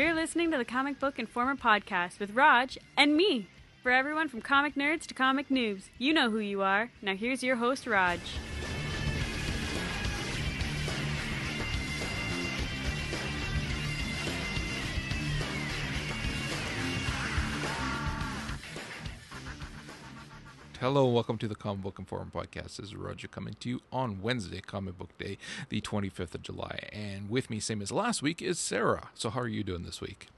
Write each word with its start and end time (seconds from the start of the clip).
You're 0.00 0.14
listening 0.14 0.50
to 0.52 0.56
the 0.56 0.64
Comic 0.64 0.98
Book 0.98 1.18
Informer 1.18 1.56
podcast 1.56 2.20
with 2.20 2.30
Raj 2.30 2.78
and 2.96 3.14
me. 3.14 3.48
For 3.82 3.92
everyone 3.92 4.30
from 4.30 4.40
comic 4.40 4.74
nerds 4.74 5.04
to 5.08 5.12
comic 5.12 5.50
noobs, 5.50 5.90
you 5.98 6.14
know 6.14 6.30
who 6.30 6.38
you 6.38 6.62
are. 6.62 6.90
Now 7.02 7.14
here's 7.14 7.42
your 7.42 7.56
host, 7.56 7.86
Raj. 7.86 8.18
Hello, 20.80 21.04
welcome 21.04 21.36
to 21.36 21.46
the 21.46 21.54
Comic 21.54 21.82
Book 21.82 21.98
Informer 21.98 22.30
podcast. 22.34 22.76
This 22.76 22.86
is 22.86 22.94
Raj 22.96 23.30
coming 23.30 23.54
to 23.60 23.68
you 23.68 23.80
on 23.92 24.22
Wednesday, 24.22 24.60
Comic 24.62 24.96
Book 24.96 25.16
Day, 25.18 25.36
the 25.68 25.82
25th 25.82 26.34
of 26.34 26.42
July. 26.42 26.88
And 26.90 27.28
with 27.28 27.50
me, 27.50 27.60
same 27.60 27.82
as 27.82 27.92
last 27.92 28.22
week, 28.22 28.40
is 28.40 28.58
Sarah. 28.58 29.10
So, 29.14 29.28
how 29.28 29.40
are 29.40 29.48
you 29.48 29.62
doing 29.62 29.82
this 29.82 30.00
week? 30.00 30.28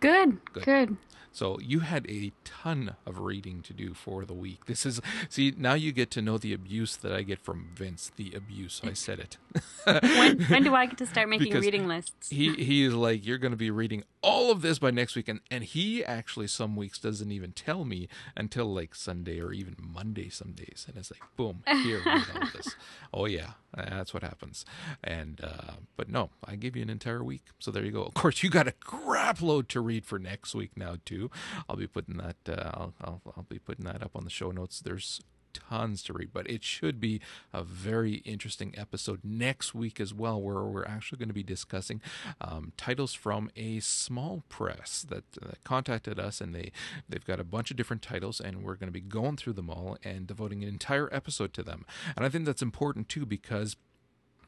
Good, 0.00 0.44
Good. 0.52 0.64
good. 0.64 0.96
So, 1.34 1.58
you 1.60 1.80
had 1.80 2.08
a 2.08 2.32
ton 2.44 2.96
of 3.04 3.18
reading 3.18 3.60
to 3.62 3.74
do 3.74 3.92
for 3.92 4.24
the 4.24 4.32
week. 4.32 4.64
This 4.66 4.86
is, 4.86 5.00
see, 5.28 5.52
now 5.58 5.74
you 5.74 5.92
get 5.92 6.10
to 6.12 6.22
know 6.22 6.38
the 6.38 6.52
abuse 6.54 6.96
that 6.96 7.12
I 7.12 7.22
get 7.22 7.40
from 7.40 7.68
Vince. 7.74 8.10
The 8.16 8.32
abuse. 8.34 8.80
I 8.82 8.94
said 8.94 9.18
it. 9.18 9.36
When, 9.84 10.40
when 10.48 10.62
do 10.62 10.74
I 10.74 10.86
get 10.86 10.96
to 10.98 11.06
start 11.06 11.28
making 11.28 11.48
Because 11.48 11.64
reading 11.64 11.86
lists? 11.86 12.30
he 12.30 12.54
he 12.54 12.84
is 12.84 12.94
like 12.94 13.26
you're 13.26 13.38
going 13.38 13.50
to 13.52 13.56
be 13.56 13.70
reading 13.70 14.02
all 14.22 14.50
of 14.50 14.62
this 14.62 14.78
by 14.78 14.90
next 14.90 15.14
week 15.14 15.28
and 15.28 15.40
and 15.50 15.64
he 15.64 16.02
actually 16.04 16.46
some 16.46 16.74
weeks 16.76 16.98
doesn't 16.98 17.30
even 17.30 17.52
tell 17.52 17.84
me 17.84 18.08
until 18.36 18.72
like 18.72 18.94
sunday 18.94 19.38
or 19.40 19.52
even 19.52 19.76
monday 19.78 20.30
some 20.30 20.52
days 20.52 20.86
and 20.88 20.96
it's 20.96 21.10
like 21.10 21.20
boom 21.36 21.62
here 21.82 22.00
read 22.06 22.24
all 22.34 22.48
this 22.54 22.74
oh 23.14 23.26
yeah 23.26 23.50
that's 23.76 24.14
what 24.14 24.22
happens 24.22 24.64
and 25.02 25.40
uh 25.44 25.72
but 25.96 26.08
no 26.08 26.30
i 26.46 26.56
give 26.56 26.74
you 26.74 26.82
an 26.82 26.88
entire 26.88 27.22
week 27.22 27.42
so 27.58 27.70
there 27.70 27.84
you 27.84 27.90
go 27.92 28.02
of 28.02 28.14
course 28.14 28.42
you 28.42 28.48
got 28.48 28.66
a 28.66 28.72
crap 28.72 29.42
load 29.42 29.68
to 29.68 29.80
read 29.80 30.06
for 30.06 30.18
next 30.18 30.54
week 30.54 30.70
now 30.76 30.96
too 31.04 31.23
i'll 31.68 31.76
be 31.76 31.86
putting 31.86 32.16
that 32.16 32.36
uh, 32.48 32.70
I'll, 32.74 32.94
I'll 33.02 33.22
i'll 33.36 33.46
be 33.48 33.58
putting 33.58 33.84
that 33.84 34.02
up 34.02 34.12
on 34.14 34.24
the 34.24 34.30
show 34.30 34.50
notes 34.50 34.80
there's 34.80 35.20
tons 35.54 36.02
to 36.02 36.12
read, 36.12 36.30
but 36.32 36.48
it 36.50 36.62
should 36.62 37.00
be 37.00 37.20
a 37.52 37.62
very 37.62 38.16
interesting 38.24 38.74
episode 38.76 39.20
next 39.24 39.74
week 39.74 40.00
as 40.00 40.12
well, 40.12 40.40
where 40.40 40.62
we're 40.64 40.84
actually 40.84 41.18
going 41.18 41.28
to 41.28 41.34
be 41.34 41.42
discussing 41.42 42.02
um, 42.40 42.72
titles 42.76 43.14
from 43.14 43.50
a 43.56 43.80
small 43.80 44.42
press 44.48 45.06
that, 45.08 45.24
uh, 45.40 45.52
contacted 45.62 46.18
us, 46.18 46.40
and 46.40 46.54
they 46.54 46.72
they've 47.08 47.24
got 47.24 47.40
a 47.40 47.44
bunch 47.44 47.70
of 47.70 47.76
different 47.76 48.02
titles, 48.02 48.40
and 48.40 48.62
we're 48.62 48.74
going 48.74 48.88
to 48.88 48.92
be 48.92 49.00
going 49.00 49.36
through 49.36 49.52
them 49.54 49.70
all 49.70 49.96
and 50.02 50.26
devoting 50.26 50.62
an 50.62 50.68
entire 50.68 51.08
episode 51.12 51.54
to 51.54 51.62
them. 51.62 51.86
And 52.16 52.26
I 52.26 52.28
think 52.28 52.44
that's 52.44 52.62
important 52.62 53.08
too 53.08 53.24
because 53.24 53.76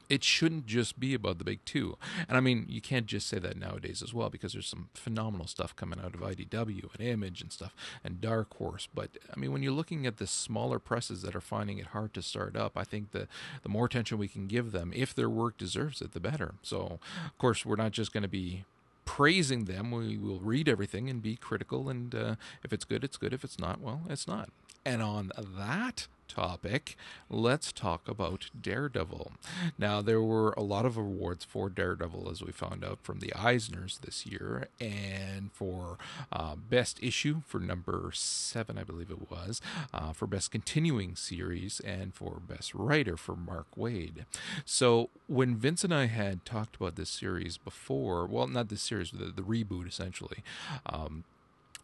it 0.08 0.22
shouldn't 0.22 0.66
just 0.66 0.98
be 1.00 1.14
about 1.14 1.38
the 1.38 1.44
big 1.44 1.64
two. 1.64 1.96
And 2.28 2.36
I 2.36 2.40
mean, 2.40 2.66
you 2.68 2.80
can't 2.80 3.06
just 3.06 3.26
say 3.26 3.38
that 3.38 3.56
nowadays 3.56 4.02
as 4.02 4.14
well 4.14 4.30
because 4.30 4.52
there's 4.52 4.68
some 4.68 4.88
phenomenal 4.94 5.46
stuff 5.46 5.74
coming 5.74 6.00
out 6.00 6.14
of 6.14 6.20
IDW 6.20 6.94
and 6.94 7.06
Image 7.06 7.42
and 7.42 7.52
stuff 7.52 7.74
and 8.04 8.20
Dark 8.20 8.56
Horse. 8.56 8.88
But 8.94 9.10
I 9.34 9.38
mean, 9.38 9.52
when 9.52 9.62
you're 9.62 9.72
looking 9.72 10.06
at 10.06 10.18
the 10.18 10.26
smaller 10.26 10.78
presses 10.78 11.22
that 11.22 11.34
are 11.34 11.40
finding 11.40 11.78
it 11.78 11.88
hard 11.88 12.14
to 12.14 12.22
start 12.22 12.56
up, 12.56 12.72
I 12.76 12.84
think 12.84 13.12
the 13.12 13.28
the 13.62 13.68
more 13.68 13.86
attention 13.86 14.18
we 14.18 14.28
can 14.28 14.46
give 14.46 14.72
them, 14.72 14.92
if 14.94 15.14
their 15.14 15.30
work 15.30 15.56
deserves 15.56 16.00
it, 16.00 16.12
the 16.12 16.20
better. 16.20 16.54
So, 16.62 16.98
of 17.24 17.38
course, 17.38 17.64
we're 17.64 17.76
not 17.76 17.92
just 17.92 18.12
going 18.12 18.22
to 18.22 18.28
be 18.28 18.64
praising 19.04 19.64
them. 19.64 19.90
We 19.90 20.18
will 20.18 20.40
read 20.40 20.68
everything 20.68 21.08
and 21.08 21.22
be 21.22 21.36
critical. 21.36 21.88
And 21.88 22.14
uh, 22.14 22.34
if 22.62 22.72
it's 22.72 22.84
good, 22.84 23.04
it's 23.04 23.16
good. 23.16 23.32
If 23.32 23.44
it's 23.44 23.58
not, 23.58 23.80
well, 23.80 24.02
it's 24.08 24.28
not. 24.28 24.50
And 24.84 25.02
on 25.02 25.32
that 25.36 26.06
topic, 26.28 26.96
let's 27.30 27.72
talk 27.72 28.08
about 28.08 28.50
Daredevil. 28.60 29.32
Now, 29.78 30.02
there 30.02 30.22
were 30.22 30.52
a 30.56 30.62
lot 30.62 30.84
of 30.86 30.96
awards 30.96 31.44
for 31.44 31.68
Daredevil, 31.68 32.28
as 32.30 32.42
we 32.42 32.52
found 32.52 32.84
out 32.84 32.98
from 33.02 33.20
the 33.20 33.32
Eisners 33.36 34.00
this 34.00 34.26
year, 34.26 34.68
and 34.80 35.52
for 35.52 35.98
uh, 36.32 36.56
Best 36.56 37.02
Issue 37.02 37.42
for 37.46 37.58
number 37.58 38.10
seven, 38.14 38.78
I 38.78 38.84
believe 38.84 39.10
it 39.10 39.30
was, 39.30 39.60
uh, 39.92 40.12
for 40.12 40.26
Best 40.26 40.50
Continuing 40.50 41.16
Series, 41.16 41.80
and 41.80 42.14
for 42.14 42.40
Best 42.46 42.74
Writer 42.74 43.16
for 43.16 43.36
Mark 43.36 43.66
Waid. 43.76 44.24
So, 44.64 45.10
when 45.26 45.56
Vince 45.56 45.84
and 45.84 45.94
I 45.94 46.06
had 46.06 46.44
talked 46.44 46.76
about 46.76 46.96
this 46.96 47.10
series 47.10 47.58
before, 47.58 48.26
well, 48.26 48.46
not 48.46 48.68
this 48.68 48.82
series, 48.82 49.10
the, 49.10 49.26
the 49.26 49.42
reboot 49.42 49.88
essentially, 49.88 50.42
um, 50.86 51.24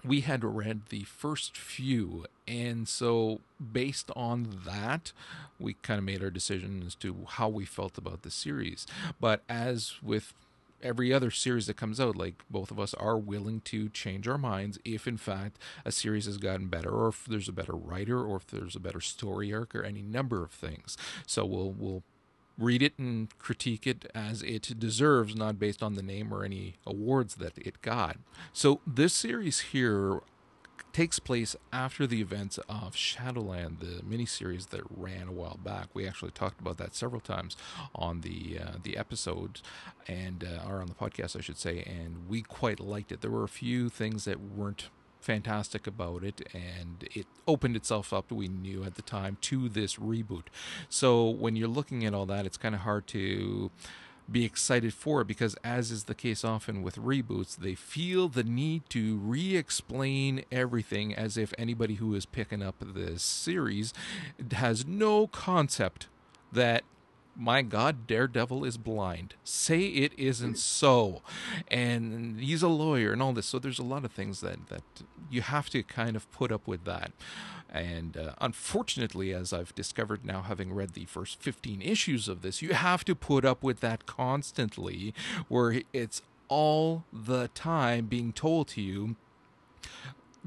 we 0.04 0.20
had 0.22 0.44
read 0.44 0.82
the 0.88 1.04
first 1.04 1.56
few 1.56 2.26
and 2.48 2.88
so 2.88 3.40
based 3.72 4.10
on 4.16 4.62
that 4.66 5.12
we 5.60 5.74
kind 5.74 5.98
of 5.98 6.04
made 6.04 6.22
our 6.22 6.30
decision 6.30 6.82
as 6.86 6.94
to 6.96 7.26
how 7.28 7.48
we 7.48 7.64
felt 7.64 7.96
about 7.96 8.22
the 8.22 8.30
series. 8.30 8.86
But 9.20 9.42
as 9.48 9.94
with 10.02 10.34
every 10.82 11.12
other 11.12 11.30
series 11.30 11.66
that 11.68 11.76
comes 11.76 12.00
out 12.00 12.16
like 12.16 12.42
both 12.50 12.72
of 12.72 12.80
us 12.80 12.92
are 12.94 13.16
willing 13.16 13.60
to 13.60 13.88
change 13.90 14.26
our 14.26 14.36
minds 14.38 14.80
if 14.84 15.06
in 15.06 15.16
fact 15.16 15.56
a 15.84 15.92
series 15.92 16.26
has 16.26 16.38
gotten 16.38 16.66
better 16.66 16.90
or 16.90 17.08
if 17.08 17.24
there's 17.24 17.48
a 17.48 17.52
better 17.52 17.74
writer 17.74 18.20
or 18.20 18.36
if 18.36 18.46
there's 18.48 18.74
a 18.74 18.80
better 18.80 19.00
story 19.00 19.54
arc 19.54 19.74
or 19.76 19.84
any 19.84 20.02
number 20.02 20.42
of 20.42 20.50
things. 20.50 20.96
So 21.26 21.44
we'll 21.44 21.70
we'll 21.70 22.02
read 22.62 22.82
it 22.82 22.94
and 22.98 23.36
critique 23.38 23.86
it 23.86 24.10
as 24.14 24.42
it 24.42 24.78
deserves, 24.78 25.34
not 25.34 25.58
based 25.58 25.82
on 25.82 25.94
the 25.94 26.02
name 26.02 26.32
or 26.32 26.44
any 26.44 26.76
awards 26.86 27.36
that 27.36 27.58
it 27.58 27.82
got. 27.82 28.16
So, 28.52 28.80
this 28.86 29.12
series 29.12 29.60
here 29.60 30.20
takes 30.92 31.18
place 31.18 31.56
after 31.72 32.06
the 32.06 32.20
events 32.20 32.58
of 32.68 32.94
Shadowland, 32.94 33.80
the 33.80 34.02
miniseries 34.02 34.68
that 34.68 34.82
ran 34.94 35.28
a 35.28 35.32
while 35.32 35.58
back. 35.62 35.88
We 35.94 36.06
actually 36.06 36.32
talked 36.32 36.60
about 36.60 36.76
that 36.78 36.94
several 36.94 37.20
times 37.20 37.56
on 37.94 38.20
the 38.20 38.58
uh, 38.62 38.72
the 38.82 38.96
episode 38.96 39.60
and 40.06 40.44
uh, 40.44 40.68
on 40.68 40.86
the 40.86 40.94
podcast, 40.94 41.36
I 41.36 41.40
should 41.40 41.58
say, 41.58 41.82
and 41.86 42.28
we 42.28 42.42
quite 42.42 42.80
liked 42.80 43.12
it. 43.12 43.20
There 43.20 43.30
were 43.30 43.44
a 43.44 43.48
few 43.48 43.88
things 43.88 44.24
that 44.24 44.40
weren't 44.40 44.90
fantastic 45.22 45.86
about 45.86 46.24
it 46.24 46.48
and 46.52 47.08
it 47.14 47.26
opened 47.46 47.76
itself 47.76 48.12
up 48.12 48.30
we 48.30 48.48
knew 48.48 48.84
at 48.84 48.96
the 48.96 49.02
time 49.02 49.38
to 49.40 49.68
this 49.68 49.96
reboot. 49.96 50.44
So 50.88 51.28
when 51.28 51.56
you're 51.56 51.68
looking 51.68 52.04
at 52.04 52.14
all 52.14 52.26
that 52.26 52.46
it's 52.46 52.56
kind 52.56 52.74
of 52.74 52.82
hard 52.82 53.06
to 53.08 53.70
be 54.30 54.44
excited 54.44 54.94
for 54.94 55.22
it 55.22 55.26
because 55.26 55.56
as 55.64 55.90
is 55.90 56.04
the 56.04 56.14
case 56.14 56.44
often 56.44 56.82
with 56.82 56.96
reboots 56.96 57.56
they 57.56 57.74
feel 57.74 58.28
the 58.28 58.44
need 58.44 58.88
to 58.88 59.16
re-explain 59.16 60.44
everything 60.50 61.14
as 61.14 61.36
if 61.36 61.52
anybody 61.58 61.96
who 61.96 62.14
is 62.14 62.24
picking 62.24 62.62
up 62.62 62.76
this 62.80 63.22
series 63.22 63.92
has 64.52 64.86
no 64.86 65.26
concept 65.26 66.06
that 66.52 66.84
my 67.36 67.62
God, 67.62 68.06
Daredevil 68.06 68.64
is 68.64 68.76
blind. 68.76 69.34
Say 69.44 69.86
it 69.86 70.12
isn't 70.18 70.58
so. 70.58 71.22
And 71.68 72.40
he's 72.40 72.62
a 72.62 72.68
lawyer 72.68 73.12
and 73.12 73.22
all 73.22 73.32
this. 73.32 73.46
So 73.46 73.58
there's 73.58 73.78
a 73.78 73.84
lot 73.84 74.04
of 74.04 74.12
things 74.12 74.40
that, 74.40 74.68
that 74.68 74.82
you 75.30 75.42
have 75.42 75.70
to 75.70 75.82
kind 75.82 76.14
of 76.16 76.30
put 76.30 76.52
up 76.52 76.66
with 76.66 76.84
that. 76.84 77.12
And 77.70 78.18
uh, 78.18 78.34
unfortunately, 78.38 79.32
as 79.32 79.52
I've 79.52 79.74
discovered 79.74 80.26
now, 80.26 80.42
having 80.42 80.74
read 80.74 80.92
the 80.92 81.06
first 81.06 81.40
15 81.40 81.80
issues 81.80 82.28
of 82.28 82.42
this, 82.42 82.60
you 82.60 82.74
have 82.74 83.02
to 83.06 83.14
put 83.14 83.46
up 83.46 83.62
with 83.62 83.80
that 83.80 84.04
constantly, 84.04 85.14
where 85.48 85.80
it's 85.92 86.20
all 86.48 87.04
the 87.10 87.48
time 87.48 88.06
being 88.06 88.32
told 88.32 88.68
to 88.68 88.82
you 88.82 89.16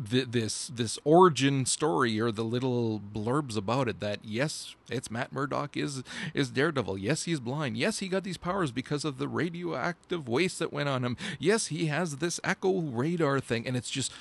th- 0.10 0.28
this 0.30 0.68
this 0.68 1.00
origin 1.04 1.66
story 1.66 2.20
or 2.20 2.32
the 2.32 2.44
little 2.44 3.00
blurbs 3.00 3.58
about 3.58 3.88
it 3.88 4.00
that 4.00 4.20
yes 4.24 4.76
it's 4.90 5.10
Matt 5.10 5.32
Murdock 5.32 5.78
is 5.78 6.04
is 6.34 6.50
Daredevil. 6.50 6.98
Yes 6.98 7.24
he's 7.24 7.40
blind. 7.40 7.78
Yes 7.78 8.00
he 8.00 8.08
got 8.08 8.24
these 8.24 8.38
powers 8.38 8.72
because 8.72 9.06
of 9.06 9.18
the 9.18 9.28
radioactive 9.28 10.28
waste 10.28 10.60
that 10.60 10.74
went 10.74 10.90
on 10.90 11.04
him. 11.04 11.18
Yes 11.40 11.68
he 11.68 11.88
has 11.88 12.18
this 12.18 12.40
echo 12.44 12.82
radar 12.82 13.40
thing. 13.40 13.66
And 13.68 13.78
it's 13.78 13.90
just 13.90 14.12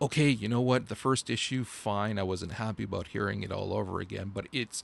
okay 0.00 0.28
you 0.28 0.48
know 0.48 0.60
what? 0.60 0.88
The 0.88 0.94
first 0.94 1.30
issue 1.30 1.64
fine. 1.64 2.18
I 2.18 2.22
wasn't 2.22 2.52
happy 2.52 2.84
about 2.84 3.08
hearing 3.08 3.42
it 3.42 3.52
all 3.52 3.72
over 3.72 4.00
again. 4.00 4.30
But 4.34 4.46
it's 4.52 4.82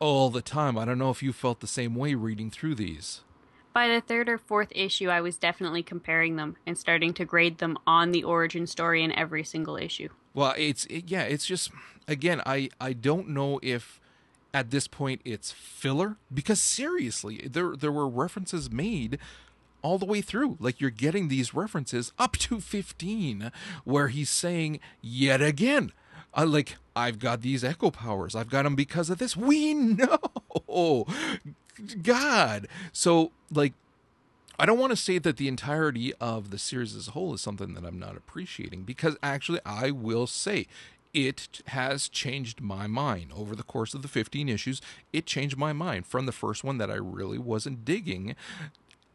all 0.00 0.30
the 0.30 0.42
time. 0.42 0.76
I 0.76 0.84
don't 0.84 0.98
know 0.98 1.10
if 1.10 1.22
you 1.22 1.32
felt 1.32 1.60
the 1.60 1.66
same 1.66 1.94
way 1.94 2.14
reading 2.14 2.50
through 2.50 2.74
these 2.74 3.22
By 3.74 3.88
the 3.88 4.00
third 4.00 4.28
or 4.28 4.38
fourth 4.38 4.68
issue, 4.70 5.08
I 5.08 5.20
was 5.20 5.36
definitely 5.36 5.82
comparing 5.82 6.36
them 6.36 6.56
and 6.64 6.78
starting 6.78 7.12
to 7.14 7.24
grade 7.24 7.58
them 7.58 7.76
on 7.88 8.12
the 8.12 8.22
origin 8.22 8.68
story 8.68 9.02
in 9.02 9.10
every 9.12 9.42
single 9.42 9.76
issue. 9.76 10.08
Well, 10.32 10.54
it's 10.56 10.86
it, 10.86 11.10
yeah, 11.10 11.22
it's 11.22 11.44
just 11.44 11.72
again, 12.06 12.40
I 12.46 12.68
I 12.80 12.92
don't 12.92 13.30
know 13.30 13.58
if 13.62 14.00
at 14.54 14.70
this 14.70 14.86
point 14.86 15.22
it's 15.24 15.50
filler 15.50 16.18
because 16.32 16.60
seriously, 16.60 17.48
there 17.50 17.74
there 17.76 17.90
were 17.90 18.08
references 18.08 18.70
made 18.70 19.18
all 19.82 19.98
the 19.98 20.06
way 20.06 20.20
through. 20.20 20.56
Like 20.60 20.80
you're 20.80 20.90
getting 20.90 21.26
these 21.26 21.52
references 21.52 22.12
up 22.16 22.36
to 22.38 22.60
15 22.60 23.50
where 23.82 24.08
he's 24.08 24.30
saying 24.30 24.78
yet 25.02 25.42
again, 25.42 25.92
uh, 26.32 26.46
like 26.46 26.76
I've 26.94 27.18
got 27.18 27.42
these 27.42 27.64
echo 27.64 27.90
powers. 27.90 28.36
I've 28.36 28.50
got 28.50 28.62
them 28.62 28.76
because 28.76 29.10
of 29.10 29.18
this. 29.18 29.36
We 29.36 29.74
know. 30.68 31.06
God. 32.02 32.68
So 32.92 33.30
like 33.50 33.72
I 34.58 34.66
don't 34.66 34.78
want 34.78 34.90
to 34.90 34.96
say 34.96 35.18
that 35.18 35.36
the 35.36 35.48
entirety 35.48 36.14
of 36.14 36.50
the 36.50 36.58
series 36.58 36.94
as 36.94 37.08
a 37.08 37.12
whole 37.12 37.34
is 37.34 37.40
something 37.40 37.74
that 37.74 37.84
I'm 37.84 37.98
not 37.98 38.16
appreciating 38.16 38.82
because 38.82 39.16
actually 39.22 39.60
I 39.66 39.90
will 39.90 40.26
say 40.26 40.66
it 41.12 41.62
has 41.66 42.08
changed 42.08 42.60
my 42.60 42.86
mind 42.86 43.32
over 43.34 43.54
the 43.54 43.62
course 43.62 43.94
of 43.94 44.02
the 44.02 44.08
15 44.08 44.48
issues. 44.48 44.80
It 45.12 45.26
changed 45.26 45.56
my 45.56 45.72
mind 45.72 46.06
from 46.06 46.26
the 46.26 46.32
first 46.32 46.64
one 46.64 46.78
that 46.78 46.90
I 46.90 46.94
really 46.94 47.38
wasn't 47.38 47.84
digging 47.84 48.34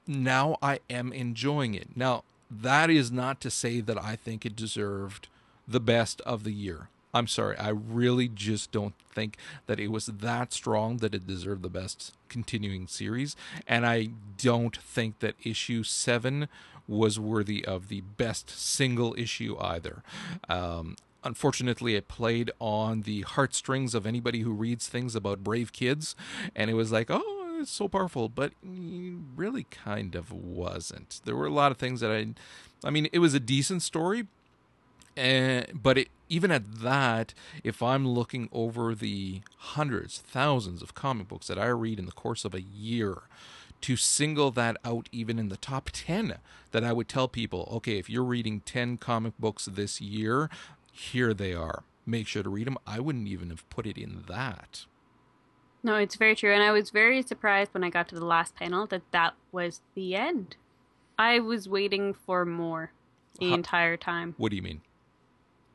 now 0.09 0.57
I 0.61 0.79
am 0.89 1.13
enjoying 1.13 1.75
it. 1.75 1.95
Now, 1.95 2.23
that 2.49 2.89
is 2.89 3.11
not 3.11 3.39
to 3.41 3.51
say 3.51 3.79
that 3.79 4.03
I 4.03 4.15
think 4.15 4.45
it 4.45 4.55
deserved 4.55 5.27
the 5.67 5.79
best 5.79 6.19
of 6.21 6.43
the 6.43 6.51
year. 6.51 6.89
I'm 7.13 7.27
sorry, 7.27 7.57
I 7.57 7.69
really 7.69 8.27
just 8.27 8.71
don't 8.71 8.93
think 9.11 9.37
that 9.65 9.79
it 9.79 9.87
was 9.87 10.05
that 10.05 10.53
strong 10.53 10.97
that 10.97 11.15
it 11.15 11.25
deserved 11.25 11.63
the 11.63 11.69
best 11.69 12.13
continuing 12.27 12.87
series. 12.87 13.35
And 13.67 13.85
I 13.85 14.09
don't 14.37 14.77
think 14.77 15.19
that 15.19 15.35
issue 15.43 15.83
seven 15.83 16.47
was 16.87 17.19
worthy 17.19 17.65
of 17.65 17.87
the 17.87 18.01
best 18.01 18.49
single 18.49 19.15
issue 19.17 19.57
either. 19.59 20.03
Um, 20.47 20.95
unfortunately 21.23 21.95
it 21.95 22.07
played 22.07 22.51
on 22.59 23.01
the 23.01 23.21
heartstrings 23.21 23.93
of 23.93 24.05
anybody 24.05 24.39
who 24.39 24.51
reads 24.51 24.87
things 24.87 25.15
about 25.15 25.43
brave 25.43 25.73
kids 25.73 26.15
and 26.55 26.69
it 26.69 26.73
was 26.73 26.91
like 26.93 27.07
oh 27.09 27.57
it's 27.59 27.69
so 27.71 27.89
powerful 27.89 28.29
but 28.29 28.53
really 28.63 29.65
kind 29.69 30.15
of 30.15 30.31
wasn't 30.31 31.19
there 31.25 31.35
were 31.35 31.45
a 31.45 31.51
lot 31.51 31.71
of 31.71 31.77
things 31.77 31.99
that 31.99 32.09
i 32.09 32.27
i 32.85 32.89
mean 32.89 33.09
it 33.11 33.19
was 33.19 33.33
a 33.33 33.39
decent 33.39 33.81
story 33.81 34.27
and 35.17 35.67
but 35.73 35.97
it 35.97 36.07
even 36.29 36.51
at 36.51 36.81
that 36.81 37.33
if 37.63 37.81
i'm 37.83 38.07
looking 38.07 38.47
over 38.51 38.95
the 38.95 39.41
hundreds 39.57 40.19
thousands 40.19 40.81
of 40.81 40.93
comic 40.93 41.27
books 41.27 41.47
that 41.47 41.59
i 41.59 41.67
read 41.67 41.99
in 41.99 42.05
the 42.05 42.11
course 42.11 42.45
of 42.45 42.53
a 42.53 42.61
year 42.61 43.23
to 43.81 43.95
single 43.95 44.51
that 44.51 44.77
out 44.83 45.07
even 45.11 45.39
in 45.39 45.49
the 45.49 45.57
top 45.57 45.89
10 45.93 46.35
that 46.71 46.83
I 46.83 46.93
would 46.93 47.07
tell 47.07 47.27
people, 47.27 47.67
okay, 47.71 47.97
if 47.97 48.09
you're 48.09 48.23
reading 48.23 48.61
10 48.61 48.97
comic 48.97 49.33
books 49.39 49.65
this 49.65 50.01
year, 50.01 50.49
here 50.91 51.33
they 51.33 51.53
are. 51.53 51.83
Make 52.05 52.27
sure 52.27 52.43
to 52.43 52.49
read 52.49 52.67
them. 52.67 52.77
I 52.85 52.99
wouldn't 52.99 53.27
even 53.27 53.49
have 53.49 53.69
put 53.69 53.85
it 53.85 53.97
in 53.97 54.23
that. 54.27 54.85
No, 55.81 55.95
it's 55.95 56.15
very 56.15 56.35
true. 56.35 56.53
And 56.53 56.63
I 56.63 56.71
was 56.71 56.89
very 56.89 57.21
surprised 57.21 57.73
when 57.73 57.83
I 57.83 57.89
got 57.89 58.09
to 58.09 58.15
the 58.15 58.25
last 58.25 58.55
panel 58.55 58.85
that 58.87 59.03
that 59.11 59.35
was 59.51 59.81
the 59.95 60.15
end. 60.15 60.57
I 61.17 61.39
was 61.39 61.69
waiting 61.69 62.13
for 62.13 62.45
more 62.45 62.91
the 63.39 63.53
entire 63.53 63.95
time. 63.95 64.35
What 64.37 64.49
do 64.49 64.57
you 64.57 64.61
mean? 64.61 64.81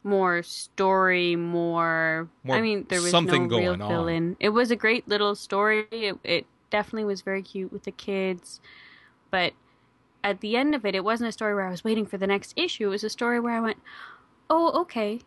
More 0.05 0.43
story, 0.43 1.35
more. 1.35 2.29
more 2.45 2.57
I 2.57 2.61
mean, 2.61 2.87
there 2.89 3.01
was 3.01 3.11
something 3.11 3.49
no 3.49 3.59
real 3.59 3.77
villain. 3.77 4.31
On. 4.31 4.37
It 4.39 4.51
was 4.51 4.71
a 4.71 4.77
great 4.77 5.09
little 5.09 5.35
story. 5.35 5.87
It, 5.91 6.19
it 6.23 6.47
definitely 6.71 7.05
was 7.05 7.23
very 7.23 7.43
cute 7.43 7.73
with 7.73 7.85
the 7.85 7.91
kids, 7.91 8.61
but 9.31 9.55
at 10.23 10.41
the 10.41 10.57
end 10.57 10.75
of 10.75 10.85
it, 10.85 10.95
it 10.95 11.05
wasn't 11.05 11.29
a 11.29 11.33
story 11.33 11.55
where 11.55 11.67
I 11.67 11.71
was 11.71 11.85
waiting 11.85 12.07
for 12.07 12.19
the 12.19 12.27
next 12.27 12.53
issue. 12.55 12.89
It 12.89 12.91
was 12.91 13.05
a 13.05 13.11
story 13.11 13.41
where 13.41 13.55
I 13.55 13.61
went, 13.61 13.79
"Oh, 14.51 14.81
okay." 14.83 15.21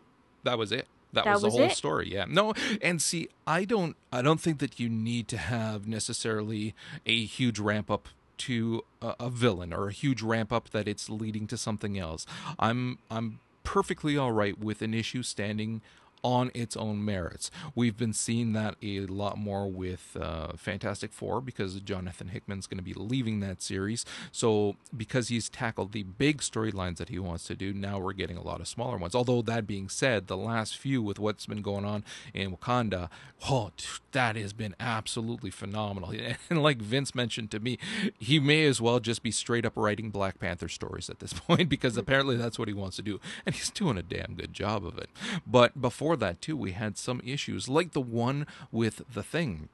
That 0.44 0.58
was 0.58 0.70
it. 0.70 0.86
That, 1.12 1.24
that 1.24 1.34
was, 1.34 1.44
was 1.44 1.54
the 1.54 1.58
whole 1.60 1.70
it? 1.70 1.76
story. 1.76 2.12
Yeah. 2.12 2.26
No, 2.28 2.52
and 2.82 3.00
see, 3.00 3.28
I 3.46 3.64
don't 3.64 3.96
I 4.12 4.22
don't 4.22 4.40
think 4.40 4.58
that 4.58 4.78
you 4.78 4.88
need 4.88 5.26
to 5.28 5.38
have 5.38 5.88
necessarily 5.88 6.74
a 7.06 7.24
huge 7.24 7.58
ramp 7.58 7.90
up 7.90 8.08
to 8.38 8.84
a, 9.02 9.14
a 9.18 9.30
villain 9.30 9.72
or 9.72 9.88
a 9.88 9.92
huge 9.92 10.22
ramp 10.22 10.52
up 10.52 10.70
that 10.70 10.86
it's 10.86 11.10
leading 11.10 11.46
to 11.48 11.56
something 11.56 11.98
else. 11.98 12.26
I'm 12.58 12.98
I'm 13.10 13.40
perfectly 13.68 14.16
all 14.16 14.32
right 14.32 14.58
with 14.58 14.80
an 14.80 14.94
issue 14.94 15.22
standing 15.22 15.82
on 16.22 16.50
its 16.54 16.76
own 16.76 17.04
merits. 17.04 17.50
We've 17.74 17.96
been 17.96 18.12
seeing 18.12 18.52
that 18.52 18.76
a 18.82 19.00
lot 19.06 19.38
more 19.38 19.70
with 19.70 20.16
uh, 20.20 20.52
Fantastic 20.56 21.12
Four 21.12 21.40
because 21.40 21.80
Jonathan 21.80 22.28
Hickman's 22.28 22.66
going 22.66 22.78
to 22.78 22.84
be 22.84 22.94
leaving 22.94 23.40
that 23.40 23.62
series. 23.62 24.04
So, 24.32 24.76
because 24.96 25.28
he's 25.28 25.48
tackled 25.48 25.92
the 25.92 26.02
big 26.02 26.38
storylines 26.38 26.96
that 26.96 27.08
he 27.08 27.18
wants 27.18 27.44
to 27.44 27.54
do, 27.54 27.72
now 27.72 27.98
we're 27.98 28.12
getting 28.12 28.36
a 28.36 28.42
lot 28.42 28.60
of 28.60 28.68
smaller 28.68 28.96
ones. 28.96 29.14
Although, 29.14 29.42
that 29.42 29.66
being 29.66 29.88
said, 29.88 30.26
the 30.26 30.36
last 30.36 30.76
few 30.76 31.02
with 31.02 31.18
what's 31.18 31.46
been 31.46 31.62
going 31.62 31.84
on 31.84 32.04
in 32.34 32.54
Wakanda, 32.54 33.08
oh, 33.48 33.70
that 34.12 34.36
has 34.36 34.52
been 34.52 34.74
absolutely 34.80 35.50
phenomenal. 35.50 36.12
And 36.50 36.62
like 36.62 36.78
Vince 36.78 37.14
mentioned 37.14 37.50
to 37.50 37.60
me, 37.60 37.78
he 38.18 38.38
may 38.38 38.64
as 38.64 38.80
well 38.80 39.00
just 39.00 39.22
be 39.22 39.30
straight 39.30 39.66
up 39.66 39.74
writing 39.76 40.10
Black 40.10 40.38
Panther 40.38 40.68
stories 40.68 41.10
at 41.10 41.18
this 41.18 41.32
point 41.46 41.68
because 41.68 41.96
apparently 41.96 42.36
that's 42.36 42.58
what 42.58 42.68
he 42.68 42.74
wants 42.74 42.96
to 42.96 43.02
do. 43.02 43.20
And 43.44 43.54
he's 43.54 43.70
doing 43.70 43.98
a 43.98 44.02
damn 44.02 44.34
good 44.34 44.52
job 44.52 44.84
of 44.84 44.98
it. 44.98 45.10
But 45.46 45.80
before 45.80 46.07
before 46.08 46.16
that 46.16 46.40
too, 46.40 46.56
we 46.56 46.72
had 46.72 46.96
some 46.96 47.20
issues 47.22 47.68
like 47.68 47.92
the 47.92 48.00
one 48.00 48.46
with 48.72 49.02
the 49.12 49.22
thing. 49.22 49.68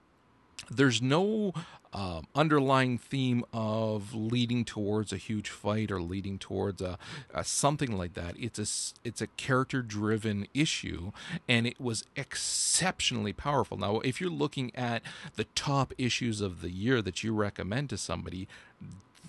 There's 0.68 1.00
no 1.00 1.52
uh, 1.92 2.22
underlying 2.34 2.98
theme 2.98 3.44
of 3.52 4.12
leading 4.14 4.64
towards 4.64 5.12
a 5.12 5.16
huge 5.16 5.48
fight 5.48 5.92
or 5.92 6.02
leading 6.02 6.40
towards 6.40 6.82
a, 6.82 6.98
a 7.32 7.44
something 7.44 7.96
like 7.96 8.14
that. 8.14 8.34
It's 8.36 8.58
a 8.58 8.66
it's 9.06 9.20
a 9.20 9.28
character 9.36 9.80
driven 9.80 10.48
issue, 10.52 11.12
and 11.48 11.68
it 11.68 11.80
was 11.80 12.02
exceptionally 12.16 13.32
powerful. 13.32 13.76
Now, 13.76 14.00
if 14.00 14.20
you're 14.20 14.28
looking 14.28 14.74
at 14.74 15.02
the 15.36 15.44
top 15.54 15.92
issues 15.98 16.40
of 16.40 16.62
the 16.62 16.70
year 16.70 17.00
that 17.00 17.22
you 17.22 17.32
recommend 17.32 17.90
to 17.90 17.96
somebody, 17.96 18.48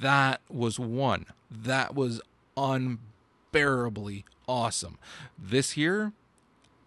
that 0.02 0.42
was 0.50 0.80
one. 0.80 1.28
That 1.52 1.94
was 1.94 2.20
unbearably 2.58 4.26
awesome. 4.48 4.98
This 5.38 5.72
here, 5.72 6.14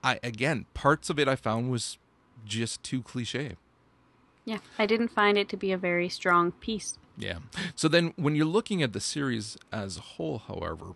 I 0.03 0.19
again, 0.23 0.67
parts 0.75 1.11
of 1.11 1.19
it 1.19 1.29
I 1.29 1.37
found 1.37 1.71
was 1.71 1.99
just 2.45 2.83
too 2.83 3.03
cliche. 3.03 3.57
Yeah, 4.45 4.59
I 4.79 4.87
didn't 4.87 5.09
find 5.09 5.37
it 5.37 5.49
to 5.51 5.57
be 5.57 5.73
a 5.73 5.79
very 5.79 6.09
strong 6.09 6.53
piece. 6.53 6.97
Yeah. 7.19 7.39
So 7.75 7.89
then 7.89 8.15
when 8.17 8.35
you're 8.35 8.47
looking 8.47 8.83
at 8.83 8.93
the 8.93 9.01
series 9.01 9.59
as 9.73 9.99
a 9.99 10.01
whole, 10.01 10.39
however, 10.39 10.95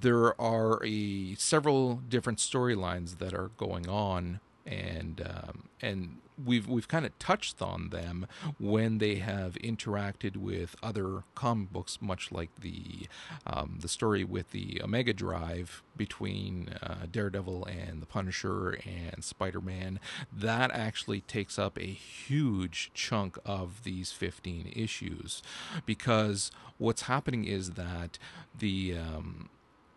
there 0.00 0.38
are 0.40 0.78
a 0.84 1.34
several 1.36 1.96
different 2.08 2.38
storylines 2.38 3.18
that 3.18 3.32
are 3.34 3.50
going 3.56 3.88
on 3.88 4.40
and 4.66 5.20
um, 5.20 5.68
and 5.80 6.18
we've 6.42 6.66
we've 6.66 6.88
kind 6.88 7.06
of 7.06 7.16
touched 7.18 7.60
on 7.62 7.90
them 7.90 8.26
when 8.58 8.98
they 8.98 9.16
have 9.16 9.54
interacted 9.54 10.36
with 10.36 10.74
other 10.82 11.24
comic 11.34 11.72
books, 11.72 11.98
much 12.00 12.32
like 12.32 12.50
the 12.60 13.06
um, 13.46 13.78
the 13.80 13.88
story 13.88 14.24
with 14.24 14.50
the 14.50 14.80
Omega 14.82 15.12
Drive 15.12 15.82
between 15.96 16.70
uh, 16.82 17.06
Daredevil 17.10 17.66
and 17.66 18.02
the 18.02 18.06
Punisher 18.06 18.78
and 18.86 19.22
Spider 19.22 19.60
Man. 19.60 20.00
That 20.32 20.70
actually 20.72 21.20
takes 21.20 21.58
up 21.58 21.78
a 21.78 21.86
huge 21.86 22.90
chunk 22.94 23.38
of 23.44 23.84
these 23.84 24.12
15 24.12 24.72
issues 24.74 25.42
because 25.86 26.50
what's 26.78 27.02
happening 27.02 27.44
is 27.44 27.72
that 27.72 28.18
the 28.58 28.96
um, 28.96 29.48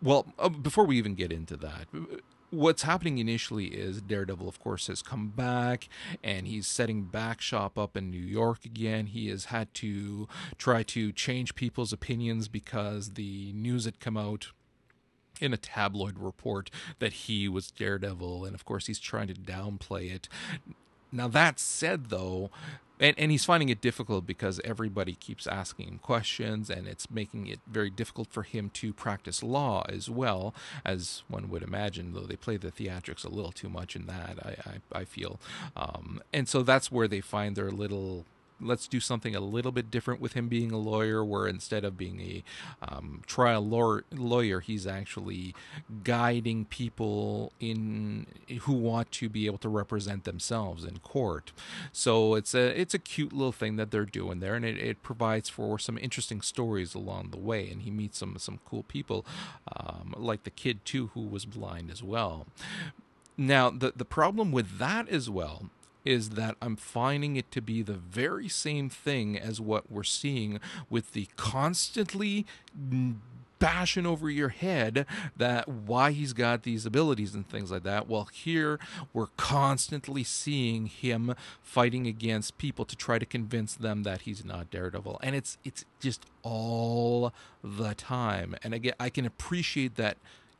well, 0.02 0.26
uh, 0.38 0.48
before 0.48 0.84
we 0.84 0.96
even 0.96 1.14
get 1.14 1.32
into 1.32 1.56
that, 1.56 1.86
what's 2.50 2.82
happening 2.82 3.18
initially 3.18 3.66
is 3.66 4.00
Daredevil, 4.00 4.48
of 4.48 4.58
course, 4.60 4.86
has 4.86 5.02
come 5.02 5.28
back 5.28 5.88
and 6.22 6.46
he's 6.46 6.66
setting 6.66 7.04
back 7.04 7.40
shop 7.40 7.78
up 7.78 7.96
in 7.96 8.10
New 8.10 8.18
York 8.18 8.64
again. 8.64 9.06
He 9.06 9.28
has 9.28 9.46
had 9.46 9.72
to 9.74 10.28
try 10.56 10.82
to 10.84 11.12
change 11.12 11.54
people's 11.54 11.92
opinions 11.92 12.48
because 12.48 13.14
the 13.14 13.52
news 13.52 13.84
had 13.84 14.00
come 14.00 14.16
out 14.16 14.48
in 15.40 15.52
a 15.52 15.56
tabloid 15.56 16.18
report 16.18 16.70
that 16.98 17.12
he 17.12 17.48
was 17.48 17.70
Daredevil, 17.70 18.44
and 18.44 18.54
of 18.54 18.64
course, 18.64 18.86
he's 18.86 18.98
trying 18.98 19.28
to 19.28 19.34
downplay 19.34 20.12
it. 20.12 20.28
Now, 21.10 21.28
that 21.28 21.58
said, 21.58 22.10
though, 22.10 22.50
and, 23.00 23.14
and 23.18 23.30
he's 23.30 23.44
finding 23.44 23.68
it 23.68 23.80
difficult 23.80 24.26
because 24.26 24.60
everybody 24.64 25.14
keeps 25.14 25.46
asking 25.46 25.88
him 25.88 25.98
questions 25.98 26.68
and 26.70 26.86
it's 26.86 27.10
making 27.10 27.46
it 27.46 27.60
very 27.66 27.90
difficult 27.90 28.28
for 28.30 28.42
him 28.42 28.70
to 28.70 28.92
practice 28.92 29.42
law 29.42 29.84
as 29.88 30.10
well 30.10 30.54
as 30.84 31.22
one 31.28 31.48
would 31.48 31.62
imagine 31.62 32.12
though 32.12 32.20
they 32.20 32.36
play 32.36 32.56
the 32.56 32.72
theatrics 32.72 33.24
a 33.24 33.28
little 33.28 33.52
too 33.52 33.68
much 33.68 33.94
in 33.94 34.06
that 34.06 34.38
i 34.44 34.70
i, 34.70 35.00
I 35.00 35.04
feel. 35.04 35.38
Um, 35.76 36.20
and 36.32 36.48
so 36.48 36.62
that's 36.62 36.90
where 36.90 37.08
they 37.08 37.20
find 37.20 37.56
their 37.56 37.70
little 37.70 38.24
let's 38.60 38.88
do 38.88 39.00
something 39.00 39.34
a 39.34 39.40
little 39.40 39.72
bit 39.72 39.90
different 39.90 40.20
with 40.20 40.32
him 40.32 40.48
being 40.48 40.72
a 40.72 40.78
lawyer, 40.78 41.24
where 41.24 41.46
instead 41.46 41.84
of 41.84 41.96
being 41.96 42.20
a 42.20 42.44
um, 42.82 43.22
trial 43.26 43.64
lawyer, 43.66 44.04
lawyer, 44.12 44.60
he's 44.60 44.86
actually 44.86 45.54
guiding 46.04 46.64
people 46.64 47.52
in 47.60 48.26
who 48.62 48.72
want 48.72 49.10
to 49.12 49.28
be 49.28 49.46
able 49.46 49.58
to 49.58 49.68
represent 49.68 50.24
themselves 50.24 50.84
in 50.84 50.98
court. 50.98 51.52
So 51.92 52.34
it's 52.34 52.54
a 52.54 52.78
it's 52.78 52.94
a 52.94 52.98
cute 52.98 53.32
little 53.32 53.52
thing 53.52 53.76
that 53.76 53.90
they're 53.90 54.04
doing 54.04 54.40
there, 54.40 54.54
and 54.54 54.64
it, 54.64 54.78
it 54.78 55.02
provides 55.02 55.48
for 55.48 55.78
some 55.78 55.98
interesting 55.98 56.40
stories 56.40 56.94
along 56.94 57.30
the 57.30 57.38
way. 57.38 57.68
And 57.70 57.82
he 57.82 57.90
meets 57.90 58.18
some 58.18 58.36
some 58.38 58.60
cool 58.64 58.82
people, 58.84 59.24
um, 59.76 60.14
like 60.16 60.44
the 60.44 60.50
kid 60.50 60.84
too, 60.84 61.10
who 61.14 61.22
was 61.22 61.44
blind 61.44 61.90
as 61.90 62.02
well. 62.02 62.46
Now, 63.40 63.70
the, 63.70 63.92
the 63.94 64.04
problem 64.04 64.50
with 64.50 64.78
that 64.78 65.08
as 65.08 65.30
well 65.30 65.70
is 66.08 66.30
that 66.30 66.56
I'm 66.62 66.76
finding 66.76 67.36
it 67.36 67.50
to 67.52 67.60
be 67.60 67.82
the 67.82 67.92
very 67.92 68.48
same 68.48 68.88
thing 68.88 69.38
as 69.38 69.60
what 69.60 69.92
we're 69.92 70.02
seeing 70.02 70.58
with 70.88 71.12
the 71.12 71.28
constantly 71.36 72.46
bashing 73.58 74.06
over 74.06 74.30
your 74.30 74.48
head 74.48 75.04
that 75.36 75.68
why 75.68 76.12
he's 76.12 76.32
got 76.32 76.62
these 76.62 76.86
abilities 76.86 77.34
and 77.34 77.46
things 77.46 77.70
like 77.70 77.82
that. 77.82 78.08
Well, 78.08 78.28
here 78.32 78.78
we're 79.12 79.28
constantly 79.36 80.24
seeing 80.24 80.86
him 80.86 81.34
fighting 81.60 82.06
against 82.06 82.56
people 82.56 82.84
to 82.86 82.96
try 82.96 83.18
to 83.18 83.26
convince 83.26 83.74
them 83.74 84.04
that 84.04 84.22
he's 84.22 84.44
not 84.44 84.70
Daredevil, 84.70 85.20
and 85.22 85.36
it's 85.36 85.58
it's 85.64 85.84
just 86.00 86.24
all 86.42 87.32
the 87.62 87.94
time. 87.94 88.54
And 88.62 88.72
again, 88.72 88.94
I 88.98 89.10
can 89.10 89.26
appreciate 89.26 89.96
that 89.96 90.16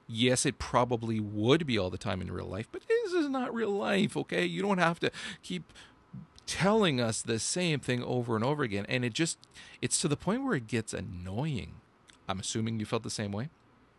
yes, 0.08 0.46
it 0.46 0.58
probably 0.58 1.20
would 1.20 1.66
be 1.66 1.78
all 1.78 1.90
the 1.90 1.98
time 1.98 2.20
in 2.20 2.32
real 2.32 2.46
life, 2.46 2.68
but 2.72 2.82
this 2.88 3.12
is 3.12 3.28
not 3.28 3.54
real 3.54 3.70
life, 3.70 4.16
okay? 4.16 4.44
You 4.44 4.62
don't 4.62 4.78
have 4.78 4.98
to 5.00 5.10
keep 5.42 5.72
telling 6.48 6.98
us 6.98 7.20
the 7.20 7.38
same 7.38 7.78
thing 7.78 8.02
over 8.02 8.34
and 8.34 8.42
over 8.42 8.62
again 8.62 8.86
and 8.88 9.04
it 9.04 9.12
just 9.12 9.36
it's 9.82 10.00
to 10.00 10.08
the 10.08 10.16
point 10.16 10.42
where 10.42 10.54
it 10.54 10.66
gets 10.66 10.94
annoying. 10.94 11.74
I'm 12.26 12.40
assuming 12.40 12.80
you 12.80 12.86
felt 12.86 13.02
the 13.02 13.10
same 13.10 13.32
way? 13.32 13.50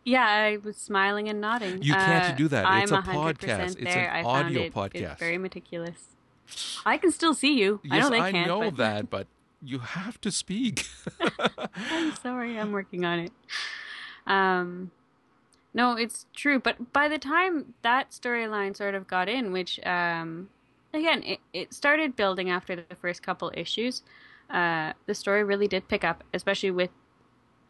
Yeah 0.04 0.26
i 0.26 0.56
was 0.56 0.76
smiling 0.76 1.28
and 1.28 1.40
nodding. 1.40 1.80
You 1.80 1.94
can't 1.94 2.34
uh, 2.34 2.36
do 2.36 2.48
that. 2.48 2.82
It's 2.82 2.90
I'm 2.90 2.98
a 2.98 3.02
podcast. 3.02 3.76
It's 3.78 3.94
an 3.94 4.10
I 4.10 4.24
audio 4.24 4.62
it, 4.62 4.74
podcast. 4.74 5.18
very 5.18 5.38
meticulous. 5.38 6.16
I 6.84 6.96
can 6.96 7.12
still 7.12 7.34
see 7.34 7.56
you. 7.56 7.80
Yes, 7.84 7.92
i 7.92 7.98
know 8.00 8.10
they 8.10 8.20
I 8.20 8.32
can't 8.32 8.48
know 8.48 8.60
but... 8.62 8.76
that 8.78 9.10
but 9.10 9.26
you 9.62 9.78
have 9.78 10.20
to 10.22 10.32
speak. 10.32 10.86
I'm 11.76 12.16
sorry 12.16 12.58
i'm 12.58 12.72
working 12.72 13.04
on 13.04 13.20
it. 13.20 13.32
Um 14.26 14.90
no 15.72 15.92
it's 15.92 16.26
true 16.34 16.58
but 16.58 16.92
by 16.92 17.08
the 17.08 17.18
time 17.18 17.74
that 17.82 18.10
storyline 18.10 18.76
sort 18.76 18.94
of 18.94 19.06
got 19.06 19.28
in 19.28 19.52
which 19.52 19.78
um 19.86 20.48
again, 20.92 21.22
it, 21.22 21.40
it 21.52 21.74
started 21.74 22.16
building 22.16 22.50
after 22.50 22.76
the 22.76 22.94
first 22.96 23.22
couple 23.22 23.50
issues. 23.54 24.02
Uh, 24.48 24.92
the 25.06 25.14
story 25.14 25.44
really 25.44 25.68
did 25.68 25.88
pick 25.88 26.04
up, 26.04 26.24
especially 26.34 26.70
with 26.70 26.90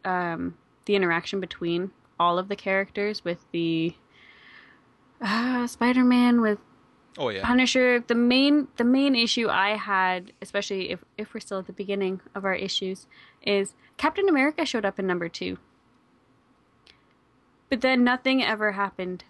um, 0.03 0.57
the 0.85 0.95
interaction 0.95 1.39
between 1.39 1.91
all 2.19 2.39
of 2.39 2.47
the 2.49 2.55
characters, 2.55 3.23
with 3.23 3.45
the 3.51 3.95
uh, 5.21 5.67
Spider-Man, 5.67 6.41
with 6.41 6.59
oh 7.17 7.29
yeah, 7.29 7.45
Punisher. 7.45 7.99
The 7.99 8.15
main 8.15 8.67
the 8.77 8.83
main 8.83 9.15
issue 9.15 9.47
I 9.47 9.75
had, 9.75 10.33
especially 10.41 10.89
if 10.89 11.03
if 11.17 11.33
we're 11.33 11.39
still 11.39 11.59
at 11.59 11.67
the 11.67 11.73
beginning 11.73 12.21
of 12.33 12.45
our 12.45 12.55
issues, 12.55 13.05
is 13.43 13.75
Captain 13.97 14.27
America 14.27 14.65
showed 14.65 14.85
up 14.85 14.97
in 14.97 15.05
number 15.05 15.29
two, 15.29 15.59
but 17.71 17.81
then 17.81 18.03
nothing 18.03 18.43
ever 18.43 18.73
happened. 18.73 19.23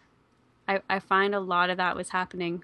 I, 0.68 0.82
I 0.90 1.00
find 1.00 1.34
a 1.34 1.40
lot 1.40 1.70
of 1.70 1.78
that 1.78 1.96
was 1.96 2.10
happening 2.10 2.64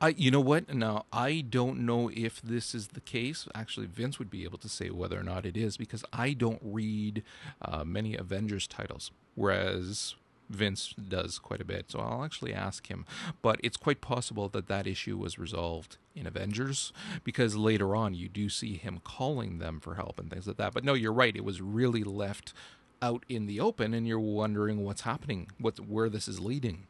I, 0.00 0.08
you 0.10 0.30
know 0.30 0.40
what? 0.40 0.72
Now 0.74 1.06
I 1.12 1.44
don't 1.48 1.80
know 1.80 2.10
if 2.14 2.40
this 2.42 2.74
is 2.74 2.88
the 2.88 3.00
case. 3.00 3.48
Actually, 3.54 3.86
Vince 3.86 4.18
would 4.18 4.30
be 4.30 4.44
able 4.44 4.58
to 4.58 4.68
say 4.68 4.90
whether 4.90 5.18
or 5.18 5.22
not 5.22 5.46
it 5.46 5.56
is 5.56 5.76
because 5.76 6.04
I 6.12 6.32
don't 6.32 6.60
read 6.62 7.22
uh, 7.62 7.84
many 7.84 8.16
Avengers 8.16 8.66
titles, 8.66 9.10
whereas 9.34 10.14
Vince 10.48 10.94
does 10.94 11.38
quite 11.38 11.60
a 11.60 11.64
bit. 11.64 11.90
So 11.90 11.98
I'll 11.98 12.24
actually 12.24 12.54
ask 12.54 12.88
him. 12.88 13.04
But 13.42 13.60
it's 13.62 13.76
quite 13.76 14.00
possible 14.00 14.48
that 14.50 14.68
that 14.68 14.86
issue 14.86 15.18
was 15.18 15.38
resolved 15.38 15.98
in 16.14 16.26
Avengers 16.26 16.92
because 17.22 17.54
later 17.54 17.94
on 17.94 18.14
you 18.14 18.28
do 18.28 18.48
see 18.48 18.76
him 18.76 19.00
calling 19.04 19.58
them 19.58 19.78
for 19.80 19.96
help 19.96 20.18
and 20.18 20.30
things 20.30 20.46
like 20.46 20.56
that. 20.56 20.72
But 20.72 20.84
no, 20.84 20.94
you're 20.94 21.12
right. 21.12 21.36
It 21.36 21.44
was 21.44 21.60
really 21.60 22.02
left 22.02 22.54
out 23.00 23.24
in 23.28 23.46
the 23.46 23.60
open, 23.60 23.94
and 23.94 24.06
you're 24.06 24.18
wondering 24.18 24.84
what's 24.84 25.02
happening, 25.02 25.48
what 25.58 25.78
where 25.80 26.08
this 26.08 26.28
is 26.28 26.40
leading. 26.40 26.86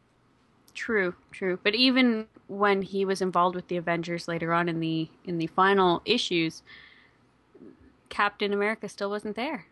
True, 0.74 1.14
true. 1.32 1.58
But 1.62 1.74
even 1.74 2.26
when 2.46 2.82
he 2.82 3.04
was 3.04 3.20
involved 3.20 3.56
with 3.56 3.68
the 3.68 3.76
Avengers 3.76 4.28
later 4.28 4.52
on 4.52 4.68
in 4.68 4.80
the 4.80 5.08
in 5.24 5.38
the 5.38 5.48
final 5.48 6.02
issues, 6.04 6.62
Captain 8.08 8.52
America 8.52 8.88
still 8.88 9.10
wasn't 9.10 9.36
there. 9.36 9.66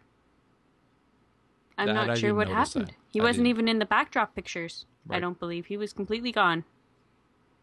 I'm 1.79 1.87
that 1.89 1.95
not 1.95 2.11
I 2.11 2.15
sure 2.15 2.35
what 2.35 2.49
happened. 2.49 2.89
That. 2.89 2.95
He 3.13 3.21
I 3.21 3.25
wasn't 3.25 3.45
didn't. 3.45 3.57
even 3.57 3.69
in 3.69 3.79
the 3.79 3.87
backdrop 3.87 4.35
pictures. 4.35 4.87
Right. 5.07 5.17
I 5.17 5.21
don't 5.21 5.39
believe 5.39 5.67
he 5.67 5.77
was 5.77 5.93
completely 5.93 6.33
gone. 6.33 6.65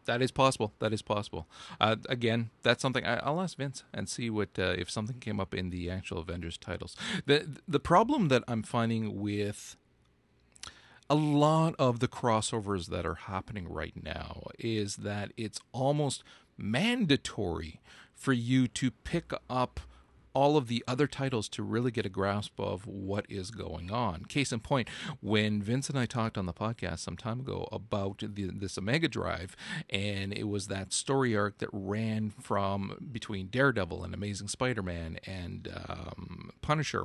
That 0.06 0.22
is 0.22 0.30
possible. 0.30 0.72
That 0.78 0.92
is 0.92 1.02
possible. 1.02 1.46
Uh, 1.80 1.96
again, 2.08 2.50
that's 2.62 2.82
something 2.82 3.04
I, 3.04 3.30
will 3.30 3.40
ask 3.40 3.56
Vince 3.56 3.84
and 3.92 4.08
see 4.08 4.30
what 4.30 4.58
uh, 4.58 4.74
if 4.76 4.90
something 4.90 5.18
came 5.18 5.40
up 5.40 5.54
in 5.54 5.70
the 5.70 5.90
actual 5.90 6.18
Avengers 6.18 6.58
titles. 6.58 6.96
the 7.26 7.60
The 7.66 7.80
problem 7.80 8.28
that 8.28 8.42
I'm 8.46 8.62
finding 8.62 9.20
with 9.20 9.76
a 11.10 11.14
lot 11.14 11.74
of 11.78 12.00
the 12.00 12.08
crossovers 12.08 12.86
that 12.88 13.04
are 13.04 13.14
happening 13.14 13.68
right 13.68 14.02
now 14.02 14.44
is 14.58 14.96
that 14.96 15.32
it's 15.36 15.60
almost 15.72 16.24
mandatory 16.56 17.80
for 18.14 18.32
you 18.32 18.66
to 18.68 18.90
pick 18.90 19.32
up 19.50 19.80
all 20.34 20.56
of 20.56 20.66
the 20.66 20.84
other 20.86 21.06
titles 21.06 21.48
to 21.48 21.62
really 21.62 21.90
get 21.90 22.04
a 22.04 22.08
grasp 22.08 22.58
of 22.58 22.86
what 22.86 23.24
is 23.28 23.50
going 23.50 23.90
on. 23.90 24.24
Case 24.24 24.52
in 24.52 24.60
point, 24.60 24.88
when 25.20 25.62
Vince 25.62 25.88
and 25.88 25.98
I 25.98 26.06
talked 26.06 26.36
on 26.36 26.46
the 26.46 26.52
podcast 26.52 26.98
some 26.98 27.16
time 27.16 27.40
ago 27.40 27.68
about 27.70 28.22
the, 28.34 28.50
this 28.52 28.76
Omega 28.76 29.08
Drive, 29.08 29.56
and 29.88 30.32
it 30.32 30.48
was 30.48 30.66
that 30.66 30.92
story 30.92 31.36
arc 31.36 31.58
that 31.58 31.68
ran 31.72 32.30
from 32.30 33.08
between 33.12 33.46
Daredevil 33.46 34.02
and 34.02 34.12
Amazing 34.12 34.48
Spider-Man 34.48 35.18
and 35.24 35.72
um, 35.88 36.50
Punisher, 36.60 37.04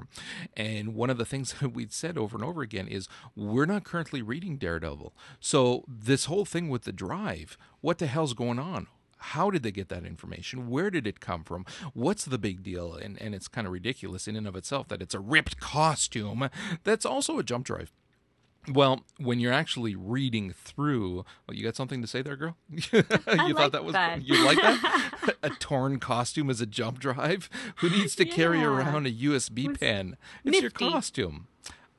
and 0.58 0.96
one 0.96 1.10
of 1.10 1.18
the 1.18 1.26
things 1.26 1.54
that 1.60 1.70
we'd 1.70 1.94
said 1.94 2.18
over 2.18 2.36
and 2.36 2.44
over 2.44 2.62
again 2.62 2.88
is 2.88 3.08
we're 3.36 3.66
not 3.66 3.84
currently 3.84 4.22
reading 4.22 4.58
Daredevil, 4.58 5.14
so 5.40 5.86
this 5.88 6.26
whole 6.26 6.46
thing 6.46 6.70
with 6.70 6.84
the 6.84 6.92
drive, 6.92 7.58
what 7.82 8.00
the 8.00 8.08
hell's 8.08 8.34
going 8.34 8.60
on? 8.60 8.88
How 9.20 9.50
did 9.50 9.64
they 9.64 9.72
get 9.72 9.90
that 9.90 10.06
information? 10.06 10.70
Where 10.70 10.90
did 10.90 11.06
it 11.06 11.20
come 11.20 11.44
from? 11.44 11.66
What's 11.94 12.26
the 12.26 12.38
big 12.38 12.64
deal? 12.64 12.94
And 12.94 13.22
and 13.22 13.36
it's 13.36 13.48
kind 13.48 13.68
of 13.68 13.74
ridiculous 13.74 14.28
in 14.28 14.36
and 14.36 14.48
of 14.48 14.56
itself 14.56 14.88
that 14.88 15.02
it's 15.02 15.14
a 15.14 15.20
ripped 15.20 15.60
costume 15.60 16.50
that's 16.84 17.06
also 17.06 17.38
a 17.38 17.44
jump 17.44 17.66
drive. 17.66 17.92
Well, 18.68 19.02
when 19.18 19.40
you're 19.40 19.54
actually 19.54 19.96
reading 19.96 20.52
through, 20.52 21.26
well, 21.48 21.56
you 21.56 21.64
got 21.64 21.76
something 21.76 22.02
to 22.02 22.08
say 22.08 22.22
there, 22.22 22.36
girl? 22.36 22.58
you 22.70 22.80
like 22.92 23.56
thought 23.56 23.72
that 23.72 23.86
was 23.86 23.94
that. 23.94 24.28
you 24.28 24.46
like 24.46 24.58
that? 24.58 25.36
a 25.44 25.50
torn 25.50 26.00
costume 26.00 26.50
as 26.50 26.62
a 26.62 26.66
jump 26.66 27.00
drive? 27.00 27.50
Who 27.78 27.90
needs 27.90 28.16
to 28.16 28.28
yeah. 28.28 28.34
carry 28.34 28.64
around 28.64 29.08
a 29.08 29.12
USB 29.12 29.80
pen? 29.80 30.18
It's 30.44 30.62
nifty. 30.62 30.62
your 30.62 30.92
costume. 30.92 31.48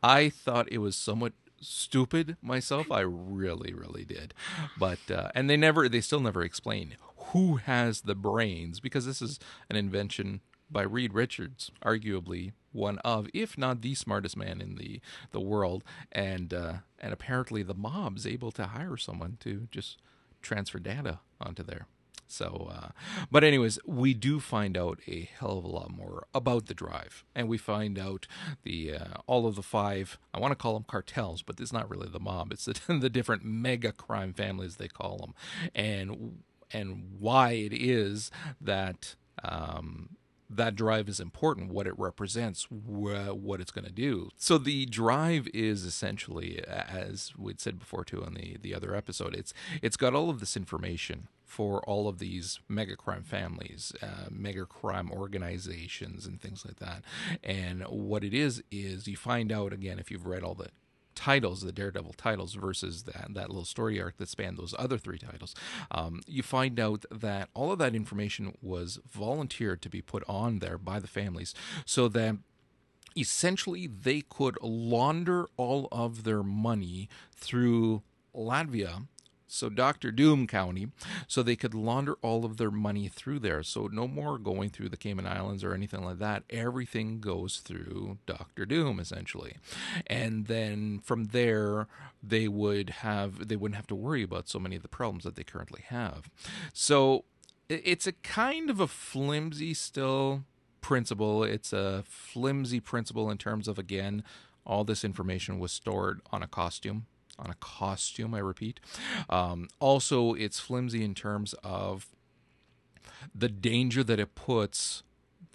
I 0.02 0.28
thought 0.28 0.70
it 0.70 0.78
was 0.78 0.96
somewhat 0.96 1.32
stupid 1.60 2.36
myself. 2.42 2.90
I 2.90 3.00
really, 3.00 3.72
really 3.72 4.04
did. 4.04 4.34
But 4.78 5.10
uh, 5.10 5.30
and 5.34 5.48
they 5.48 5.56
never, 5.56 5.88
they 5.88 6.00
still 6.00 6.20
never 6.20 6.42
explain 6.42 6.94
who 7.32 7.56
has 7.56 8.02
the 8.02 8.14
brains 8.14 8.80
because 8.80 9.06
this 9.06 9.22
is 9.22 9.38
an 9.68 9.76
invention 9.76 10.40
by 10.70 10.82
Reed 10.82 11.12
Richards, 11.12 11.70
arguably 11.84 12.52
one 12.72 12.98
of, 12.98 13.28
if 13.34 13.58
not 13.58 13.82
the 13.82 13.94
smartest 13.94 14.36
man 14.36 14.60
in 14.60 14.76
the 14.76 15.00
the 15.32 15.40
world, 15.40 15.82
and 16.12 16.54
uh, 16.54 16.74
and 16.98 17.12
apparently 17.12 17.62
the 17.62 17.74
mob's 17.74 18.26
able 18.26 18.52
to 18.52 18.68
hire 18.68 18.96
someone 18.96 19.36
to 19.40 19.68
just 19.70 19.98
transfer 20.42 20.78
data 20.78 21.20
onto 21.40 21.62
there. 21.62 21.86
So, 22.30 22.70
uh, 22.72 22.88
but 23.28 23.42
anyways, 23.42 23.80
we 23.84 24.14
do 24.14 24.38
find 24.38 24.78
out 24.78 25.00
a 25.08 25.28
hell 25.36 25.58
of 25.58 25.64
a 25.64 25.68
lot 25.68 25.90
more 25.90 26.28
about 26.32 26.66
the 26.66 26.74
drive, 26.74 27.24
and 27.34 27.48
we 27.48 27.58
find 27.58 27.98
out 27.98 28.28
the 28.62 28.94
uh, 28.94 29.14
all 29.26 29.48
of 29.48 29.56
the 29.56 29.62
five. 29.62 30.16
I 30.32 30.38
want 30.38 30.52
to 30.52 30.56
call 30.56 30.74
them 30.74 30.84
cartels, 30.84 31.42
but 31.42 31.58
it's 31.58 31.72
not 31.72 31.90
really 31.90 32.08
the 32.08 32.20
mob. 32.20 32.52
It's 32.52 32.66
the, 32.66 32.80
the 33.00 33.10
different 33.10 33.44
mega 33.44 33.90
crime 33.90 34.32
families 34.32 34.76
they 34.76 34.86
call 34.86 35.18
them, 35.18 35.34
and 35.74 36.42
and 36.72 37.04
why 37.18 37.52
it 37.52 37.72
is 37.72 38.30
that 38.60 39.16
um, 39.42 40.10
that 40.50 40.74
drive 40.74 41.08
is 41.08 41.20
important, 41.20 41.70
what 41.70 41.86
it 41.86 41.96
represents, 41.98 42.64
wh- 42.64 43.34
what 43.34 43.60
it's 43.60 43.70
going 43.70 43.84
to 43.84 43.92
do. 43.92 44.30
So 44.36 44.58
the 44.58 44.84
drive 44.86 45.46
is 45.54 45.84
essentially, 45.84 46.62
as 46.66 47.32
we'd 47.38 47.60
said 47.60 47.78
before 47.78 48.04
too 48.04 48.24
on 48.24 48.34
the 48.34 48.56
the 48.60 48.74
other 48.74 48.94
episode, 48.94 49.34
it's 49.34 49.54
it's 49.80 49.96
got 49.96 50.14
all 50.14 50.28
of 50.28 50.40
this 50.40 50.56
information 50.56 51.28
for 51.44 51.82
all 51.82 52.06
of 52.06 52.18
these 52.18 52.60
mega 52.68 52.94
crime 52.94 53.24
families, 53.24 53.92
uh, 54.02 54.28
mega 54.30 54.64
crime 54.64 55.10
organizations, 55.10 56.24
and 56.24 56.40
things 56.40 56.64
like 56.64 56.76
that. 56.76 57.02
And 57.42 57.82
what 57.84 58.22
it 58.22 58.32
is 58.32 58.62
is 58.70 59.08
you 59.08 59.16
find 59.16 59.50
out 59.50 59.72
again 59.72 59.98
if 59.98 60.10
you've 60.10 60.26
read 60.26 60.44
all 60.44 60.54
the 60.54 60.68
titles, 61.20 61.60
the 61.60 61.72
Daredevil 61.72 62.14
titles, 62.16 62.54
versus 62.54 63.02
that, 63.02 63.26
that 63.34 63.48
little 63.48 63.66
story 63.66 64.00
arc 64.00 64.16
that 64.16 64.28
spanned 64.28 64.56
those 64.56 64.74
other 64.78 64.96
three 64.96 65.18
titles, 65.18 65.54
um, 65.90 66.22
you 66.26 66.42
find 66.42 66.80
out 66.80 67.04
that 67.10 67.50
all 67.52 67.70
of 67.70 67.78
that 67.78 67.94
information 67.94 68.56
was 68.62 68.98
volunteered 69.06 69.82
to 69.82 69.90
be 69.90 70.00
put 70.00 70.24
on 70.26 70.60
there 70.60 70.78
by 70.78 70.98
the 70.98 71.06
families 71.06 71.54
so 71.84 72.08
that 72.08 72.36
essentially 73.16 73.86
they 73.86 74.22
could 74.22 74.56
launder 74.62 75.46
all 75.58 75.88
of 75.92 76.24
their 76.24 76.42
money 76.42 77.08
through 77.36 78.02
Latveria 78.34 79.06
so 79.50 79.68
Doctor 79.68 80.10
Doom 80.12 80.46
County, 80.46 80.88
so 81.26 81.42
they 81.42 81.56
could 81.56 81.74
launder 81.74 82.14
all 82.22 82.44
of 82.44 82.56
their 82.56 82.70
money 82.70 83.08
through 83.08 83.40
there. 83.40 83.62
So 83.62 83.88
no 83.90 84.06
more 84.06 84.38
going 84.38 84.70
through 84.70 84.90
the 84.90 84.96
Cayman 84.96 85.26
Islands 85.26 85.64
or 85.64 85.74
anything 85.74 86.04
like 86.04 86.18
that. 86.18 86.44
Everything 86.50 87.20
goes 87.20 87.58
through 87.58 88.18
Doctor 88.26 88.64
Doom 88.64 89.00
essentially, 89.00 89.56
and 90.06 90.46
then 90.46 91.00
from 91.02 91.24
there 91.24 91.88
they 92.22 92.48
would 92.48 92.90
have 92.90 93.48
they 93.48 93.56
wouldn't 93.56 93.76
have 93.76 93.86
to 93.88 93.94
worry 93.94 94.22
about 94.22 94.48
so 94.48 94.58
many 94.58 94.76
of 94.76 94.82
the 94.82 94.88
problems 94.88 95.24
that 95.24 95.36
they 95.36 95.44
currently 95.44 95.82
have. 95.88 96.30
So 96.72 97.24
it's 97.68 98.06
a 98.06 98.12
kind 98.12 98.70
of 98.70 98.80
a 98.80 98.88
flimsy 98.88 99.74
still 99.74 100.44
principle. 100.80 101.44
It's 101.44 101.72
a 101.72 102.04
flimsy 102.06 102.80
principle 102.80 103.30
in 103.30 103.38
terms 103.38 103.68
of 103.68 103.78
again 103.78 104.22
all 104.66 104.84
this 104.84 105.04
information 105.04 105.58
was 105.58 105.72
stored 105.72 106.20
on 106.30 106.42
a 106.42 106.46
costume 106.46 107.06
on 107.40 107.50
a 107.50 107.56
costume, 107.60 108.34
I 108.34 108.38
repeat. 108.38 108.80
Um, 109.28 109.68
also, 109.78 110.34
it's 110.34 110.60
flimsy 110.60 111.04
in 111.04 111.14
terms 111.14 111.54
of 111.64 112.06
the 113.34 113.48
danger 113.48 114.02
that 114.04 114.18
it 114.18 114.34
puts 114.34 115.02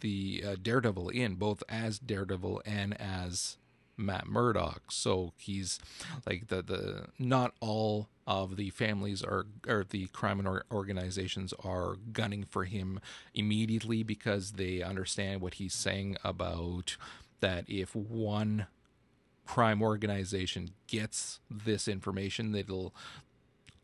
the 0.01 0.43
uh, 0.45 0.55
Daredevil 0.61 1.09
in, 1.09 1.35
both 1.35 1.63
as 1.69 1.99
Daredevil 1.99 2.61
and 2.65 2.99
as 2.99 3.57
Matt 3.97 4.27
Murdock. 4.27 4.91
So 4.91 5.33
he's 5.37 5.79
like 6.25 6.47
the 6.47 6.61
the 6.61 7.05
not 7.17 7.53
all 7.59 8.09
of 8.27 8.55
the 8.55 8.69
families 8.71 9.23
are 9.23 9.45
or 9.67 9.85
the 9.89 10.07
crime 10.07 10.45
organizations 10.71 11.53
are 11.63 11.95
gunning 12.11 12.43
for 12.43 12.65
him 12.65 12.99
immediately 13.33 14.03
because 14.03 14.53
they 14.53 14.81
understand 14.81 15.41
what 15.41 15.55
he's 15.55 15.73
saying 15.73 16.17
about 16.23 16.97
that 17.39 17.65
if 17.67 17.95
one 17.95 18.67
crime 19.45 19.81
organization 19.81 20.71
gets 20.87 21.39
this 21.49 21.87
information 21.87 22.53
it'll 22.55 22.93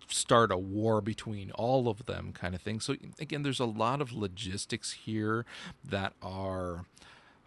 start 0.08 0.52
a 0.52 0.58
war 0.58 1.00
between 1.00 1.52
all 1.52 1.88
of 1.88 2.06
them 2.06 2.32
kind 2.34 2.54
of 2.54 2.62
thing 2.62 2.80
so 2.80 2.96
again 3.20 3.44
there's 3.44 3.60
a 3.60 3.66
lot 3.66 4.02
of 4.02 4.12
logistics 4.12 4.92
here 4.92 5.46
that 5.84 6.14
are 6.22 6.86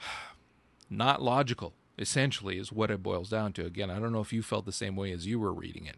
not 0.91 1.21
logical 1.21 1.75
essentially 1.99 2.59
is 2.59 2.73
what 2.73 2.91
it 2.91 3.03
boils 3.03 3.29
down 3.29 3.53
to 3.53 3.65
again 3.65 3.91
i 3.91 3.99
don't 3.99 4.13
know 4.13 4.21
if 4.21 4.33
you 4.33 4.43
felt 4.43 4.65
the 4.65 4.73
same 4.73 4.97
way 4.97 5.13
as 5.13 5.27
you 5.27 5.39
were 5.39 5.53
reading 5.53 5.87
it 5.87 5.97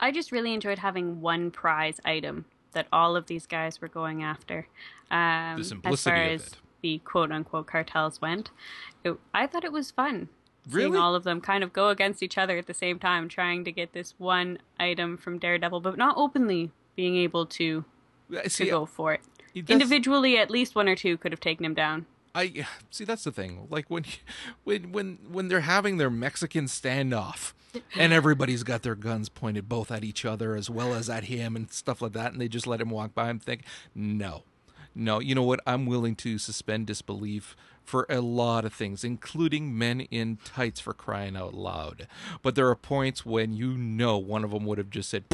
I 0.00 0.10
just 0.10 0.32
really 0.32 0.54
enjoyed 0.54 0.78
having 0.78 1.20
one 1.20 1.50
prize 1.50 2.00
item 2.04 2.44
that 2.72 2.86
all 2.92 3.16
of 3.16 3.26
these 3.26 3.46
guys 3.46 3.80
were 3.80 3.88
going 3.88 4.22
after. 4.22 4.66
Um, 5.10 5.56
the 5.58 5.64
simplicity 5.64 5.94
as 5.94 6.02
far 6.02 6.14
as 6.14 6.42
it. 6.42 6.58
the 6.82 6.98
quote 7.04 7.32
unquote 7.32 7.66
cartels 7.66 8.20
went, 8.20 8.50
it, 9.04 9.16
I 9.34 9.46
thought 9.46 9.64
it 9.64 9.72
was 9.72 9.90
fun. 9.90 10.28
Really? 10.68 10.90
Seeing 10.90 10.96
all 10.96 11.14
of 11.14 11.24
them 11.24 11.40
kind 11.40 11.64
of 11.64 11.72
go 11.72 11.88
against 11.88 12.22
each 12.22 12.36
other 12.36 12.58
at 12.58 12.66
the 12.66 12.74
same 12.74 12.98
time, 12.98 13.28
trying 13.28 13.64
to 13.64 13.72
get 13.72 13.92
this 13.92 14.14
one 14.18 14.58
item 14.78 15.16
from 15.16 15.38
Daredevil, 15.38 15.80
but 15.80 15.96
not 15.96 16.14
openly 16.16 16.70
being 16.96 17.16
able 17.16 17.46
to, 17.46 17.84
See, 18.48 18.64
to 18.64 18.70
go 18.70 18.86
for 18.86 19.14
it. 19.14 19.20
Individually, 19.54 20.36
at 20.38 20.50
least 20.50 20.74
one 20.74 20.88
or 20.88 20.96
two 20.96 21.16
could 21.16 21.32
have 21.32 21.40
taken 21.40 21.64
him 21.64 21.74
down. 21.74 22.06
I 22.34 22.66
see. 22.90 23.04
That's 23.04 23.24
the 23.24 23.32
thing. 23.32 23.66
Like 23.70 23.86
when, 23.88 24.04
when, 24.64 24.92
when, 24.92 25.18
when 25.30 25.48
they're 25.48 25.60
having 25.60 25.98
their 25.98 26.10
Mexican 26.10 26.66
standoff, 26.66 27.52
and 27.94 28.12
everybody's 28.12 28.62
got 28.62 28.82
their 28.82 28.94
guns 28.94 29.28
pointed 29.28 29.68
both 29.68 29.90
at 29.90 30.02
each 30.02 30.24
other 30.24 30.56
as 30.56 30.70
well 30.70 30.94
as 30.94 31.10
at 31.10 31.24
him 31.24 31.54
and 31.54 31.70
stuff 31.70 32.00
like 32.00 32.12
that, 32.12 32.32
and 32.32 32.40
they 32.40 32.48
just 32.48 32.66
let 32.66 32.80
him 32.80 32.90
walk 32.90 33.14
by 33.14 33.28
and 33.28 33.42
think, 33.42 33.62
no, 33.94 34.44
no. 34.94 35.18
You 35.18 35.34
know 35.34 35.42
what? 35.42 35.60
I'm 35.66 35.86
willing 35.86 36.16
to 36.16 36.38
suspend 36.38 36.86
disbelief 36.86 37.56
for 37.88 38.04
a 38.10 38.20
lot 38.20 38.66
of 38.66 38.74
things, 38.74 39.02
including 39.02 39.76
men 39.76 40.02
in 40.02 40.36
tights 40.44 40.78
for 40.78 40.92
crying 40.92 41.38
out 41.38 41.54
loud. 41.54 42.06
But 42.42 42.54
there 42.54 42.68
are 42.68 42.76
points 42.76 43.24
when 43.24 43.54
you 43.54 43.78
know 43.78 44.18
one 44.18 44.44
of 44.44 44.50
them 44.50 44.66
would 44.66 44.76
have 44.76 44.90
just 44.90 45.08
said, 45.08 45.24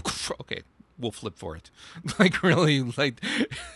okay, 0.40 0.62
we'll 0.96 1.10
flip 1.10 1.36
for 1.36 1.56
it. 1.56 1.72
like 2.20 2.44
really, 2.44 2.80
like 2.80 3.20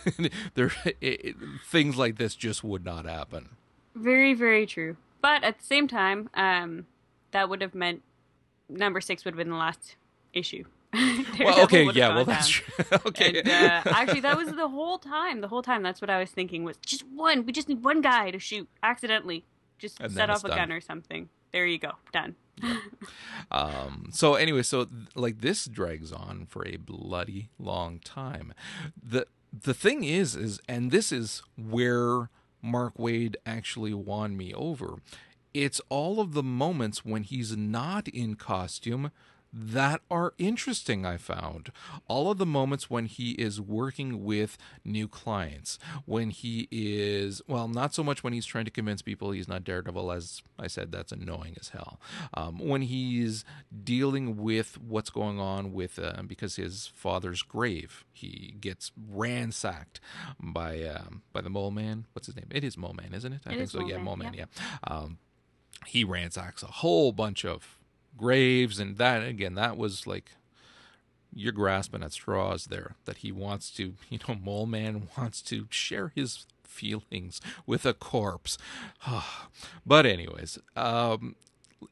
there 0.53 0.71
it, 1.01 1.35
things 1.65 1.97
like 1.97 2.17
this 2.17 2.35
just 2.35 2.63
would 2.63 2.85
not 2.85 3.03
happen. 3.03 3.49
Very, 3.95 4.33
very 4.33 4.65
true. 4.65 4.95
But 5.21 5.43
at 5.43 5.59
the 5.59 5.65
same 5.65 5.89
time, 5.89 6.29
um, 6.33 6.85
that 7.31 7.49
would 7.49 7.59
have 7.59 7.75
meant 7.75 8.01
number 8.69 9.01
six 9.01 9.25
would 9.25 9.33
have 9.33 9.39
been 9.39 9.49
the 9.49 9.57
last 9.57 9.97
issue. 10.31 10.63
well, 11.39 11.61
okay, 11.63 11.83
yeah, 11.91 12.15
well 12.15 12.25
that's 12.25 12.47
true. 12.47 12.85
okay. 13.05 13.39
And, 13.39 13.47
uh, 13.47 13.81
actually, 13.85 14.21
that 14.21 14.37
was 14.37 14.51
the 14.51 14.67
whole 14.67 14.97
time. 14.97 15.41
The 15.41 15.47
whole 15.47 15.61
time, 15.61 15.83
that's 15.83 16.01
what 16.01 16.09
I 16.09 16.19
was 16.19 16.31
thinking 16.31 16.63
was 16.63 16.77
just 16.77 17.05
one. 17.07 17.45
We 17.45 17.51
just 17.51 17.69
need 17.69 17.83
one 17.83 18.01
guy 18.01 18.31
to 18.31 18.39
shoot 18.39 18.67
accidentally, 18.81 19.45
just 19.77 19.99
and 19.99 20.11
set 20.11 20.29
off 20.31 20.43
a 20.43 20.47
done. 20.47 20.57
gun 20.57 20.71
or 20.71 20.81
something. 20.81 21.29
There 21.51 21.65
you 21.65 21.77
go, 21.77 21.91
done. 22.11 22.35
um, 23.51 24.09
so 24.11 24.33
anyway, 24.33 24.63
so 24.63 24.87
like 25.15 25.41
this 25.41 25.65
drags 25.65 26.11
on 26.11 26.47
for 26.49 26.67
a 26.67 26.77
bloody 26.77 27.49
long 27.59 27.99
time. 27.99 28.53
the 29.01 29.27
The 29.53 29.75
thing 29.75 30.03
is, 30.03 30.35
is 30.35 30.59
and 30.67 30.91
this 30.91 31.11
is 31.11 31.43
where 31.55 32.29
Mark 32.61 32.97
Waid 32.97 33.35
actually 33.45 33.93
won 33.93 34.35
me 34.35 34.53
over. 34.53 34.95
It's 35.53 35.81
all 35.89 36.19
of 36.19 36.33
the 36.33 36.43
moments 36.43 37.03
when 37.05 37.23
he's 37.23 37.55
not 37.55 38.07
in 38.07 38.35
costume 38.35 39.11
that 39.51 40.01
are 40.11 40.33
interesting, 40.37 41.05
I 41.05 41.17
found. 41.17 41.71
All 42.07 42.29
of 42.29 42.37
the 42.37 42.45
moments 42.45 42.89
when 42.89 43.05
he 43.05 43.31
is 43.31 43.59
working 43.59 44.23
with 44.23 44.57
new 44.85 45.07
clients, 45.07 45.79
when 46.05 46.29
he 46.29 46.67
is, 46.71 47.41
well, 47.47 47.67
not 47.67 47.93
so 47.93 48.03
much 48.03 48.23
when 48.23 48.33
he's 48.33 48.45
trying 48.45 48.65
to 48.65 48.71
convince 48.71 49.01
people 49.01 49.31
he's 49.31 49.47
not 49.47 49.63
Daredevil, 49.63 50.11
as 50.11 50.43
I 50.59 50.67
said, 50.67 50.91
that's 50.91 51.11
annoying 51.11 51.55
as 51.59 51.69
hell. 51.69 51.99
Um, 52.33 52.59
when 52.59 52.83
he's 52.83 53.43
dealing 53.83 54.37
with 54.37 54.79
what's 54.79 55.09
going 55.09 55.39
on 55.39 55.73
with, 55.73 55.97
uh, 55.97 56.21
because 56.27 56.57
his 56.57 56.87
father's 56.93 57.41
grave, 57.41 58.05
he 58.13 58.55
gets 58.59 58.91
ransacked 59.09 59.99
by 60.39 60.83
um, 60.83 61.23
by 61.33 61.41
the 61.41 61.49
Mole 61.49 61.71
Man. 61.71 62.05
What's 62.13 62.27
his 62.27 62.35
name? 62.35 62.47
It 62.51 62.63
is 62.63 62.77
Mole 62.77 62.93
Man, 62.93 63.13
isn't 63.13 63.33
it? 63.33 63.41
I 63.47 63.53
it 63.53 63.57
think 63.57 63.69
so. 63.69 63.79
Mole 63.79 63.89
yeah, 63.89 63.97
Mole 63.97 64.15
Man, 64.15 64.33
yeah. 64.33 64.45
yeah. 64.47 64.95
Um, 64.95 65.17
he 65.85 66.03
ransacks 66.03 66.61
a 66.61 66.67
whole 66.67 67.11
bunch 67.11 67.45
of 67.45 67.78
graves 68.19 68.79
and 68.79 68.97
that 68.97 69.23
again 69.23 69.55
that 69.55 69.77
was 69.77 70.05
like 70.05 70.31
you're 71.33 71.53
grasping 71.53 72.03
at 72.03 72.11
straws 72.11 72.65
there 72.65 72.95
that 73.05 73.17
he 73.17 73.31
wants 73.31 73.71
to 73.71 73.93
you 74.09 74.19
know 74.27 74.35
mole 74.35 74.65
man 74.65 75.07
wants 75.17 75.41
to 75.41 75.67
share 75.69 76.11
his 76.15 76.45
feelings 76.63 77.41
with 77.65 77.85
a 77.85 77.93
corpse 77.93 78.57
but 79.85 80.05
anyways 80.05 80.59
um 80.75 81.35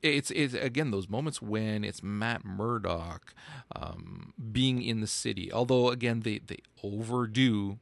it's 0.02 0.32
it's 0.32 0.54
again 0.54 0.92
those 0.92 1.10
moments 1.10 1.42
when 1.42 1.84
it's 1.84 2.04
Matt 2.04 2.44
Murdock 2.44 3.34
um, 3.76 4.34
being 4.52 4.82
in 4.82 5.00
the 5.00 5.08
city. 5.08 5.52
Although 5.52 5.90
again 5.90 6.22
they 6.22 6.40
they 6.40 6.60
overdo 6.84 7.80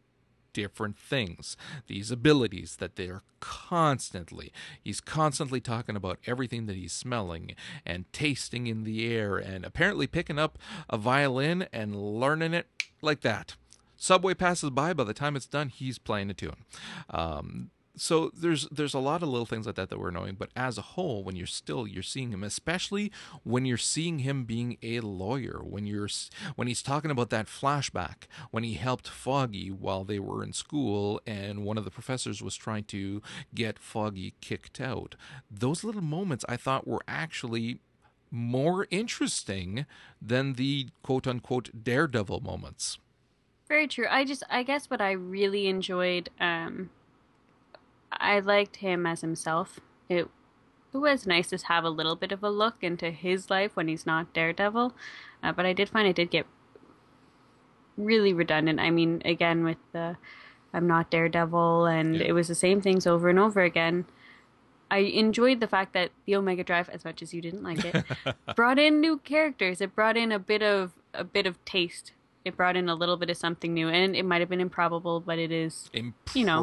different 0.56 0.98
things, 0.98 1.58
these 1.88 2.12
abilities 2.12 2.78
that 2.78 2.96
they're 2.96 3.24
constantly, 3.42 4.54
he's 4.82 5.02
constantly 5.02 5.60
talking 5.60 5.98
about 5.98 6.18
everything 6.26 6.66
that 6.66 6.78
he's 6.78 6.94
smelling 6.94 7.56
and 7.86 8.12
tasting 8.14 8.66
in 8.66 8.86
the 8.86 9.06
air 9.14 9.36
and 9.36 9.66
apparently 9.66 10.08
picking 10.08 10.40
up 10.40 10.58
a 10.90 10.98
violin 10.98 11.68
and 11.74 11.94
learning 11.94 12.54
it 12.54 12.68
like 13.02 13.20
that. 13.20 13.56
Subway 13.98 14.34
passes 14.34 14.70
by, 14.70 14.94
by 14.94 15.04
the 15.04 15.14
time 15.14 15.36
it's 15.36 15.46
done, 15.46 15.68
he's 15.68 16.00
playing 16.00 16.30
a 16.30 16.34
tune. 16.34 16.64
Um, 17.10 17.72
so 17.98 18.32
there's 18.36 18.68
there's 18.70 18.94
a 18.94 19.00
lot 19.00 19.24
of 19.24 19.30
little 19.30 19.46
things 19.46 19.66
like 19.66 19.76
that 19.76 19.90
that 19.90 20.00
we're 20.00 20.12
knowing 20.12 20.36
but 20.36 20.50
as 20.56 20.78
a 20.78 20.82
whole 20.82 21.24
when 21.24 21.36
you're 21.36 21.48
still 21.48 21.88
you're 21.88 22.04
seeing 22.04 22.32
him 22.32 22.44
especially 22.44 23.12
when 23.44 23.66
you're 23.66 23.78
seeing 23.78 24.20
him 24.20 24.44
being 24.44 24.78
a 24.84 25.00
lawyer 25.00 25.62
when 25.64 25.86
you're 25.86 26.10
when 26.56 26.68
he's 26.68 26.82
talking 26.82 27.12
about 27.12 27.30
that 27.30 27.48
flashback 27.48 28.24
when 28.52 28.64
he 28.64 28.74
helped 28.74 29.08
foggy 29.08 29.72
while 29.72 30.04
they 30.04 30.20
were 30.20 30.44
in 30.44 30.54
school 30.54 31.22
and 31.26 31.64
one 31.64 31.78
of 31.78 31.86
the 31.86 31.92
professors 31.92 32.42
was 32.42 32.56
trying 32.56 32.84
to 32.84 33.22
get 33.54 33.80
foggy 33.80 34.34
kicked 34.42 34.80
out. 34.82 35.16
Those 35.50 35.84
little 35.84 36.02
moments 36.02 36.46
i 36.50 36.58
thought 36.58 36.88
were 36.88 37.04
actually 37.08 37.80
more 38.32 38.88
interesting 38.92 39.86
than 40.22 40.54
the 40.54 40.90
quote 41.04 41.28
unquote 41.28 41.70
daredevil 41.84 42.42
moments. 42.42 43.00
Very 43.68 43.88
true. 43.88 44.08
I 44.10 44.26
just 44.26 44.44
i 44.50 44.64
guess 44.64 44.90
what 44.90 45.02
i 45.02 45.12
really 45.12 45.68
enjoyed 45.68 46.30
um 46.40 46.90
I 48.20 48.40
liked 48.40 48.78
him 48.78 49.06
as 49.06 49.22
himself. 49.22 49.80
It 50.10 50.30
it 50.94 50.98
was 50.98 51.28
nice 51.28 51.50
to 51.50 51.58
have 51.68 51.84
a 51.84 51.90
little 51.90 52.16
bit 52.16 52.32
of 52.32 52.42
a 52.44 52.50
look 52.50 52.76
into 52.82 53.12
his 53.12 53.50
life 53.50 53.76
when 53.76 53.90
he's 53.90 54.06
not 54.06 54.34
Daredevil, 54.34 54.94
uh, 55.44 55.52
but 55.52 55.66
I 55.66 55.74
did 55.74 55.90
find 55.90 56.08
it 56.08 56.16
did 56.16 56.32
get 56.32 56.46
really 57.98 58.34
redundant. 58.34 58.80
I 58.80 58.92
mean, 58.92 59.22
again 59.26 59.64
with 59.64 59.78
the 59.92 60.18
I'm 60.74 60.88
not 60.88 61.10
Daredevil, 61.10 61.86
and 61.86 62.16
yeah. 62.16 62.28
it 62.28 62.32
was 62.34 62.50
the 62.50 62.56
same 62.56 62.82
things 62.82 63.08
over 63.08 63.30
and 63.30 63.40
over 63.40 63.62
again. 63.62 64.06
I 64.92 65.00
enjoyed 65.00 65.62
the 65.62 65.68
fact 65.68 65.94
that 65.94 66.12
the 66.26 66.36
Omega 66.36 66.64
Drive, 66.64 66.90
as 66.90 67.04
much 67.04 67.22
as 67.22 67.34
you 67.34 67.42
didn't 67.42 67.64
like 67.64 67.84
it, 67.84 68.06
brought 68.56 68.78
in 68.78 69.00
new 69.00 69.18
characters. 69.18 69.82
It 69.82 69.96
brought 69.96 70.18
in 70.18 70.32
a 70.32 70.40
bit 70.40 70.62
of 70.62 70.94
a 71.14 71.24
bit 71.24 71.46
of 71.46 71.64
taste. 71.66 72.12
It 72.44 72.56
brought 72.56 72.76
in 72.76 72.88
a 72.90 72.96
little 72.96 73.18
bit 73.18 73.30
of 73.30 73.38
something 73.38 73.74
new, 73.74 73.90
and 73.90 74.16
it 74.16 74.24
might 74.24 74.42
have 74.42 74.50
been 74.50 74.62
improbable, 74.62 75.20
but 75.20 75.40
it 75.40 75.52
is 75.52 75.90
improbable. 75.94 76.40
You 76.40 76.46
know, 76.46 76.62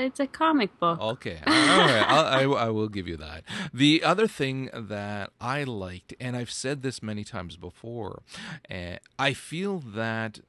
it's 0.00 0.20
a 0.20 0.26
comic 0.26 0.78
book. 0.78 1.00
Okay, 1.00 1.38
all 1.46 1.52
right, 1.52 2.06
I, 2.08 2.42
I 2.42 2.68
will 2.70 2.88
give 2.88 3.08
you 3.08 3.16
that. 3.16 3.44
The 3.72 4.02
other 4.02 4.26
thing 4.26 4.70
that 4.72 5.30
I 5.40 5.64
liked, 5.64 6.14
and 6.20 6.36
I've 6.36 6.50
said 6.50 6.82
this 6.82 7.02
many 7.02 7.24
times 7.24 7.56
before, 7.56 8.22
uh, 8.70 8.96
I 9.18 9.32
feel 9.32 9.78
that 9.78 10.40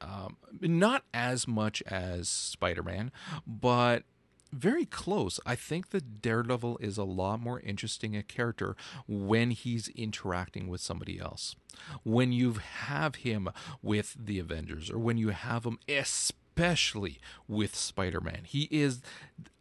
um, 0.00 0.36
not 0.60 1.04
as 1.12 1.48
much 1.48 1.82
as 1.86 2.28
Spider-Man, 2.28 3.10
but 3.46 4.04
very 4.52 4.86
close. 4.86 5.38
I 5.44 5.54
think 5.56 5.90
that 5.90 6.22
Daredevil 6.22 6.78
is 6.80 6.96
a 6.96 7.04
lot 7.04 7.40
more 7.40 7.60
interesting 7.60 8.16
a 8.16 8.22
character 8.22 8.76
when 9.06 9.50
he's 9.50 9.88
interacting 9.88 10.68
with 10.68 10.80
somebody 10.80 11.18
else. 11.18 11.54
When 12.02 12.32
you 12.32 12.54
have 12.54 13.16
him 13.16 13.50
with 13.82 14.16
the 14.18 14.38
Avengers, 14.38 14.90
or 14.90 14.98
when 14.98 15.18
you 15.18 15.28
have 15.28 15.64
him, 15.64 15.78
especially 15.88 16.37
especially 16.58 17.20
with 17.46 17.76
Spider-Man. 17.76 18.40
He 18.44 18.68
is 18.72 19.00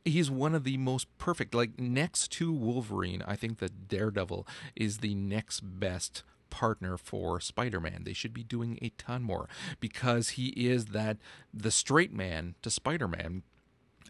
he's 0.03 0.31
one 0.31 0.55
of 0.55 0.63
the 0.63 0.77
most 0.77 1.05
perfect 1.19 1.53
like 1.53 1.79
next 1.79 2.31
to 2.31 2.51
Wolverine, 2.51 3.21
I 3.27 3.35
think 3.35 3.59
that 3.59 3.87
Daredevil 3.87 4.47
is 4.75 4.97
the 4.97 5.13
next 5.13 5.59
best 5.59 6.23
partner 6.49 6.97
for 6.97 7.39
Spider-Man. 7.39 8.03
They 8.03 8.13
should 8.13 8.33
be 8.33 8.43
doing 8.43 8.79
a 8.81 8.89
ton 8.97 9.21
more 9.21 9.47
because 9.79 10.29
he 10.29 10.47
is 10.47 10.87
that 10.87 11.17
the 11.53 11.71
straight 11.71 12.13
man 12.13 12.55
to 12.63 12.71
Spider-Man 12.71 13.43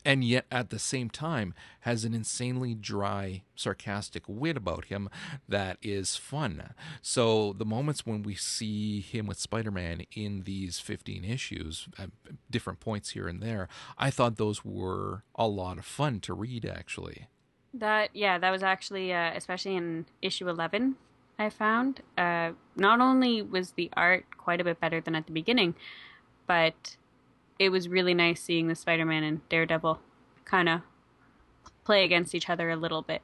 and 0.07 0.23
yet 0.23 0.45
at 0.49 0.69
the 0.69 0.79
same 0.79 1.09
time 1.09 1.53
has 1.81 2.05
an 2.05 2.13
insanely 2.13 2.73
dry, 2.73 3.43
sarcastic 3.57 4.23
wit 4.25 4.55
about 4.55 4.85
him 4.85 5.09
that 5.49 5.77
is 5.81 6.15
fun. 6.15 6.73
So 7.01 7.51
the 7.51 7.65
moments 7.65 8.05
when 8.05 8.23
we 8.23 8.33
see 8.33 9.01
him 9.01 9.27
with 9.27 9.37
Spider 9.37 9.69
Man 9.69 10.03
in 10.13 10.43
these 10.43 10.79
15 10.79 11.25
issues, 11.25 11.89
at 11.99 12.11
different 12.49 12.79
points 12.79 13.09
here 13.09 13.27
and 13.27 13.43
there, 13.43 13.67
I 13.97 14.09
thought 14.09 14.37
those 14.37 14.63
were 14.63 15.23
a 15.35 15.45
lot 15.45 15.77
of 15.77 15.83
fun 15.83 16.21
to 16.21 16.33
read 16.33 16.65
actually. 16.65 17.27
That, 17.73 18.11
yeah, 18.13 18.37
that 18.37 18.49
was 18.49 18.63
actually, 18.63 19.11
uh, 19.13 19.33
especially 19.35 19.75
in 19.75 20.05
issue 20.21 20.47
11, 20.47 20.95
I 21.37 21.49
found. 21.49 21.99
Uh, 22.17 22.51
not 22.77 23.01
only 23.01 23.41
was 23.41 23.71
the 23.71 23.91
art 23.97 24.25
quite 24.37 24.61
a 24.61 24.63
bit 24.63 24.79
better 24.79 25.01
than 25.01 25.15
at 25.15 25.25
the 25.25 25.33
beginning, 25.33 25.75
but 26.47 26.95
it 27.59 27.69
was 27.69 27.89
really 27.89 28.13
nice 28.13 28.41
seeing 28.41 28.67
the 28.67 28.75
Spider-Man 28.75 29.23
and 29.23 29.47
Daredevil 29.49 29.99
kind 30.45 30.69
of 30.69 30.81
play 31.83 32.03
against 32.03 32.35
each 32.35 32.49
other 32.49 32.69
a 32.69 32.75
little 32.75 33.01
bit. 33.01 33.21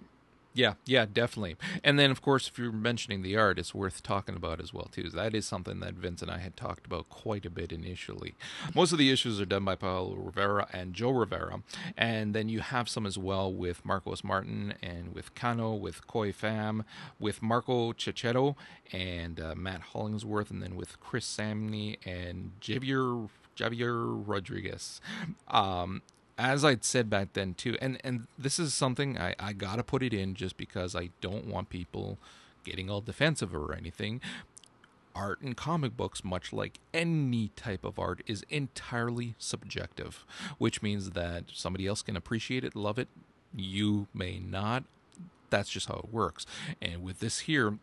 Yeah, 0.55 0.73
yeah, 0.85 1.05
definitely. 1.11 1.55
And 1.83 1.97
then, 1.97 2.11
of 2.11 2.21
course, 2.21 2.47
if 2.47 2.59
you're 2.59 2.71
mentioning 2.71 3.23
the 3.23 3.35
art, 3.35 3.57
it's 3.57 3.73
worth 3.73 4.03
talking 4.03 4.35
about 4.35 4.61
as 4.61 4.71
well 4.71 4.87
too. 4.91 5.09
That 5.09 5.33
is 5.33 5.47
something 5.47 5.79
that 5.79 5.95
Vince 5.95 6.21
and 6.21 6.29
I 6.29 6.37
had 6.37 6.55
talked 6.55 6.85
about 6.85 7.09
quite 7.09 7.43
a 7.45 7.49
bit 7.49 7.71
initially. 7.71 8.35
Most 8.75 8.91
of 8.91 8.99
the 8.99 9.11
issues 9.11 9.41
are 9.41 9.45
done 9.45 9.65
by 9.65 9.75
Paolo 9.75 10.13
Rivera 10.13 10.67
and 10.71 10.93
Joe 10.93 11.09
Rivera, 11.09 11.63
and 11.97 12.35
then 12.35 12.49
you 12.49 12.59
have 12.59 12.87
some 12.87 13.07
as 13.07 13.17
well 13.17 13.51
with 13.51 13.83
Marcos 13.83 14.23
Martin 14.23 14.75
and 14.83 15.15
with 15.15 15.33
Cano, 15.33 15.73
with 15.73 16.05
Khoi 16.05 16.31
Pham, 16.31 16.85
with 17.19 17.41
Marco 17.41 17.91
Checchetto 17.91 18.55
and 18.91 19.39
uh, 19.39 19.55
Matt 19.55 19.81
Hollingsworth, 19.81 20.51
and 20.51 20.61
then 20.61 20.75
with 20.75 20.99
Chris 20.99 21.25
Samnee 21.25 21.97
and 22.05 22.51
Javier 22.61 23.27
Javier 23.57 24.23
Rodriguez. 24.25 25.01
Um, 25.47 26.01
as 26.37 26.65
I'd 26.65 26.83
said 26.83 27.09
back 27.09 27.33
then 27.33 27.53
too, 27.53 27.77
and 27.81 27.99
and 28.03 28.27
this 28.37 28.59
is 28.59 28.73
something 28.73 29.17
I 29.17 29.35
I 29.39 29.53
gotta 29.53 29.83
put 29.83 30.03
it 30.03 30.13
in 30.13 30.33
just 30.35 30.57
because 30.57 30.95
I 30.95 31.09
don't 31.21 31.47
want 31.47 31.69
people 31.69 32.17
getting 32.63 32.89
all 32.89 33.01
defensive 33.01 33.53
or 33.55 33.73
anything. 33.73 34.21
Art 35.15 35.41
in 35.43 35.53
comic 35.53 35.95
books, 35.95 36.23
much 36.23 36.51
like 36.51 36.79
any 36.91 37.49
type 37.55 37.83
of 37.83 37.99
art, 37.99 38.23
is 38.25 38.43
entirely 38.49 39.35
subjective, 39.37 40.25
which 40.57 40.81
means 40.81 41.11
that 41.11 41.43
somebody 41.53 41.85
else 41.85 42.01
can 42.01 42.17
appreciate 42.17 42.63
it, 42.63 42.75
love 42.75 42.97
it, 42.97 43.09
you 43.55 44.07
may 44.11 44.39
not. 44.39 44.85
That's 45.51 45.69
just 45.69 45.87
how 45.87 45.97
it 45.97 46.11
works. 46.11 46.47
And 46.81 47.03
with 47.03 47.19
this 47.19 47.41
here, 47.41 47.77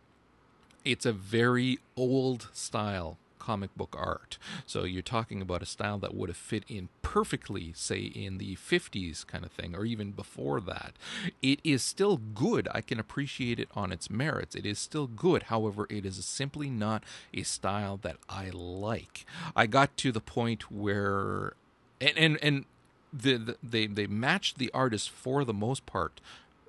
it's 0.85 1.06
a 1.06 1.12
very 1.12 1.78
old 1.96 2.48
style 2.52 3.16
comic 3.40 3.74
book 3.76 3.96
art. 3.98 4.38
So 4.66 4.85
you're 4.85 5.03
talking 5.03 5.42
about 5.42 5.62
a 5.62 5.66
style 5.66 5.98
that 5.98 6.14
would 6.14 6.29
have 6.29 6.37
fit 6.37 6.64
in 6.68 6.88
perfectly, 7.03 7.72
say, 7.74 7.98
in 7.98 8.38
the 8.38 8.55
50s 8.57 9.26
kind 9.26 9.44
of 9.44 9.50
thing, 9.50 9.74
or 9.74 9.85
even 9.85 10.12
before 10.12 10.61
that. 10.61 10.92
It 11.42 11.59
is 11.64 11.83
still 11.83 12.18
good. 12.18 12.68
I 12.72 12.81
can 12.81 13.00
appreciate 13.00 13.59
it 13.59 13.68
on 13.74 13.90
its 13.90 14.09
merits. 14.09 14.55
It 14.55 14.66
is 14.66 14.79
still 14.79 15.09
good. 15.09 15.44
However, 15.44 15.87
it 15.90 16.07
is 16.07 16.24
simply 16.24 16.70
not 16.70 17.03
a 17.35 17.42
style 17.42 17.98
that 18.03 18.18
I 18.29 18.50
like. 18.50 19.26
I 19.57 19.66
got 19.66 19.96
to 19.98 20.12
the 20.12 20.20
point 20.20 20.70
where, 20.70 21.55
and, 22.00 22.16
and, 22.16 22.38
and 22.42 22.64
the, 23.12 23.37
the, 23.37 23.57
they 23.62 23.87
they 23.87 24.07
matched 24.07 24.59
the 24.59 24.70
artist 24.72 25.11
for 25.11 25.44
the 25.44 25.55
most 25.55 25.87
part 25.87 26.20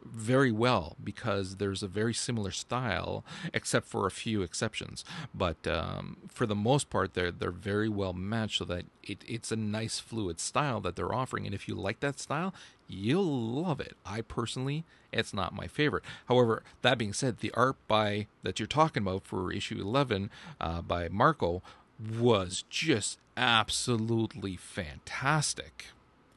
very 0.05 0.51
well 0.51 0.95
because 1.03 1.57
there's 1.57 1.83
a 1.83 1.87
very 1.87 2.13
similar 2.13 2.51
style, 2.51 3.23
except 3.53 3.87
for 3.87 4.05
a 4.05 4.11
few 4.11 4.41
exceptions. 4.41 5.03
But 5.33 5.67
um, 5.67 6.17
for 6.27 6.45
the 6.45 6.55
most 6.55 6.89
part, 6.89 7.13
they're 7.13 7.31
they're 7.31 7.51
very 7.51 7.89
well 7.89 8.13
matched, 8.13 8.59
so 8.59 8.65
that 8.65 8.85
it, 9.03 9.23
it's 9.27 9.51
a 9.51 9.55
nice 9.55 9.99
fluid 9.99 10.39
style 10.39 10.79
that 10.81 10.95
they're 10.95 11.13
offering. 11.13 11.45
And 11.45 11.55
if 11.55 11.67
you 11.67 11.75
like 11.75 11.99
that 12.01 12.19
style, 12.19 12.53
you'll 12.87 13.23
love 13.23 13.79
it. 13.79 13.95
I 14.05 14.21
personally, 14.21 14.83
it's 15.11 15.33
not 15.33 15.53
my 15.53 15.67
favorite. 15.67 16.03
However, 16.27 16.63
that 16.81 16.97
being 16.97 17.13
said, 17.13 17.39
the 17.39 17.51
art 17.53 17.77
by 17.87 18.27
that 18.43 18.59
you're 18.59 18.67
talking 18.67 19.03
about 19.03 19.23
for 19.23 19.51
issue 19.51 19.79
11 19.79 20.29
uh, 20.59 20.81
by 20.81 21.07
Marco 21.09 21.61
was 22.19 22.63
just 22.69 23.19
absolutely 23.37 24.55
fantastic. 24.55 25.87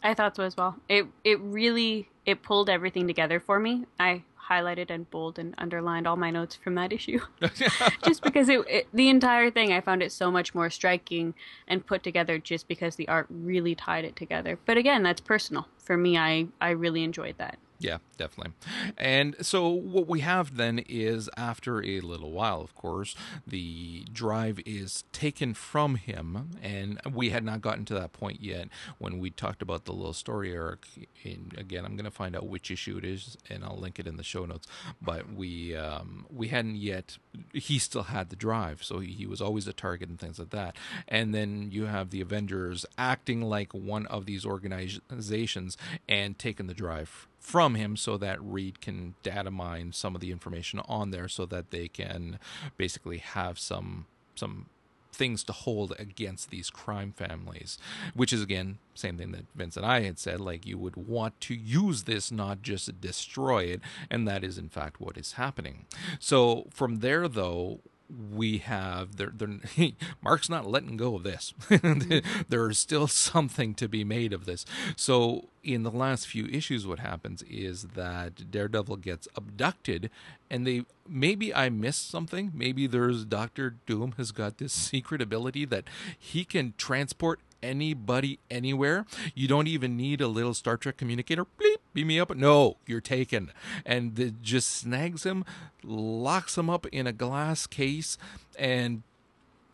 I 0.05 0.14
thought 0.14 0.37
so 0.37 0.45
as 0.45 0.57
well. 0.57 0.77
It 0.88 1.07
it 1.25 1.40
really 1.40 2.11
it 2.27 2.43
pulled 2.43 2.69
everything 2.69 3.07
together 3.07 3.40
for 3.40 3.59
me. 3.59 3.87
I 3.99 4.23
highlighted 4.51 4.90
and 4.90 5.11
bold 5.11 5.38
and 5.38 5.55
underlined 5.57 6.07
all 6.07 6.17
my 6.17 6.31
notes 6.31 6.55
from 6.55 6.75
that 6.75 6.93
issue, 6.93 7.19
just 8.05 8.23
because 8.23 8.51
it, 8.51 8.61
it, 8.69 8.87
the 8.93 9.09
entire 9.09 9.51
thing 9.51 9.73
I 9.73 9.81
found 9.81 10.03
it 10.03 10.12
so 10.12 10.31
much 10.31 10.55
more 10.55 10.69
striking 10.69 11.33
and 11.67 11.87
put 11.87 12.03
together 12.03 12.38
just 12.38 12.69
because 12.69 12.97
the 12.97 13.09
art 13.09 13.27
really 13.31 13.75
tied 13.75 14.05
it 14.05 14.14
together. 14.14 14.59
But 14.67 14.77
again, 14.77 15.03
that's 15.03 15.23
personal 15.23 15.69
for 15.79 15.97
me. 15.97 16.19
I 16.19 16.49
I 16.61 16.71
really 16.71 17.03
enjoyed 17.03 17.38
that. 17.38 17.59
Yeah, 17.85 17.99
definitely. 18.16 18.55
And 18.97 19.37
so 19.42 19.68
what 19.68 20.09
we 20.09 20.20
have 20.20 20.57
then 20.57 20.79
is 20.88 21.29
after 21.37 21.85
a 21.85 22.01
little 22.01 22.31
while, 22.33 22.62
of 22.62 22.75
course, 22.75 23.14
the 23.47 24.07
drive 24.11 24.59
is 24.64 25.05
taken 25.12 25.53
from 25.53 25.97
him, 25.97 26.53
and 26.62 26.99
we 27.12 27.29
had 27.29 27.44
not 27.44 27.61
gotten 27.61 27.85
to 27.85 27.94
that 27.94 28.14
point 28.14 28.40
yet 28.40 28.68
when 28.97 29.18
we 29.18 29.29
talked 29.29 29.61
about 29.61 29.85
the 29.85 29.92
little 29.92 30.14
story 30.14 30.57
arc. 30.57 30.88
In, 31.25 31.53
again, 31.59 31.85
I'm 31.85 31.94
going 31.94 32.07
to 32.07 32.11
find 32.11 32.35
out 32.35 32.47
which 32.47 32.70
issue 32.70 32.97
it 32.97 33.05
is, 33.05 33.37
and 33.51 33.62
I'll 33.62 33.77
link 33.77 33.99
it 33.99 34.07
in 34.07 34.16
the 34.16 34.23
show 34.23 34.47
notes. 34.47 34.66
But 35.03 35.31
we 35.35 35.77
um, 35.77 36.25
we 36.35 36.49
hadn't 36.49 36.77
yet. 36.77 37.18
He 37.53 37.79
still 37.79 38.05
had 38.05 38.31
the 38.31 38.37
drive, 38.37 38.83
so 38.83 39.01
he, 39.01 39.12
he 39.12 39.27
was 39.27 39.42
always 39.42 39.68
a 39.68 39.75
target 39.75 40.09
and 40.09 40.18
things 40.18 40.38
like 40.38 40.51
that. 40.51 40.75
And 41.07 41.35
then 41.35 41.68
you 41.70 41.85
have 41.85 42.09
the 42.09 42.23
Avengers 42.23 42.87
acting 42.97 43.42
like 43.42 43.75
one 43.75 44.07
of 44.07 44.25
these 44.25 44.47
organizations 44.47 45.77
and 46.09 46.38
taking 46.38 46.66
the 46.66 46.73
drive 46.73 47.29
from 47.44 47.74
him 47.74 47.94
so 47.94 48.16
that 48.16 48.42
Reed 48.42 48.80
can 48.80 49.14
data 49.22 49.50
mine 49.50 49.92
some 49.92 50.14
of 50.14 50.22
the 50.22 50.33
information 50.33 50.80
on 50.88 51.11
there 51.11 51.28
so 51.28 51.44
that 51.44 51.70
they 51.72 51.88
can 51.88 52.38
basically 52.78 53.18
have 53.18 53.59
some 53.59 54.07
some 54.35 54.66
things 55.12 55.44
to 55.44 55.52
hold 55.52 55.94
against 55.98 56.50
these 56.50 56.70
crime 56.70 57.12
families 57.12 57.78
which 58.14 58.33
is 58.33 58.42
again 58.42 58.78
same 58.94 59.18
thing 59.18 59.30
that 59.33 59.44
Vince 59.54 59.76
and 59.76 59.85
I 59.85 60.00
had 60.00 60.18
said 60.18 60.40
like 60.40 60.66
you 60.66 60.78
would 60.78 60.96
want 60.96 61.38
to 61.42 61.54
use 61.54 62.04
this 62.04 62.33
not 62.33 62.62
just 62.62 63.00
destroy 63.00 63.64
it. 63.64 63.80
And 64.11 64.26
that 64.26 64.42
is 64.42 64.57
in 64.57 64.68
fact 64.68 65.00
what 65.00 65.18
is 65.18 65.33
happening. 65.33 65.87
So 66.18 66.68
from 66.70 67.00
there 67.00 67.28
though 67.28 67.80
we 68.11 68.59
have 68.59 69.17
they're, 69.17 69.33
they're, 69.35 69.59
Mark's 70.23 70.49
not 70.49 70.67
letting 70.67 70.97
go 70.97 71.17
of 71.17 71.23
this. 71.23 71.55
Mm-hmm. 71.69 72.45
There's 72.49 72.79
still 72.79 73.07
something 73.07 73.75
to 73.75 73.88
be 73.88 74.05
made 74.05 74.33
of 74.33 74.45
this. 74.45 74.64
So 74.97 75.49
in 75.62 75.83
the 75.83 75.90
last 75.90 76.27
few 76.27 76.47
issues, 76.47 76.87
what 76.87 76.99
happens 76.99 77.43
is 77.49 77.88
that 77.95 78.51
Daredevil 78.51 78.99
gets 78.99 79.27
abducted, 79.35 80.11
and 80.51 80.67
they 80.67 80.85
maybe 81.09 81.55
I 81.55 81.71
missed 81.71 82.11
something. 82.11 82.53
Maybe 82.55 82.87
there's 82.87 83.25
Doctor 83.25 83.77
Doom 83.87 84.14
has 84.19 84.33
got 84.33 84.59
this 84.59 84.73
secret 84.90 85.23
ability 85.23 85.64
that 85.67 85.85
he 86.19 86.45
can 86.45 86.75
transport 86.77 87.40
anybody 87.64 88.38
anywhere. 88.50 89.07
You 89.35 89.48
don't 89.48 89.66
even 89.66 89.96
need 89.96 90.20
a 90.20 90.29
little 90.29 90.55
Star 90.55 90.77
Trek 90.77 90.96
communicator. 90.96 91.44
Bleep, 91.44 91.77
beam 91.92 92.09
me 92.09 92.20
up. 92.20 92.35
No, 92.37 92.77
you're 92.87 93.00
taken. 93.00 93.50
And 93.85 94.18
it 94.18 94.42
just 94.42 94.70
snags 94.70 95.24
him, 95.24 95.44
locks 95.83 96.57
him 96.59 96.68
up 96.68 96.87
in 96.87 97.07
a 97.07 97.12
glass 97.12 97.66
case, 97.66 98.18
and 98.59 99.03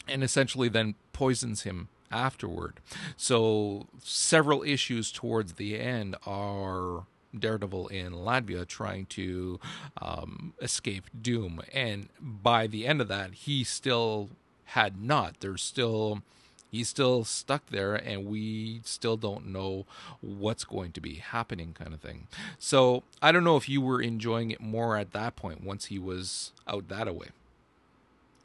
and 0.09 0.25
essentially 0.25 0.69
then 0.69 0.95
poisons 1.13 1.63
him 1.63 1.89
afterward. 2.11 2.81
So 3.17 3.87
several 4.03 4.63
issues 4.63 5.13
towards 5.13 5.55
the 5.55 5.79
end 5.79 6.17
are 6.27 7.05
Daredevil 7.39 7.89
in 7.89 8.13
Latveria 8.13 8.67
trying 8.67 9.07
to 9.07 9.61
um, 10.01 10.55
escape 10.61 11.05
Doom, 11.21 11.63
and 11.73 12.09
by 12.21 12.67
the 12.67 12.87
end 12.87 13.01
of 13.01 13.09
that, 13.09 13.33
he 13.35 13.63
still 13.63 14.31
had 14.65 15.01
not. 15.01 15.37
There's 15.41 15.63
still 15.63 16.23
he's 16.71 16.89
still 16.89 17.25
stuck 17.25 17.67
there 17.67 17.95
and 17.95 18.27
we 18.27 18.81
still 18.85 19.17
don't 19.17 19.47
know 19.47 19.87
what's 20.21 20.65
going 20.65 20.93
to 20.93 21.01
be 21.01 21.15
happening 21.17 21.73
kind 21.73 21.93
of 21.93 22.01
thing. 22.01 22.29
So 22.59 23.03
i 23.23 23.33
don't 23.33 23.45
know 23.45 23.57
if 23.57 23.69
you 23.69 23.81
were 23.81 24.01
enjoying 24.01 24.51
it 24.51 24.61
more 24.61 24.97
at 24.97 25.13
that 25.13 25.37
point 25.37 25.63
once 25.65 25.87
he 25.87 25.99
was 25.99 26.53
out 26.67 26.89
that 26.89 27.09
away 27.09 27.29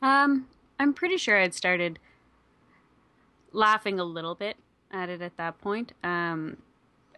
um 0.02 0.48
i'm 0.80 0.94
pretty 0.94 1.18
sure 1.18 1.40
i'd 1.40 1.54
started 1.54 2.00
laughing 3.52 4.00
a 4.00 4.04
little 4.04 4.36
bit 4.36 4.58
at 4.92 5.10
it 5.10 5.22
at 5.22 5.38
that 5.38 5.60
point. 5.60 5.94
Um 6.04 6.58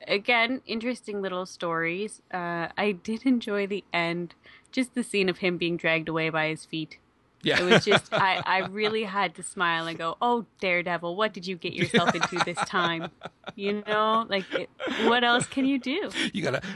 again 0.08 0.62
interesting 0.66 1.22
little 1.22 1.46
stories. 1.46 2.22
Uh 2.32 2.68
i 2.78 2.92
did 2.92 3.26
enjoy 3.26 3.68
the 3.68 3.84
end 3.94 4.36
just 4.72 4.94
the 4.94 5.04
scene 5.04 5.30
of 5.30 5.40
him 5.40 5.58
being 5.58 5.78
dragged 5.78 6.10
away 6.10 6.30
by 6.30 6.48
his 6.50 6.66
feet 6.66 7.00
yeah. 7.48 7.62
It 7.62 7.64
was 7.64 7.86
just 7.86 8.14
I, 8.14 8.42
I 8.46 8.60
really 8.68 9.04
had 9.04 9.36
to 9.36 9.44
smile 9.44 9.88
and 9.88 9.98
go, 9.98 10.18
"Oh, 10.22 10.46
Daredevil, 10.60 11.16
what 11.16 11.34
did 11.34 11.48
you 11.48 11.56
get 11.56 11.74
yourself 11.74 12.14
into 12.14 12.38
this 12.46 12.58
time?" 12.66 13.10
You 13.56 13.84
know, 13.88 14.26
like 14.30 14.54
it, 14.54 14.70
what 15.06 15.24
else 15.24 15.48
can 15.48 15.66
you 15.66 15.80
do? 15.80 16.10
You 16.34 16.44
got 16.44 16.62
to 16.62 16.68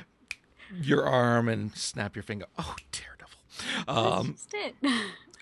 your 0.81 1.05
arm 1.05 1.49
and 1.49 1.75
snap 1.75 2.15
your 2.15 2.23
finger. 2.23 2.45
Oh, 2.57 2.75
Daredevil. 2.91 3.87
Um, 3.87 4.27
That's 4.27 4.45
just 4.45 4.53
it. 4.53 4.75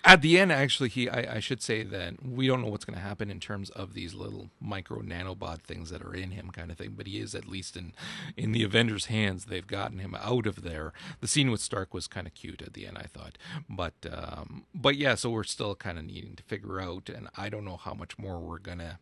At 0.04 0.22
the 0.22 0.38
end 0.38 0.50
actually 0.50 0.88
he 0.88 1.08
I, 1.08 1.36
I, 1.36 1.40
should 1.40 1.62
say 1.62 1.82
that 1.82 2.24
we 2.24 2.46
don't 2.46 2.62
know 2.62 2.68
what's 2.68 2.84
going 2.84 2.98
to 2.98 3.04
happen 3.04 3.30
in 3.30 3.40
terms 3.40 3.70
of 3.70 3.94
these 3.94 4.14
little 4.14 4.50
micro 4.60 5.00
nanobot 5.00 5.60
things 5.60 5.90
that 5.90 6.02
are 6.02 6.14
in 6.14 6.30
him 6.30 6.50
kind 6.50 6.70
of 6.70 6.78
thing 6.78 6.94
but 6.96 7.06
he 7.06 7.18
is 7.18 7.34
at 7.34 7.46
least 7.46 7.76
in 7.76 7.92
in 8.36 8.52
the 8.52 8.62
avengers 8.62 9.06
hands. 9.06 9.46
They've 9.46 9.66
gotten 9.66 9.98
him 9.98 10.14
out 10.18 10.46
of 10.46 10.62
there. 10.62 10.92
The 11.20 11.28
scene 11.28 11.50
with 11.50 11.60
stark 11.60 11.92
was 11.92 12.06
kind 12.06 12.26
of 12.26 12.34
cute 12.34 12.62
at 12.62 12.72
the 12.72 12.86
end 12.86 12.98
i 12.98 13.04
thought. 13.04 13.36
But 13.68 13.94
um 14.10 14.64
but 14.74 14.96
yeah 14.96 15.14
so 15.14 15.30
we're 15.30 15.44
still 15.44 15.74
kind 15.74 15.98
of 15.98 16.04
needing 16.04 16.36
to 16.36 16.42
figure 16.42 16.80
out 16.80 17.08
and 17.08 17.28
i 17.36 17.48
don't 17.48 17.64
know 17.64 17.76
how 17.76 17.94
much 17.94 18.18
more 18.18 18.38
we're 18.38 18.58
gonna 18.58 18.98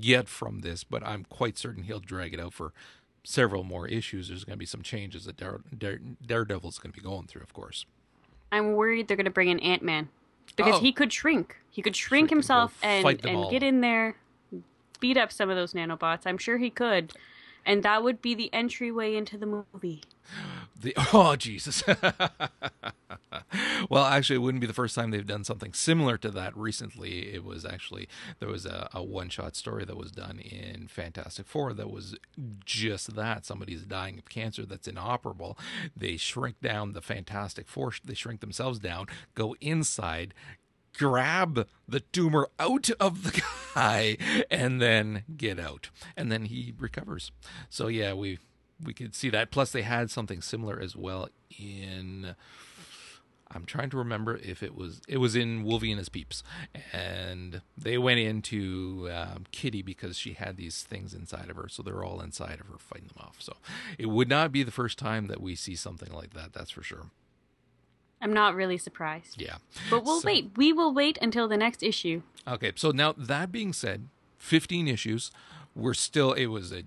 get 0.00 0.28
from 0.28 0.60
this 0.60 0.82
but 0.82 1.06
i'm 1.06 1.24
quite 1.24 1.58
certain 1.58 1.82
he'll 1.82 2.00
drag 2.00 2.32
it 2.32 2.40
out 2.40 2.54
for 2.54 2.72
several 3.24 3.64
more 3.64 3.88
issues. 3.88 4.28
There's 4.28 4.44
going 4.44 4.54
to 4.54 4.58
be 4.58 4.66
some 4.66 4.82
changes 4.82 5.24
that 5.24 5.38
Dare, 5.38 5.60
Dare, 5.76 5.98
daredevil's 6.24 6.78
going 6.78 6.92
to 6.92 7.00
be 7.00 7.02
going 7.02 7.26
through 7.26 7.42
of 7.42 7.52
course. 7.52 7.86
I'm 8.52 8.74
worried 8.74 9.08
they're 9.08 9.16
going 9.16 9.24
to 9.24 9.30
bring 9.30 9.48
in 9.48 9.58
ant-man 9.60 10.08
because 10.56 10.76
oh. 10.76 10.80
he 10.80 10.92
could 10.92 11.12
shrink. 11.12 11.56
He 11.70 11.82
could 11.82 11.96
shrink 11.96 12.30
himself 12.30 12.78
and 12.82 13.06
and 13.24 13.50
get 13.50 13.62
in 13.62 13.80
there, 13.80 14.16
beat 15.00 15.16
up 15.16 15.32
some 15.32 15.50
of 15.50 15.56
those 15.56 15.72
nanobots. 15.72 16.20
I'm 16.26 16.38
sure 16.38 16.58
he 16.58 16.70
could, 16.70 17.12
and 17.66 17.82
that 17.82 18.02
would 18.02 18.22
be 18.22 18.34
the 18.34 18.52
entryway 18.52 19.16
into 19.16 19.36
the 19.36 19.64
movie. 19.72 20.02
The 20.78 20.94
oh 21.12 21.36
Jesus! 21.36 21.82
well, 23.88 24.04
actually, 24.04 24.36
it 24.36 24.40
wouldn't 24.40 24.60
be 24.60 24.66
the 24.66 24.72
first 24.72 24.94
time 24.94 25.10
they've 25.10 25.26
done 25.26 25.44
something 25.44 25.72
similar 25.72 26.16
to 26.18 26.30
that. 26.30 26.56
Recently, 26.56 27.34
it 27.34 27.44
was 27.44 27.64
actually 27.64 28.08
there 28.40 28.48
was 28.48 28.66
a, 28.66 28.88
a 28.92 29.02
one-shot 29.02 29.56
story 29.56 29.84
that 29.84 29.96
was 29.96 30.12
done 30.12 30.38
in 30.38 30.88
Fantastic 30.88 31.46
Four 31.46 31.72
that 31.74 31.90
was 31.90 32.16
just 32.64 33.14
that. 33.14 33.46
Somebody's 33.46 33.82
dying 33.82 34.18
of 34.18 34.28
cancer 34.28 34.66
that's 34.66 34.88
inoperable. 34.88 35.58
They 35.96 36.16
shrink 36.16 36.60
down 36.60 36.92
the 36.92 37.02
Fantastic 37.02 37.68
Four. 37.68 37.92
They 38.04 38.14
shrink 38.14 38.40
themselves 38.40 38.78
down, 38.78 39.06
go 39.34 39.54
inside, 39.60 40.34
grab 40.96 41.66
the 41.88 42.00
tumor 42.00 42.48
out 42.58 42.88
of 43.00 43.24
the 43.24 43.42
guy 43.74 44.16
and 44.50 44.80
then 44.80 45.24
get 45.36 45.58
out 45.58 45.90
and 46.16 46.30
then 46.30 46.44
he 46.44 46.72
recovers 46.78 47.32
so 47.68 47.88
yeah 47.88 48.12
we 48.12 48.38
we 48.84 48.94
could 48.94 49.14
see 49.14 49.30
that. 49.30 49.50
Plus, 49.50 49.72
they 49.72 49.82
had 49.82 50.10
something 50.10 50.40
similar 50.40 50.80
as 50.80 50.96
well 50.96 51.28
in. 51.58 52.34
I'm 53.50 53.66
trying 53.66 53.90
to 53.90 53.96
remember 53.96 54.36
if 54.36 54.62
it 54.62 54.74
was 54.74 55.00
it 55.06 55.18
was 55.18 55.36
in 55.36 55.62
Wolvie 55.62 55.92
and 55.92 55.98
his 55.98 56.08
peeps, 56.08 56.42
and 56.92 57.62
they 57.76 57.98
went 57.98 58.20
into 58.20 59.08
um, 59.12 59.44
Kitty 59.52 59.82
because 59.82 60.16
she 60.16 60.32
had 60.32 60.56
these 60.56 60.82
things 60.82 61.14
inside 61.14 61.50
of 61.50 61.56
her, 61.56 61.68
so 61.68 61.82
they're 61.82 62.04
all 62.04 62.20
inside 62.20 62.60
of 62.60 62.66
her 62.66 62.78
fighting 62.78 63.08
them 63.08 63.24
off. 63.24 63.36
So 63.38 63.54
it 63.98 64.06
would 64.06 64.28
not 64.28 64.50
be 64.50 64.62
the 64.62 64.72
first 64.72 64.98
time 64.98 65.26
that 65.26 65.40
we 65.40 65.54
see 65.54 65.76
something 65.76 66.12
like 66.12 66.34
that. 66.34 66.52
That's 66.52 66.70
for 66.70 66.82
sure. 66.82 67.10
I'm 68.20 68.32
not 68.32 68.54
really 68.54 68.78
surprised. 68.78 69.40
Yeah, 69.40 69.56
but 69.90 70.04
we'll 70.04 70.20
so, 70.20 70.26
wait. 70.26 70.52
We 70.56 70.72
will 70.72 70.92
wait 70.92 71.18
until 71.20 71.46
the 71.46 71.58
next 71.58 71.82
issue. 71.82 72.22
Okay, 72.48 72.72
so 72.74 72.90
now 72.90 73.12
that 73.16 73.52
being 73.52 73.72
said, 73.72 74.08
15 74.44 74.88
issues. 74.88 75.30
We're 75.74 75.94
still. 75.94 76.32
It 76.34 76.46
was 76.46 76.72
a 76.72 76.84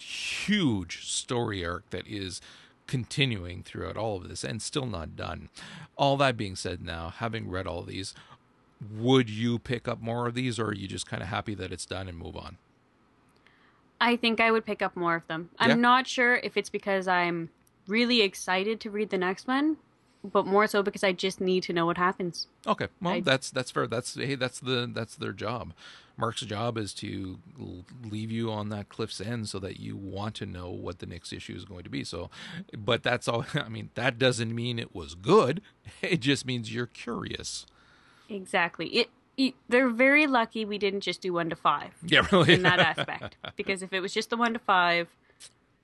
huge 0.00 1.06
story 1.06 1.64
arc 1.64 1.88
that 1.90 2.06
is 2.06 2.40
continuing 2.86 3.62
throughout 3.62 3.96
all 3.96 4.16
of 4.16 4.28
this 4.28 4.44
and 4.44 4.62
still 4.62 4.86
not 4.86 5.16
done. 5.16 5.48
All 5.96 6.16
that 6.18 6.36
being 6.36 6.56
said, 6.56 6.82
now 6.82 7.12
having 7.16 7.50
read 7.50 7.66
all 7.66 7.82
these, 7.82 8.14
would 8.94 9.28
you 9.28 9.58
pick 9.58 9.88
up 9.88 10.00
more 10.00 10.26
of 10.26 10.34
these, 10.34 10.58
or 10.58 10.66
are 10.66 10.74
you 10.74 10.86
just 10.86 11.06
kind 11.06 11.22
of 11.22 11.28
happy 11.28 11.54
that 11.54 11.72
it's 11.72 11.86
done 11.86 12.08
and 12.08 12.18
move 12.18 12.36
on? 12.36 12.58
I 14.00 14.16
think 14.16 14.40
I 14.40 14.50
would 14.50 14.66
pick 14.66 14.82
up 14.82 14.94
more 14.94 15.14
of 15.14 15.26
them. 15.26 15.50
I'm 15.58 15.70
yeah. 15.70 15.76
not 15.76 16.06
sure 16.06 16.36
if 16.36 16.56
it's 16.56 16.68
because 16.68 17.08
I'm 17.08 17.50
really 17.86 18.20
excited 18.20 18.80
to 18.80 18.90
read 18.90 19.10
the 19.10 19.18
next 19.18 19.46
one, 19.46 19.78
but 20.32 20.46
more 20.46 20.66
so 20.66 20.82
because 20.82 21.04
I 21.04 21.12
just 21.12 21.40
need 21.40 21.62
to 21.64 21.72
know 21.72 21.86
what 21.86 21.98
happens. 21.98 22.46
Okay, 22.66 22.88
well 23.00 23.14
I, 23.14 23.20
that's 23.20 23.50
that's 23.50 23.70
fair. 23.70 23.86
That's 23.86 24.14
hey, 24.14 24.34
that's 24.34 24.60
the 24.60 24.90
that's 24.92 25.16
their 25.16 25.32
job. 25.32 25.72
Mark's 26.18 26.40
job 26.40 26.78
is 26.78 26.94
to 26.94 27.38
leave 28.02 28.30
you 28.30 28.50
on 28.50 28.70
that 28.70 28.88
cliff's 28.88 29.20
end 29.20 29.48
so 29.48 29.58
that 29.58 29.78
you 29.78 29.96
want 29.96 30.34
to 30.36 30.46
know 30.46 30.70
what 30.70 30.98
the 30.98 31.06
next 31.06 31.32
issue 31.32 31.54
is 31.54 31.64
going 31.64 31.84
to 31.84 31.90
be. 31.90 32.04
So, 32.04 32.30
but 32.76 33.02
that's 33.02 33.28
all. 33.28 33.44
I 33.54 33.68
mean, 33.68 33.90
that 33.94 34.18
doesn't 34.18 34.54
mean 34.54 34.78
it 34.78 34.94
was 34.94 35.14
good. 35.14 35.62
It 36.02 36.20
just 36.20 36.44
means 36.44 36.74
you're 36.74 36.86
curious. 36.86 37.64
Exactly. 38.28 38.88
It, 38.88 39.10
it 39.36 39.54
they're 39.68 39.88
very 39.88 40.26
lucky 40.26 40.64
we 40.64 40.78
didn't 40.78 41.00
just 41.00 41.20
do 41.20 41.32
one 41.32 41.48
to 41.50 41.56
five. 41.56 41.92
Yeah, 42.02 42.26
really. 42.32 42.54
In 42.54 42.62
that 42.62 42.80
aspect, 42.98 43.36
because 43.56 43.82
if 43.82 43.92
it 43.92 44.00
was 44.00 44.12
just 44.12 44.30
the 44.30 44.36
one 44.36 44.52
to 44.52 44.58
five, 44.58 45.08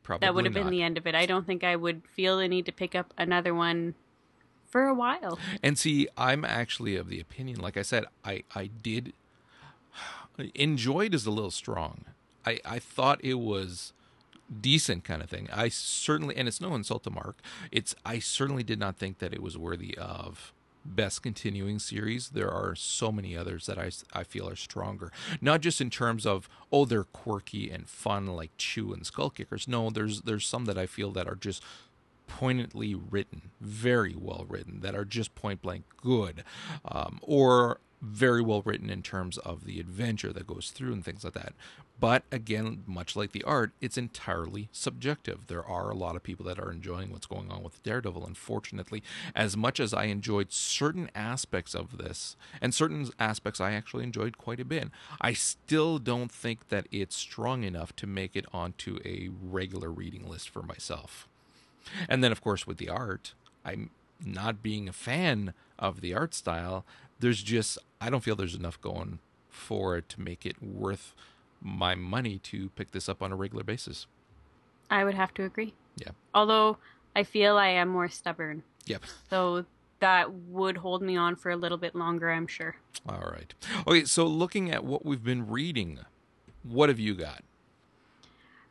Probably 0.03 0.27
that 0.27 0.35
would 0.35 0.45
have 0.45 0.55
been 0.55 0.71
the 0.71 0.83
end 0.83 0.99
of 0.99 1.07
it. 1.07 1.15
I 1.15 1.27
don't 1.27 1.47
think 1.47 1.63
I 1.63 1.77
would 1.77 2.03
feel 2.15 2.39
the 2.39 2.49
need 2.49 2.67
to 2.67 2.73
pick 2.73 2.95
up 2.95 3.15
another 3.17 3.55
one 3.55 3.95
for 4.73 4.87
a 4.87 4.95
while. 4.95 5.39
And 5.63 5.79
see, 5.79 6.09
I'm 6.17 6.45
actually 6.45 6.97
of 6.97 7.09
the 7.09 7.21
opinion, 7.21 7.61
like 7.61 7.77
I 7.77 7.83
said, 7.83 8.07
I 8.25 8.43
I 8.55 8.71
did 8.83 9.13
enjoyed 10.55 11.15
is 11.15 11.27
a 11.27 11.31
little 11.31 11.53
strong. 11.53 12.07
I, 12.45 12.59
I 12.65 12.79
thought 12.81 13.21
it 13.23 13.35
was 13.35 13.93
decent 14.61 15.05
kind 15.05 15.23
of 15.23 15.31
thing. 15.31 15.49
I 15.53 15.69
certainly, 15.69 16.37
and 16.37 16.49
it's 16.49 16.61
no 16.61 16.75
insult 16.75 17.05
to 17.05 17.11
Mark. 17.11 17.39
It's 17.71 17.95
I 18.05 18.19
certainly 18.19 18.65
did 18.65 18.81
not 18.81 18.97
think 18.97 19.19
that 19.19 19.33
it 19.33 19.43
was 19.43 19.57
worthy 19.57 19.97
of 19.97 20.53
best 20.85 21.23
continuing 21.23 21.79
series. 21.79 22.31
There 22.31 22.51
are 22.51 22.75
so 22.75 23.13
many 23.13 23.37
others 23.37 23.67
that 23.67 23.79
I, 23.79 23.91
I 24.13 24.25
feel 24.25 24.49
are 24.49 24.57
stronger. 24.57 25.13
Not 25.41 25.61
just 25.61 25.81
in 25.81 25.91
terms 25.91 26.27
of 26.27 26.49
oh 26.73 26.85
they're 26.85 27.05
quirky 27.05 27.71
and 27.71 27.89
fun 27.89 28.27
like 28.27 28.51
Chew 28.57 28.93
and 28.93 29.07
Skull 29.07 29.31
Kickers. 29.31 29.69
No, 29.69 29.91
there's 29.91 30.23
there's 30.23 30.47
some 30.47 30.65
that 30.65 30.79
I 30.79 30.87
feel 30.87 31.11
that 31.13 31.29
are 31.29 31.37
just 31.37 31.63
poignantly 32.39 32.95
written, 32.95 33.51
very 33.61 34.15
well 34.17 34.47
written, 34.49 34.81
that 34.81 34.95
are 34.95 35.05
just 35.05 35.35
point 35.35 35.61
blank 35.61 35.85
good, 36.01 36.45
um, 36.85 37.19
or 37.23 37.81
very 38.01 38.43
well 38.43 38.63
written 38.63 38.91
in 38.91 39.01
terms 39.03 39.39
of 39.39 39.65
the 39.65 39.79
adventure 39.79 40.33
that 40.33 40.47
goes 40.47 40.71
through 40.71 40.93
and 40.93 41.05
things 41.05 41.23
like 41.23 41.35
that. 41.35 41.53
But 42.01 42.25
again, 42.33 42.83
much 42.85 43.15
like 43.15 43.31
the 43.31 43.45
art, 43.45 43.73
it's 43.81 43.97
entirely 43.97 44.69
subjective. 44.73 45.47
There 45.47 45.65
are 45.65 45.89
a 45.89 45.95
lot 45.95 46.17
of 46.17 46.25
people 46.25 46.45
that 46.47 46.59
are 46.59 46.73
enjoying 46.73 47.13
what's 47.13 47.27
going 47.27 47.53
on 47.53 47.63
with 47.63 47.81
Daredevil. 47.85 48.27
Unfortunately, 48.27 49.05
as 49.37 49.57
much 49.57 49.79
as 49.79 49.95
I 49.95 50.05
enjoyed 50.05 50.53
certain 50.53 51.11
aspects 51.15 51.77
of 51.77 51.99
this, 51.99 52.35
and 52.61 52.75
certain 52.75 53.09
aspects 53.21 53.61
I 53.61 53.73
actually 53.73 54.03
enjoyed 54.03 54.37
quite 54.37 54.59
a 54.59 54.65
bit, 54.65 54.89
I 55.21 55.33
still 55.33 56.01
don't 56.01 56.33
think 56.33 56.71
that 56.71 56.89
it's 56.91 57.15
strong 57.15 57.63
enough 57.63 57.95
to 57.97 58.09
make 58.09 58.35
it 58.35 58.47
onto 58.53 58.99
a 59.05 59.29
regular 59.41 59.93
reading 59.93 60.29
list 60.29 60.49
for 60.49 60.63
myself. 60.63 61.29
And 62.09 62.23
then, 62.23 62.33
of 62.33 62.41
course, 62.41 62.67
with 62.67 62.79
the 62.79 62.89
art, 62.89 63.35
I'm 63.65 63.91
not 64.25 64.63
being 64.63 64.89
a 64.89 64.93
fan 64.93 65.53
of 65.79 66.01
the 66.01 66.15
art 66.15 66.33
style 66.35 66.85
there's 67.23 67.43
just 67.43 67.79
I 68.01 68.11
don't 68.11 68.21
feel 68.21 68.37
there's 68.37 68.55
enough 68.55 68.79
going 68.81 69.21
for 69.49 69.97
it 69.97 70.09
to 70.11 70.21
make 70.21 70.45
it 70.45 70.63
worth 70.63 71.15
my 71.63 71.95
money 71.95 72.39
to 72.39 72.69
pick 72.71 72.91
this 72.91 73.09
up 73.09 73.23
on 73.23 73.33
a 73.33 73.37
regular 73.37 73.65
basis. 73.65 74.07
I 74.91 75.05
would 75.05 75.15
have 75.15 75.33
to 75.35 75.45
agree. 75.45 75.73
Yeah. 75.97 76.11
Although 76.35 76.79
I 77.15 77.23
feel 77.23 77.57
I 77.57 77.69
am 77.69 77.89
more 77.89 78.09
stubborn. 78.09 78.65
Yep. 78.87 79.05
So 79.31 79.65
that 80.01 80.33
would 80.33 80.77
hold 80.79 81.01
me 81.01 81.17
on 81.17 81.37
for 81.37 81.51
a 81.51 81.57
little 81.57 81.79
bit 81.79 81.95
longer, 81.95 82.31
I'm 82.31 82.49
sure. 82.49 82.75
All 83.09 83.21
right. 83.21 83.55
Okay, 83.87 84.05
so 84.05 84.27
looking 84.27 84.73
at 84.73 84.85
what 84.85 85.07
we've 85.07 85.23
been 85.23 85.49
reading, 85.49 86.01
what 86.65 86.89
have 86.89 86.99
you 86.99 87.15
got? 87.15 87.45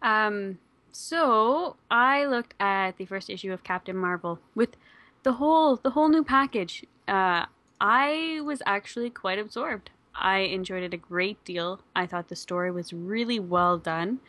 Um 0.02 0.60
so 0.92 1.76
I 1.90 2.26
looked 2.26 2.54
at 2.60 2.98
the 2.98 3.06
first 3.06 3.30
issue 3.30 3.52
of 3.52 3.64
Captain 3.64 3.96
Marvel 3.96 4.40
with 4.56 4.76
the 5.24 5.34
whole 5.34 5.78
the 5.78 5.92
whole 5.92 6.10
new 6.10 6.24
package. 6.24 6.86
Uh 7.08 7.46
I 7.80 8.42
was 8.44 8.62
actually 8.66 9.10
quite 9.10 9.40
absorbed. 9.40 9.90
I 10.14 10.40
enjoyed 10.40 10.84
it 10.84 10.94
a 10.94 10.98
great 10.98 11.44
deal. 11.44 11.82
I 11.96 12.06
thought 12.06 12.28
the 12.28 12.36
story 12.36 12.72
was 12.72 12.94
really 12.94 13.40
well 13.40 13.78
done. 13.78 14.20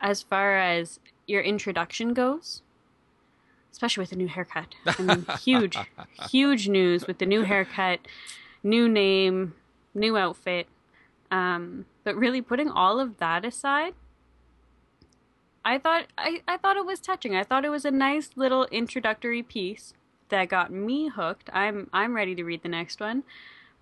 As 0.00 0.22
far 0.22 0.56
as 0.56 0.98
your 1.26 1.42
introduction 1.42 2.14
goes, 2.14 2.62
especially 3.70 4.02
with 4.02 4.10
the 4.10 4.16
new 4.16 4.28
haircut. 4.28 4.74
I 4.86 5.02
mean, 5.02 5.26
huge, 5.40 5.76
huge 6.30 6.68
news 6.68 7.06
with 7.06 7.18
the 7.18 7.26
new 7.26 7.42
haircut, 7.42 8.00
new 8.62 8.88
name, 8.88 9.54
new 9.94 10.16
outfit. 10.16 10.66
Um, 11.30 11.86
but 12.04 12.16
really, 12.16 12.42
putting 12.42 12.68
all 12.68 13.00
of 13.00 13.18
that 13.18 13.44
aside, 13.44 13.94
I 15.64 15.78
thought 15.78 16.06
I, 16.18 16.42
I 16.48 16.56
thought 16.56 16.76
it 16.76 16.86
was 16.86 17.00
touching. 17.00 17.34
I 17.34 17.44
thought 17.44 17.64
it 17.64 17.70
was 17.70 17.84
a 17.84 17.90
nice 17.90 18.30
little 18.36 18.66
introductory 18.66 19.42
piece 19.42 19.94
that 20.28 20.48
got 20.48 20.72
me 20.72 21.08
hooked. 21.08 21.50
I'm 21.52 21.88
I'm 21.92 22.14
ready 22.14 22.34
to 22.34 22.44
read 22.44 22.62
the 22.62 22.68
next 22.68 23.00
one. 23.00 23.24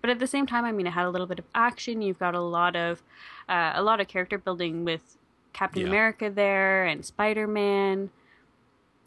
But 0.01 0.09
at 0.09 0.19
the 0.19 0.27
same 0.27 0.47
time, 0.47 0.65
I 0.65 0.71
mean, 0.71 0.87
it 0.87 0.91
had 0.91 1.05
a 1.05 1.11
little 1.11 1.27
bit 1.27 1.37
of 1.37 1.45
action. 1.53 2.01
You've 2.01 2.19
got 2.19 2.33
a 2.33 2.41
lot 2.41 2.75
of 2.75 3.03
uh, 3.47 3.73
a 3.75 3.83
lot 3.83 3.99
of 3.99 4.07
character 4.07 4.37
building 4.37 4.83
with 4.83 5.17
Captain 5.53 5.83
yeah. 5.83 5.87
America 5.87 6.29
there 6.29 6.85
and 6.85 7.05
Spider 7.05 7.47
Man. 7.47 8.09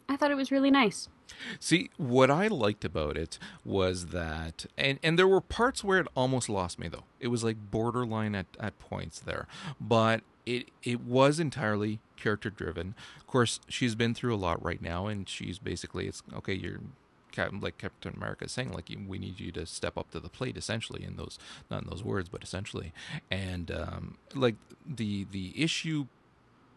I 0.07 0.15
thought 0.15 0.31
it 0.31 0.35
was 0.35 0.51
really 0.51 0.71
nice. 0.71 1.09
See, 1.59 1.89
what 1.97 2.29
I 2.29 2.47
liked 2.47 2.85
about 2.85 3.17
it 3.17 3.39
was 3.65 4.07
that, 4.07 4.67
and, 4.77 4.99
and 5.01 5.17
there 5.17 5.27
were 5.27 5.41
parts 5.41 5.83
where 5.83 5.99
it 5.99 6.07
almost 6.15 6.49
lost 6.49 6.77
me, 6.77 6.87
though. 6.87 7.03
It 7.19 7.29
was 7.29 7.43
like 7.43 7.71
borderline 7.71 8.35
at, 8.35 8.45
at 8.59 8.77
points 8.77 9.19
there. 9.19 9.47
But 9.81 10.21
it, 10.45 10.69
it 10.83 11.01
was 11.01 11.39
entirely 11.39 11.99
character 12.17 12.49
driven. 12.49 12.95
Of 13.17 13.27
course, 13.27 13.59
she's 13.67 13.95
been 13.95 14.13
through 14.13 14.35
a 14.35 14.37
lot 14.37 14.63
right 14.63 14.81
now, 14.81 15.07
and 15.07 15.27
she's 15.27 15.59
basically, 15.59 16.07
it's 16.07 16.23
okay, 16.33 16.53
you're 16.53 16.79
like 17.59 17.77
Captain 17.77 18.13
America 18.15 18.45
is 18.45 18.51
saying, 18.51 18.71
like 18.71 18.89
we 19.07 19.17
need 19.17 19.39
you 19.39 19.51
to 19.51 19.65
step 19.65 19.97
up 19.97 20.09
to 20.11 20.19
the 20.19 20.29
plate, 20.29 20.57
essentially 20.57 21.03
in 21.03 21.17
those 21.17 21.37
not 21.69 21.83
in 21.83 21.89
those 21.89 22.03
words, 22.03 22.29
but 22.29 22.43
essentially, 22.43 22.93
and 23.29 23.71
um, 23.71 24.17
like 24.33 24.55
the 24.85 25.25
the 25.31 25.51
issue 25.61 26.07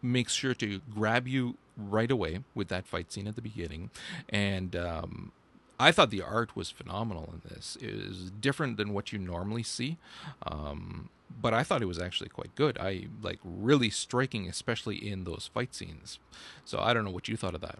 makes 0.01 0.33
sure 0.33 0.53
to 0.53 0.81
grab 0.93 1.27
you 1.27 1.55
right 1.77 2.11
away 2.11 2.39
with 2.55 2.67
that 2.69 2.85
fight 2.85 3.11
scene 3.11 3.27
at 3.27 3.35
the 3.35 3.41
beginning, 3.41 3.89
and 4.27 4.75
um, 4.75 5.31
I 5.79 5.91
thought 5.91 6.09
the 6.09 6.21
art 6.21 6.55
was 6.55 6.69
phenomenal 6.69 7.33
in 7.33 7.49
this. 7.49 7.77
It 7.81 7.89
is 7.89 8.31
different 8.31 8.77
than 8.77 8.93
what 8.93 9.13
you 9.13 9.19
normally 9.19 9.63
see. 9.63 9.97
Um, 10.45 11.09
but 11.41 11.53
I 11.53 11.63
thought 11.63 11.81
it 11.81 11.87
was 11.87 11.99
actually 11.99 12.29
quite 12.29 12.53
good. 12.55 12.77
I 12.77 13.07
like 13.21 13.39
really 13.43 13.89
striking, 13.89 14.47
especially 14.47 14.95
in 14.97 15.23
those 15.23 15.49
fight 15.53 15.73
scenes. 15.73 16.19
So 16.65 16.79
I 16.79 16.93
don't 16.93 17.05
know 17.05 17.11
what 17.11 17.27
you 17.27 17.37
thought 17.37 17.55
of 17.55 17.61
that. 17.61 17.79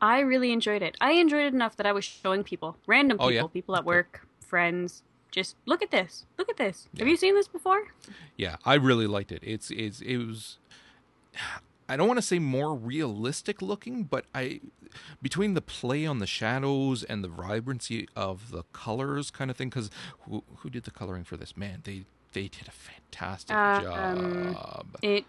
I 0.00 0.20
really 0.20 0.50
enjoyed 0.50 0.82
it. 0.82 0.96
I 1.00 1.12
enjoyed 1.12 1.44
it 1.44 1.54
enough 1.54 1.76
that 1.76 1.86
I 1.86 1.92
was 1.92 2.04
showing 2.04 2.42
people, 2.42 2.76
random 2.86 3.18
people, 3.18 3.26
oh, 3.26 3.30
yeah? 3.30 3.46
people 3.46 3.76
at 3.76 3.84
work, 3.84 4.26
friends, 4.40 5.02
just 5.30 5.56
look 5.66 5.82
at 5.82 5.90
this. 5.90 6.26
Look 6.38 6.48
at 6.48 6.56
this. 6.56 6.88
Yeah. 6.92 7.00
Have 7.00 7.08
you 7.08 7.16
seen 7.16 7.34
this 7.34 7.48
before? 7.48 7.84
Yeah, 8.36 8.56
I 8.64 8.74
really 8.74 9.06
liked 9.06 9.30
it. 9.30 9.40
It's 9.42 9.70
it's 9.70 10.00
it 10.00 10.18
was 10.18 10.58
I 11.92 11.96
don't 11.96 12.08
want 12.08 12.16
to 12.16 12.22
say 12.22 12.38
more 12.38 12.74
realistic 12.74 13.60
looking, 13.60 14.04
but 14.04 14.24
I 14.34 14.60
between 15.20 15.52
the 15.52 15.60
play 15.60 16.06
on 16.06 16.20
the 16.20 16.26
shadows 16.26 17.04
and 17.04 17.22
the 17.22 17.28
vibrancy 17.28 18.08
of 18.16 18.50
the 18.50 18.62
colors 18.72 19.30
kind 19.30 19.50
of 19.50 19.58
thing 19.58 19.68
cuz 19.68 19.90
who 20.20 20.42
who 20.56 20.70
did 20.70 20.84
the 20.84 20.90
coloring 20.90 21.22
for 21.22 21.36
this? 21.36 21.54
Man, 21.54 21.82
they 21.84 22.06
they 22.32 22.48
did 22.48 22.66
a 22.66 22.70
fantastic 22.70 23.54
uh, 23.54 23.82
job. 23.82 24.18
Um, 24.18 24.94
it 25.02 25.26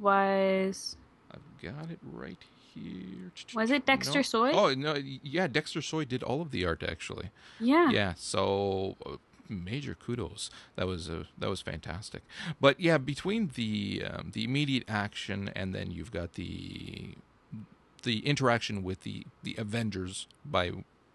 was 0.00 0.96
I've 1.30 1.62
got 1.62 1.92
it 1.92 2.00
right 2.02 2.42
here. 2.74 3.30
Was 3.54 3.70
it 3.70 3.86
Dexter 3.86 4.18
no. 4.18 4.22
Soy? 4.22 4.50
Oh 4.50 4.74
no, 4.74 4.94
yeah, 4.94 5.46
Dexter 5.46 5.80
Soy 5.80 6.04
did 6.04 6.24
all 6.24 6.42
of 6.42 6.50
the 6.50 6.66
art 6.66 6.82
actually. 6.82 7.30
Yeah. 7.60 7.88
Yeah. 7.90 8.14
So 8.16 8.96
uh, 9.06 9.16
major 9.50 9.94
kudos. 9.94 10.50
That 10.76 10.86
was 10.86 11.08
a, 11.08 11.26
that 11.36 11.50
was 11.50 11.60
fantastic. 11.60 12.22
But 12.60 12.80
yeah, 12.80 12.98
between 12.98 13.50
the 13.54 14.04
um, 14.10 14.30
the 14.32 14.44
immediate 14.44 14.84
action 14.88 15.50
and 15.54 15.74
then 15.74 15.90
you've 15.90 16.12
got 16.12 16.34
the 16.34 17.14
the 18.02 18.26
interaction 18.26 18.82
with 18.82 19.02
the 19.02 19.26
the 19.42 19.54
Avengers 19.58 20.26
by 20.44 20.72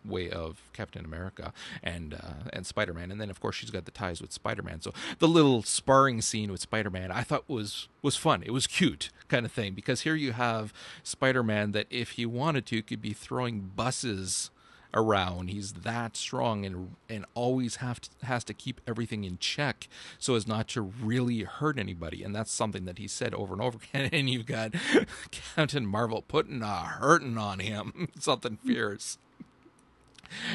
way 0.08 0.30
of 0.30 0.62
Captain 0.74 1.04
America 1.04 1.52
and 1.84 2.14
uh, 2.14 2.50
and 2.54 2.66
Spider 2.66 2.94
Man, 2.94 3.12
and 3.12 3.20
then 3.20 3.30
of 3.30 3.40
course 3.40 3.56
she's 3.56 3.72
got 3.72 3.86
the 3.86 3.92
ties 3.92 4.22
with 4.22 4.32
Spider 4.32 4.62
Man. 4.62 4.82
So 4.82 4.94
the 5.20 5.28
little 5.28 5.64
sparring 5.64 6.22
scene 6.22 6.52
with 6.52 6.62
Spider 6.62 6.90
Man, 6.90 7.12
I 7.12 7.22
thought 7.22 7.44
was 7.48 7.88
was 8.02 8.16
fun. 8.16 8.44
It 8.44 8.52
was 8.52 8.68
cute 8.68 9.10
kind 9.28 9.46
of 9.46 9.52
thing 9.52 9.74
because 9.74 10.02
here 10.02 10.16
you 10.16 10.34
have 10.34 10.74
Spider 11.04 11.44
Man 11.44 11.72
that 11.72 11.88
if 11.90 12.12
he 12.12 12.26
wanted 12.26 12.66
to 12.68 12.82
could 12.84 13.02
be 13.02 13.14
throwing 13.14 13.72
buses 13.76 14.52
around. 14.96 15.50
He's 15.50 15.74
that 15.74 16.16
strong 16.18 16.66
and 16.66 16.96
and 17.10 17.26
always 17.34 17.78
have 17.78 18.02
to, 18.02 18.10
has 18.26 18.44
to 18.46 18.54
keep 18.54 18.82
everything 18.88 19.24
in 19.24 19.38
check 19.38 19.88
so 20.18 20.36
as 20.36 20.48
not 20.48 20.68
to 20.70 20.82
really 20.82 21.44
hurt 21.44 21.78
anybody. 21.78 22.24
And 22.24 22.34
that's 22.34 22.52
something 22.52 22.86
that 22.86 22.98
he 22.98 23.08
said 23.08 23.34
over 23.34 23.54
and 23.54 23.62
over 23.62 23.78
again. 23.78 24.10
And 24.16 24.30
you've 24.30 24.46
got 24.46 24.74
Captain 25.32 25.86
Marvel 25.86 26.22
putting 26.22 26.62
a 26.62 26.78
hurting 26.84 27.38
on 27.38 27.60
him, 27.60 28.08
something 28.20 28.58
fierce 28.66 29.18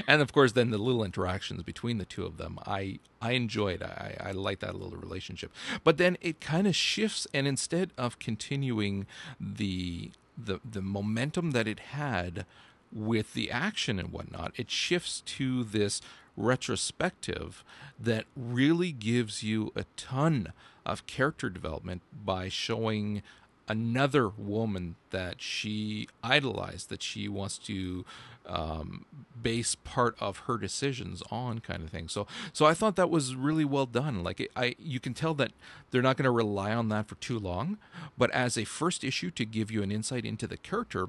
and 0.06 0.20
of 0.20 0.32
course 0.32 0.52
then 0.52 0.70
the 0.70 0.78
little 0.78 1.04
interactions 1.04 1.62
between 1.62 1.98
the 1.98 2.04
two 2.04 2.24
of 2.24 2.36
them 2.38 2.58
i 2.66 2.98
i 3.20 3.32
enjoyed 3.32 3.82
i 3.82 4.16
i 4.20 4.32
like 4.32 4.58
that 4.58 4.74
little 4.74 4.98
relationship 4.98 5.52
but 5.84 5.96
then 5.96 6.16
it 6.20 6.40
kind 6.40 6.66
of 6.66 6.74
shifts 6.74 7.26
and 7.32 7.46
instead 7.46 7.90
of 7.96 8.18
continuing 8.18 9.06
the 9.38 10.10
the 10.36 10.60
the 10.68 10.82
momentum 10.82 11.52
that 11.52 11.68
it 11.68 11.80
had 11.80 12.44
with 12.92 13.34
the 13.34 13.50
action 13.50 13.98
and 13.98 14.12
whatnot, 14.12 14.52
it 14.56 14.70
shifts 14.70 15.20
to 15.20 15.64
this 15.64 16.00
retrospective 16.36 17.64
that 17.98 18.24
really 18.36 18.92
gives 18.92 19.42
you 19.42 19.72
a 19.76 19.84
ton 19.96 20.52
of 20.86 21.06
character 21.06 21.50
development 21.50 22.02
by 22.24 22.48
showing 22.48 23.22
another 23.68 24.28
woman 24.28 24.96
that 25.10 25.40
she 25.40 26.08
idolized, 26.24 26.88
that 26.88 27.02
she 27.02 27.28
wants 27.28 27.56
to 27.56 28.04
um, 28.46 29.04
base 29.40 29.76
part 29.76 30.16
of 30.18 30.38
her 30.38 30.58
decisions 30.58 31.22
on, 31.30 31.60
kind 31.60 31.84
of 31.84 31.90
thing. 31.90 32.08
So, 32.08 32.26
so 32.52 32.66
I 32.66 32.74
thought 32.74 32.96
that 32.96 33.10
was 33.10 33.36
really 33.36 33.64
well 33.64 33.86
done. 33.86 34.24
Like, 34.24 34.40
it, 34.40 34.50
I, 34.56 34.74
you 34.78 34.98
can 34.98 35.14
tell 35.14 35.34
that 35.34 35.52
they're 35.90 36.02
not 36.02 36.16
going 36.16 36.24
to 36.24 36.32
rely 36.32 36.74
on 36.74 36.88
that 36.88 37.06
for 37.06 37.14
too 37.16 37.38
long, 37.38 37.78
but 38.18 38.30
as 38.32 38.58
a 38.58 38.64
first 38.64 39.04
issue 39.04 39.30
to 39.30 39.44
give 39.44 39.70
you 39.70 39.84
an 39.84 39.92
insight 39.92 40.24
into 40.24 40.48
the 40.48 40.56
character, 40.56 41.08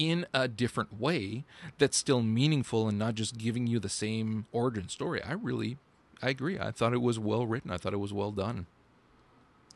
in 0.00 0.26
a 0.32 0.48
different 0.48 0.98
way 0.98 1.44
that's 1.76 1.94
still 1.94 2.22
meaningful 2.22 2.88
and 2.88 2.98
not 2.98 3.14
just 3.14 3.36
giving 3.36 3.66
you 3.66 3.78
the 3.78 3.90
same 3.90 4.46
origin 4.50 4.88
story. 4.88 5.22
I 5.22 5.32
really, 5.34 5.76
I 6.22 6.30
agree. 6.30 6.58
I 6.58 6.70
thought 6.70 6.94
it 6.94 7.02
was 7.02 7.18
well 7.18 7.46
written. 7.46 7.70
I 7.70 7.76
thought 7.76 7.92
it 7.92 7.98
was 7.98 8.12
well 8.12 8.32
done. 8.32 8.66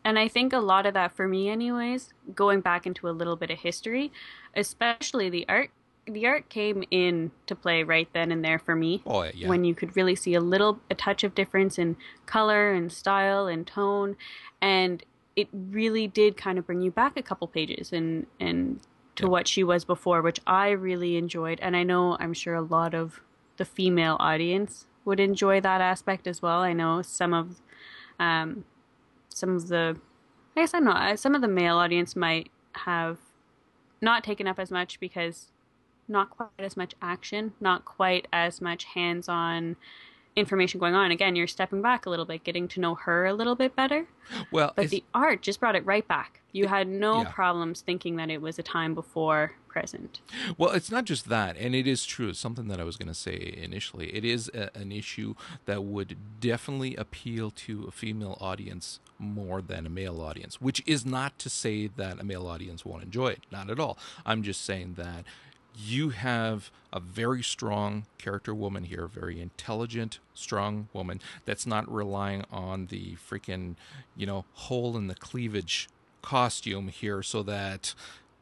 And 0.02 0.18
I 0.18 0.28
think 0.28 0.54
a 0.54 0.60
lot 0.60 0.86
of 0.86 0.94
that 0.94 1.14
for 1.14 1.28
me, 1.28 1.50
anyways, 1.50 2.14
going 2.34 2.62
back 2.62 2.86
into 2.86 3.06
a 3.06 3.12
little 3.12 3.36
bit 3.36 3.50
of 3.50 3.58
history, 3.58 4.10
especially 4.56 5.28
the 5.28 5.46
art. 5.46 5.70
The 6.06 6.26
art 6.26 6.50
came 6.50 6.84
in 6.90 7.30
to 7.46 7.54
play 7.54 7.82
right 7.82 8.08
then 8.12 8.30
and 8.30 8.44
there 8.44 8.58
for 8.58 8.76
me. 8.76 9.02
Oh, 9.06 9.24
yeah. 9.24 9.48
When 9.48 9.64
you 9.64 9.74
could 9.74 9.96
really 9.96 10.14
see 10.14 10.34
a 10.34 10.40
little, 10.40 10.80
a 10.90 10.94
touch 10.94 11.24
of 11.24 11.34
difference 11.34 11.78
in 11.78 11.96
color 12.26 12.72
and 12.72 12.92
style 12.92 13.46
and 13.46 13.66
tone, 13.66 14.16
and 14.60 15.02
it 15.34 15.48
really 15.52 16.06
did 16.06 16.36
kind 16.36 16.58
of 16.58 16.66
bring 16.66 16.82
you 16.82 16.90
back 16.90 17.16
a 17.16 17.22
couple 17.22 17.48
pages 17.48 17.90
and 17.90 18.26
and 18.38 18.80
to 19.16 19.28
what 19.28 19.46
she 19.46 19.62
was 19.62 19.84
before, 19.84 20.22
which 20.22 20.40
I 20.46 20.70
really 20.70 21.16
enjoyed. 21.16 21.60
And 21.60 21.76
I 21.76 21.82
know 21.82 22.16
I'm 22.18 22.34
sure 22.34 22.54
a 22.54 22.62
lot 22.62 22.94
of 22.94 23.20
the 23.56 23.64
female 23.64 24.16
audience 24.18 24.86
would 25.04 25.20
enjoy 25.20 25.60
that 25.60 25.80
aspect 25.80 26.26
as 26.26 26.42
well. 26.42 26.60
I 26.60 26.72
know 26.72 27.02
some 27.02 27.32
of 27.32 27.60
um, 28.18 28.64
some 29.28 29.56
of 29.56 29.68
the 29.68 29.96
I 30.56 30.60
guess 30.60 30.74
I 30.74 30.78
am 30.78 30.84
not 30.84 31.12
uh, 31.12 31.16
some 31.16 31.34
of 31.34 31.40
the 31.40 31.48
male 31.48 31.76
audience 31.76 32.16
might 32.16 32.50
have 32.72 33.18
not 34.00 34.24
taken 34.24 34.46
up 34.46 34.58
as 34.58 34.70
much 34.70 35.00
because 35.00 35.50
not 36.08 36.30
quite 36.30 36.50
as 36.58 36.76
much 36.76 36.94
action, 37.00 37.52
not 37.60 37.84
quite 37.84 38.28
as 38.32 38.60
much 38.60 38.84
hands-on 38.84 39.76
information 40.36 40.80
going 40.80 40.94
on. 40.94 41.10
Again, 41.10 41.36
you're 41.36 41.46
stepping 41.46 41.82
back 41.82 42.06
a 42.06 42.10
little 42.10 42.24
bit, 42.24 42.44
getting 42.44 42.68
to 42.68 42.80
know 42.80 42.94
her 42.94 43.26
a 43.26 43.34
little 43.34 43.54
bit 43.54 43.76
better. 43.76 44.06
Well, 44.50 44.72
but 44.74 44.90
the 44.90 45.04
art 45.14 45.42
just 45.42 45.60
brought 45.60 45.76
it 45.76 45.84
right 45.84 46.06
back. 46.06 46.40
You 46.52 46.68
had 46.68 46.88
no 46.88 47.22
yeah. 47.22 47.30
problems 47.30 47.80
thinking 47.80 48.16
that 48.16 48.30
it 48.30 48.40
was 48.40 48.58
a 48.58 48.62
time 48.62 48.94
before 48.94 49.52
present. 49.68 50.20
Well, 50.56 50.70
it's 50.70 50.90
not 50.90 51.04
just 51.04 51.28
that, 51.28 51.56
and 51.56 51.74
it 51.74 51.86
is 51.86 52.06
true. 52.06 52.28
It's 52.28 52.38
something 52.38 52.68
that 52.68 52.80
I 52.80 52.84
was 52.84 52.96
going 52.96 53.08
to 53.08 53.14
say 53.14 53.58
initially. 53.60 54.14
It 54.14 54.24
is 54.24 54.48
a, 54.54 54.70
an 54.76 54.92
issue 54.92 55.34
that 55.66 55.82
would 55.82 56.16
definitely 56.40 56.94
appeal 56.94 57.50
to 57.50 57.86
a 57.88 57.90
female 57.90 58.38
audience 58.40 59.00
more 59.18 59.60
than 59.60 59.84
a 59.84 59.90
male 59.90 60.20
audience, 60.20 60.60
which 60.60 60.82
is 60.86 61.04
not 61.04 61.38
to 61.40 61.50
say 61.50 61.88
that 61.88 62.20
a 62.20 62.24
male 62.24 62.46
audience 62.46 62.84
won't 62.84 63.02
enjoy 63.02 63.28
it. 63.28 63.42
Not 63.50 63.68
at 63.68 63.80
all. 63.80 63.98
I'm 64.24 64.42
just 64.42 64.64
saying 64.64 64.94
that 64.96 65.24
you 65.76 66.10
have 66.10 66.70
a 66.92 67.00
very 67.00 67.42
strong 67.42 68.06
character 68.18 68.54
woman 68.54 68.84
here, 68.84 69.06
very 69.06 69.40
intelligent, 69.40 70.18
strong 70.32 70.88
woman 70.92 71.20
that's 71.44 71.66
not 71.66 71.90
relying 71.92 72.44
on 72.50 72.86
the 72.86 73.16
freaking, 73.16 73.74
you 74.16 74.26
know, 74.26 74.44
hole 74.54 74.96
in 74.96 75.08
the 75.08 75.14
cleavage 75.14 75.88
costume 76.22 76.88
here 76.88 77.22
so 77.22 77.42
that 77.42 77.94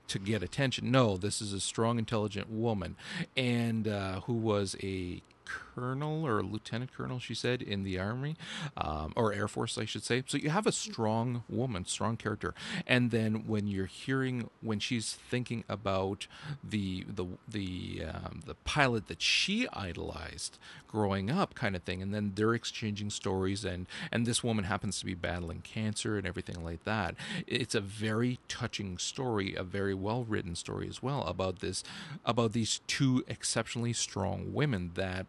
to 0.09 0.19
get 0.19 0.43
attention. 0.43 0.91
No, 0.91 1.17
this 1.17 1.41
is 1.41 1.53
a 1.53 1.61
strong, 1.61 1.99
intelligent 1.99 2.51
woman, 2.51 2.97
and 3.37 3.89
uh, 3.89 4.21
who 4.21 4.35
was 4.35 4.77
a 4.83 5.23
colonel 5.75 6.27
or 6.27 6.43
lieutenant 6.43 6.95
colonel, 6.95 7.19
she 7.19 7.35
said, 7.35 7.63
in 7.63 7.83
the 7.83 7.99
army 7.99 8.37
um, 8.77 9.13
or 9.17 9.33
Air 9.33 9.49
Force, 9.49 9.79
I 9.79 9.85
should 9.85 10.05
say. 10.05 10.23
So 10.27 10.39
you 10.39 10.51
have 10.51 10.67
a 10.67 10.73
strong 10.73 11.45
woman, 11.49 11.85
strong 11.85 12.17
character, 12.17 12.55
and 12.87 13.11
then 13.11 13.47
when 13.47 13.67
you're 13.67 13.87
hearing 13.87 14.51
when 14.61 14.79
she's 14.79 15.15
thinking 15.15 15.65
about 15.69 16.27
the 16.63 17.05
the 17.09 17.27
the 17.49 18.03
um, 18.13 18.41
the 18.47 18.55
pilot 18.55 19.09
that 19.09 19.23
she 19.23 19.69
idolized 19.69 20.59
growing 20.87 21.31
up, 21.31 21.55
kind 21.55 21.75
of 21.75 21.83
thing, 21.83 22.03
and 22.03 22.15
then 22.15 22.33
they're 22.35 22.55
exchanging 22.55 23.11
stories, 23.11 23.65
and 23.65 23.87
and 24.11 24.27
this 24.27 24.45
woman 24.45 24.65
happens 24.65 24.99
to 25.01 25.07
be 25.07 25.15
battling 25.15 25.61
cancer 25.63 26.17
and 26.17 26.27
everything 26.27 26.63
like 26.63 26.85
that. 26.85 27.15
It's 27.47 27.75
a 27.75 27.81
very 27.81 28.39
touching 28.49 28.99
story, 28.99 29.55
a 29.55 29.63
very 29.63 29.95
well 29.95 30.25
written 30.25 30.55
story 30.55 30.89
as 30.89 31.03
well 31.03 31.23
about 31.23 31.61
this 31.61 31.83
about 32.25 32.53
these 32.53 32.81
two 32.87 33.25
exceptionally 33.27 33.93
strong 33.93 34.53
women 34.53 34.93
that 34.95 35.27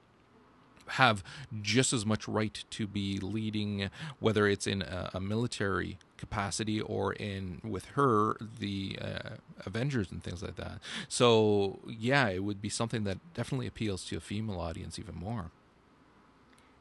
have 0.89 1.23
just 1.61 1.93
as 1.93 2.05
much 2.05 2.27
right 2.27 2.63
to 2.71 2.87
be 2.87 3.19
leading, 3.19 3.89
whether 4.19 4.47
it's 4.47 4.67
in 4.67 4.81
a, 4.81 5.11
a 5.13 5.19
military 5.19 5.97
capacity 6.17 6.79
or 6.79 7.13
in 7.13 7.59
with 7.63 7.85
her 7.97 8.37
the 8.59 8.97
uh, 9.01 9.29
Avengers 9.65 10.11
and 10.11 10.23
things 10.23 10.41
like 10.41 10.55
that. 10.55 10.79
So 11.07 11.79
yeah, 11.87 12.29
it 12.29 12.43
would 12.43 12.61
be 12.61 12.69
something 12.69 13.03
that 13.03 13.17
definitely 13.33 13.67
appeals 13.67 14.05
to 14.05 14.17
a 14.17 14.21
female 14.21 14.59
audience 14.59 14.97
even 14.97 15.15
more. 15.15 15.51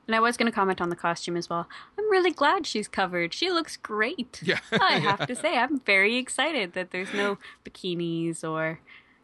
And 0.06 0.16
I 0.16 0.20
was 0.20 0.36
going 0.36 0.50
to 0.50 0.54
comment 0.54 0.80
on 0.80 0.88
the 0.90 0.96
costume 0.96 1.36
as 1.36 1.48
well. 1.48 1.68
I'm 1.96 2.10
really 2.10 2.32
glad 2.32 2.66
she's 2.66 2.88
covered. 2.88 3.32
She 3.32 3.50
looks 3.50 3.76
great. 3.76 4.40
Yeah. 4.44 4.58
I 4.72 4.98
have 4.98 5.26
to 5.28 5.34
say, 5.34 5.56
I'm 5.56 5.80
very 5.80 6.16
excited 6.16 6.72
that 6.74 6.90
there's 6.90 7.14
no 7.14 7.38
bikinis 7.64 8.42
or, 8.48 8.80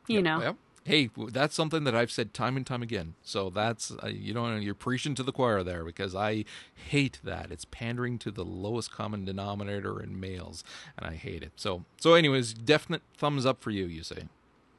you 0.07 0.17
yep, 0.17 0.25
know. 0.25 0.41
Yep 0.41 0.57
hey, 0.89 1.11
that's 1.29 1.55
something 1.55 1.85
that 1.85 1.95
I've 1.95 2.11
said 2.11 2.33
time 2.33 2.57
and 2.57 2.67
time 2.67 2.83
again. 2.83 3.15
So 3.23 3.51
that's 3.51 3.93
uh, 4.03 4.07
you 4.07 4.33
know 4.33 4.57
you're 4.57 4.75
preaching 4.75 5.15
to 5.17 5.23
the 5.23 5.33
choir 5.33 5.63
there 5.63 5.85
because 5.85 6.15
I 6.15 6.47
hate 6.75 7.21
that. 7.23 7.53
It's 7.53 7.67
pandering 7.67 8.19
to 8.21 8.31
the 8.31 8.45
lowest 8.45 8.91
common 8.91 9.27
denominator 9.27 10.03
in 10.03 10.19
males, 10.19 10.65
and 10.97 11.07
I 11.07 11.15
hate 11.15 11.43
it. 11.43 11.53
So 11.57 11.85
so 11.99 12.15
anyways, 12.15 12.55
definite 12.55 13.03
thumbs 13.17 13.45
up 13.45 13.63
for 13.63 13.71
you. 13.71 13.85
You 13.85 14.03
say? 14.03 14.25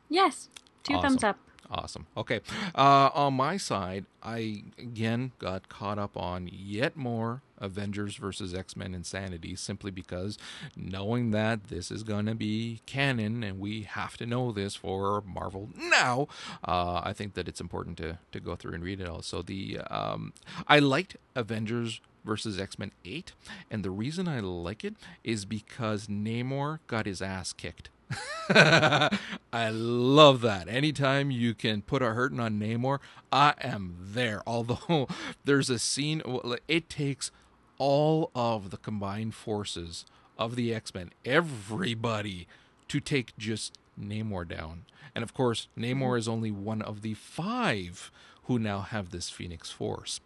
Yes, 0.10 0.49
two 0.84 0.95
awesome. 0.95 1.10
thumbs 1.12 1.24
up. 1.24 1.38
Awesome. 1.72 2.07
Okay. 2.18 2.41
Uh, 2.74 3.12
on 3.14 3.36
my 3.36 3.57
side, 3.57 4.05
I 4.24 4.64
again 4.80 5.34
got 5.38 5.70
caught 5.70 5.99
up 5.99 6.18
on 6.18 6.49
yet 6.51 6.97
more 6.97 7.43
Avengers 7.60 8.16
versus 8.16 8.53
X 8.53 8.76
Men 8.76 8.93
Insanity 8.93 9.55
simply 9.55 9.91
because 9.91 10.38
knowing 10.76 11.32
that 11.32 11.68
this 11.68 11.91
is 11.91 12.03
going 12.03 12.26
to 12.26 12.36
be 12.36 12.82
canon 12.86 13.43
and 13.43 13.60
we 13.60 13.84
have 13.84 14.18
to 14.18 14.26
know 14.26 14.51
this 14.51 14.76
for 14.76 15.22
Marvel 15.22 15.70
now, 15.76 16.28
uh, 16.64 17.01
I 17.03 17.14
think 17.14 17.34
that 17.36 17.47
it's 17.47 17.62
important 17.62 17.97
to, 17.97 18.20
to 18.32 18.39
go 18.39 18.55
through 18.55 18.74
and 18.74 18.84
read 18.84 19.01
it 19.01 19.07
all. 19.07 19.22
So, 19.22 19.41
the, 19.41 19.80
um, 19.89 20.34
I 20.68 20.80
liked 20.80 21.18
Avengers 21.36 22.01
versus 22.26 22.60
X 22.60 22.78
Men 22.78 22.91
8, 23.05 23.34
and 23.72 23.84
the 23.84 23.91
reason 23.91 24.28
I 24.28 24.39
like 24.39 24.84
it 24.84 24.95
is 25.24 25.45
because 25.45 26.07
Namor 26.07 26.80
got 26.88 27.05
his 27.05 27.22
ass 27.22 27.53
kicked. 27.53 27.89
I 28.49 29.70
love 29.72 30.41
that. 30.41 30.68
Anytime 30.68 31.32
you 31.32 31.53
can 31.53 31.82
put 31.82 32.01
a 32.01 32.07
hurting 32.14 32.39
on 32.39 32.60
Namor, 32.60 32.99
I 33.32 33.53
am 33.62 33.95
there. 33.99 34.41
Although 34.47 35.07
there's 35.45 35.70
a 35.70 35.80
scene, 35.80 36.22
it 36.68 36.89
takes 36.89 37.32
all 37.80 38.30
of 38.36 38.69
the 38.69 38.77
combined 38.77 39.34
forces 39.34 40.05
of 40.38 40.55
the 40.55 40.73
X 40.73 40.93
Men, 40.93 41.11
everybody, 41.25 42.47
to 42.88 42.99
take 42.99 43.36
just 43.38 43.77
Namor 43.99 44.47
down. 44.47 44.86
And 45.15 45.23
of 45.23 45.34
course, 45.34 45.67
Namor 45.77 46.17
is 46.17 46.27
only 46.27 46.51
one 46.51 46.82
of 46.82 47.01
the 47.01 47.15
five 47.15 48.11
who 48.43 48.59
now 48.59 48.82
have 48.82 49.09
this 49.09 49.30
Phoenix 49.30 49.71
Force. 49.71 50.21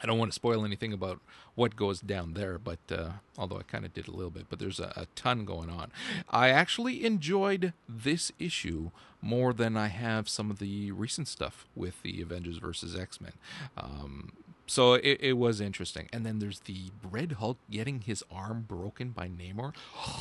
I 0.00 0.06
don't 0.06 0.18
want 0.18 0.30
to 0.30 0.34
spoil 0.36 0.64
anything 0.64 0.92
about 0.92 1.20
what 1.54 1.74
goes 1.74 2.00
down 2.00 2.34
there, 2.34 2.56
but 2.58 2.78
uh, 2.90 3.10
although 3.36 3.58
I 3.58 3.62
kind 3.62 3.84
of 3.84 3.92
did 3.92 4.06
a 4.06 4.12
little 4.12 4.30
bit, 4.30 4.46
but 4.48 4.60
there's 4.60 4.78
a, 4.78 4.92
a, 4.94 5.06
ton 5.16 5.44
going 5.44 5.68
on. 5.68 5.90
I 6.30 6.50
actually 6.50 7.04
enjoyed 7.04 7.72
this 7.88 8.30
issue 8.38 8.92
more 9.20 9.52
than 9.52 9.76
I 9.76 9.88
have 9.88 10.28
some 10.28 10.52
of 10.52 10.60
the 10.60 10.92
recent 10.92 11.26
stuff 11.26 11.66
with 11.74 12.00
the 12.02 12.22
Avengers 12.22 12.58
versus 12.58 12.94
X 12.94 13.20
Men. 13.20 13.32
Um, 13.76 14.32
so 14.68 14.94
it, 14.94 15.18
it 15.20 15.32
was 15.34 15.60
interesting. 15.60 16.08
And 16.12 16.24
then 16.24 16.38
there's 16.38 16.60
the 16.60 16.90
Red 17.02 17.32
Hulk 17.32 17.58
getting 17.70 18.02
his 18.02 18.22
arm 18.30 18.64
broken 18.68 19.10
by 19.10 19.28
Namor, 19.28 19.74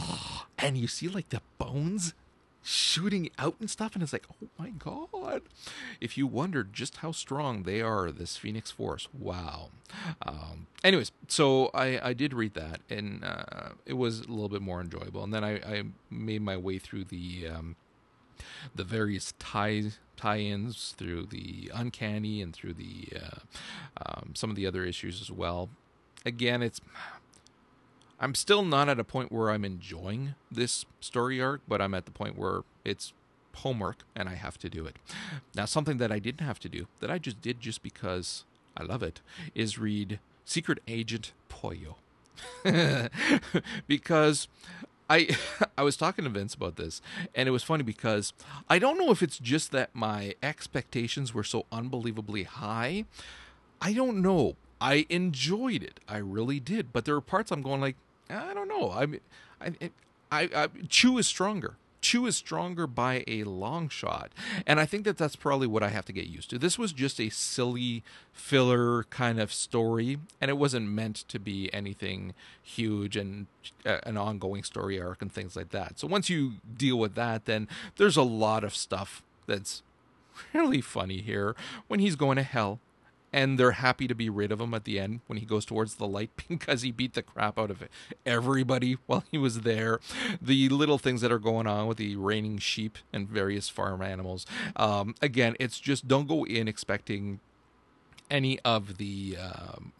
and 0.57 0.77
you 0.77 0.87
see 0.87 1.07
like 1.07 1.29
the 1.29 1.41
bones 1.57 2.13
shooting 2.63 3.29
out 3.39 3.55
and 3.61 3.69
stuff 3.69 3.93
and 3.93 4.03
it's 4.03 4.11
like 4.11 4.25
oh 4.43 4.47
my 4.59 4.69
god. 4.71 5.43
If 6.01 6.17
you 6.17 6.27
wondered 6.27 6.73
just 6.73 6.97
how 6.97 7.13
strong 7.13 7.63
they 7.63 7.81
are 7.81 8.11
this 8.11 8.35
phoenix 8.35 8.71
force 8.71 9.07
wow. 9.17 9.69
Um, 10.21 10.67
anyways 10.83 11.13
so 11.29 11.71
i 11.73 11.97
i 12.03 12.13
did 12.13 12.33
read 12.33 12.55
that 12.55 12.81
and 12.89 13.23
uh, 13.23 13.69
it 13.85 13.93
was 13.93 14.19
a 14.19 14.27
little 14.27 14.49
bit 14.49 14.61
more 14.61 14.81
enjoyable. 14.81 15.23
And 15.23 15.33
then 15.33 15.45
i 15.45 15.55
i 15.59 15.83
made 16.09 16.41
my 16.41 16.57
way 16.57 16.77
through 16.77 17.05
the 17.05 17.47
um, 17.47 17.77
the 18.75 18.83
various 18.83 19.33
ties 19.39 19.99
tie-ins 20.15 20.95
through 20.97 21.27
the 21.27 21.71
uncanny 21.75 22.41
and 22.41 22.55
through 22.55 22.73
the 22.73 23.07
uh, 23.15 23.39
um, 24.03 24.31
some 24.33 24.49
of 24.49 24.55
the 24.55 24.65
other 24.65 24.83
issues 24.83 25.21
as 25.21 25.29
well 25.29 25.69
again 26.25 26.63
it's 26.63 26.81
I'm 28.19 28.33
still 28.33 28.63
not 28.63 28.89
at 28.89 28.99
a 28.99 29.03
point 29.03 29.31
where 29.31 29.51
I'm 29.51 29.63
enjoying 29.63 30.35
this 30.51 30.85
story 30.99 31.41
arc, 31.41 31.61
but 31.67 31.81
I'm 31.81 31.93
at 31.93 32.05
the 32.05 32.11
point 32.11 32.37
where 32.37 32.61
it's 32.83 33.13
homework 33.57 34.03
and 34.15 34.27
I 34.27 34.35
have 34.35 34.57
to 34.59 34.69
do 34.69 34.85
it. 34.85 34.95
Now, 35.55 35.65
something 35.65 35.97
that 35.97 36.11
I 36.11 36.19
didn't 36.19 36.45
have 36.45 36.59
to 36.61 36.69
do, 36.69 36.87
that 36.99 37.11
I 37.11 37.17
just 37.17 37.41
did 37.41 37.59
just 37.59 37.83
because 37.83 38.43
I 38.75 38.83
love 38.83 39.03
it, 39.03 39.21
is 39.53 39.77
read 39.77 40.19
Secret 40.45 40.79
Agent 40.87 41.33
Poyo. 41.49 41.95
because 43.87 44.47
I 45.09 45.35
I 45.77 45.83
was 45.83 45.97
talking 45.97 46.23
to 46.25 46.29
Vince 46.29 46.53
about 46.53 46.75
this, 46.75 47.01
and 47.35 47.47
it 47.47 47.51
was 47.51 47.63
funny 47.63 47.83
because 47.83 48.33
I 48.69 48.79
don't 48.79 48.97
know 48.97 49.11
if 49.11 49.21
it's 49.21 49.39
just 49.39 49.71
that 49.71 49.89
my 49.93 50.35
expectations 50.43 51.33
were 51.33 51.43
so 51.43 51.65
unbelievably 51.71 52.43
high. 52.43 53.05
I 53.81 53.93
don't 53.93 54.21
know. 54.21 54.55
I 54.79 55.05
enjoyed 55.09 55.83
it. 55.83 55.99
I 56.07 56.17
really 56.17 56.59
did. 56.59 56.93
But 56.93 57.05
there 57.05 57.15
are 57.15 57.21
parts 57.21 57.51
I'm 57.51 57.61
going 57.61 57.81
like, 57.81 57.95
I 58.29 58.53
don't 58.53 58.67
know. 58.67 58.91
I 58.91 59.05
mean, 59.05 59.21
I, 59.61 59.73
I, 60.31 60.49
I, 60.55 60.67
Chew 60.87 61.17
is 61.17 61.27
stronger. 61.27 61.75
Chew 62.01 62.25
is 62.27 62.35
stronger 62.35 62.87
by 62.87 63.23
a 63.27 63.43
long 63.43 63.89
shot. 63.89 64.31
And 64.65 64.79
I 64.79 64.85
think 64.85 65.03
that 65.05 65.17
that's 65.17 65.35
probably 65.35 65.67
what 65.67 65.83
I 65.83 65.89
have 65.89 66.05
to 66.05 66.13
get 66.13 66.27
used 66.27 66.49
to. 66.51 66.59
This 66.59 66.77
was 66.77 66.93
just 66.93 67.19
a 67.19 67.29
silly 67.29 68.03
filler 68.31 69.03
kind 69.05 69.39
of 69.39 69.51
story, 69.51 70.19
and 70.39 70.49
it 70.49 70.57
wasn't 70.57 70.89
meant 70.89 71.15
to 71.27 71.39
be 71.39 71.73
anything 71.73 72.33
huge 72.61 73.17
and 73.17 73.47
uh, 73.85 73.99
an 74.03 74.17
ongoing 74.17 74.63
story 74.63 75.01
arc 75.01 75.21
and 75.21 75.31
things 75.31 75.55
like 75.55 75.69
that. 75.69 75.99
So 75.99 76.07
once 76.07 76.29
you 76.29 76.53
deal 76.75 76.97
with 76.97 77.15
that, 77.15 77.45
then 77.45 77.67
there's 77.97 78.17
a 78.17 78.23
lot 78.23 78.63
of 78.63 78.75
stuff 78.75 79.23
that's 79.47 79.81
really 80.53 80.81
funny 80.81 81.21
here 81.21 81.55
when 81.87 81.99
he's 81.99 82.15
going 82.15 82.35
to 82.37 82.43
hell 82.43 82.79
and 83.37 83.59
they're 83.59 83.73
happy 83.73 84.07
to 84.07 84.15
be 84.15 84.31
rid 84.31 84.51
of 84.51 84.59
him 84.59 84.73
at 84.73 84.83
the 84.83 84.99
end 84.99 85.19
when 85.27 85.37
he 85.37 85.45
goes 85.45 85.63
towards 85.63 85.95
the 85.95 86.07
light 86.07 86.31
because 86.49 86.81
he 86.81 86.91
beat 86.91 87.13
the 87.13 87.21
crap 87.21 87.59
out 87.59 87.69
of 87.69 87.87
everybody 88.25 88.97
while 89.05 89.23
he 89.29 89.37
was 89.37 89.61
there. 89.61 89.99
The 90.41 90.67
little 90.69 90.97
things 90.97 91.21
that 91.21 91.31
are 91.31 91.37
going 91.37 91.67
on 91.67 91.85
with 91.85 91.97
the 91.97 92.15
raining 92.15 92.57
sheep 92.57 92.97
and 93.13 93.29
various 93.29 93.69
farm 93.69 94.01
animals. 94.01 94.47
Um, 94.75 95.13
again, 95.21 95.55
it's 95.59 95.79
just 95.79 96.07
don't 96.07 96.27
go 96.27 96.45
in 96.47 96.67
expecting 96.67 97.39
any 98.31 98.59
of 98.61 98.97
the 98.97 99.37
um, 99.39 99.93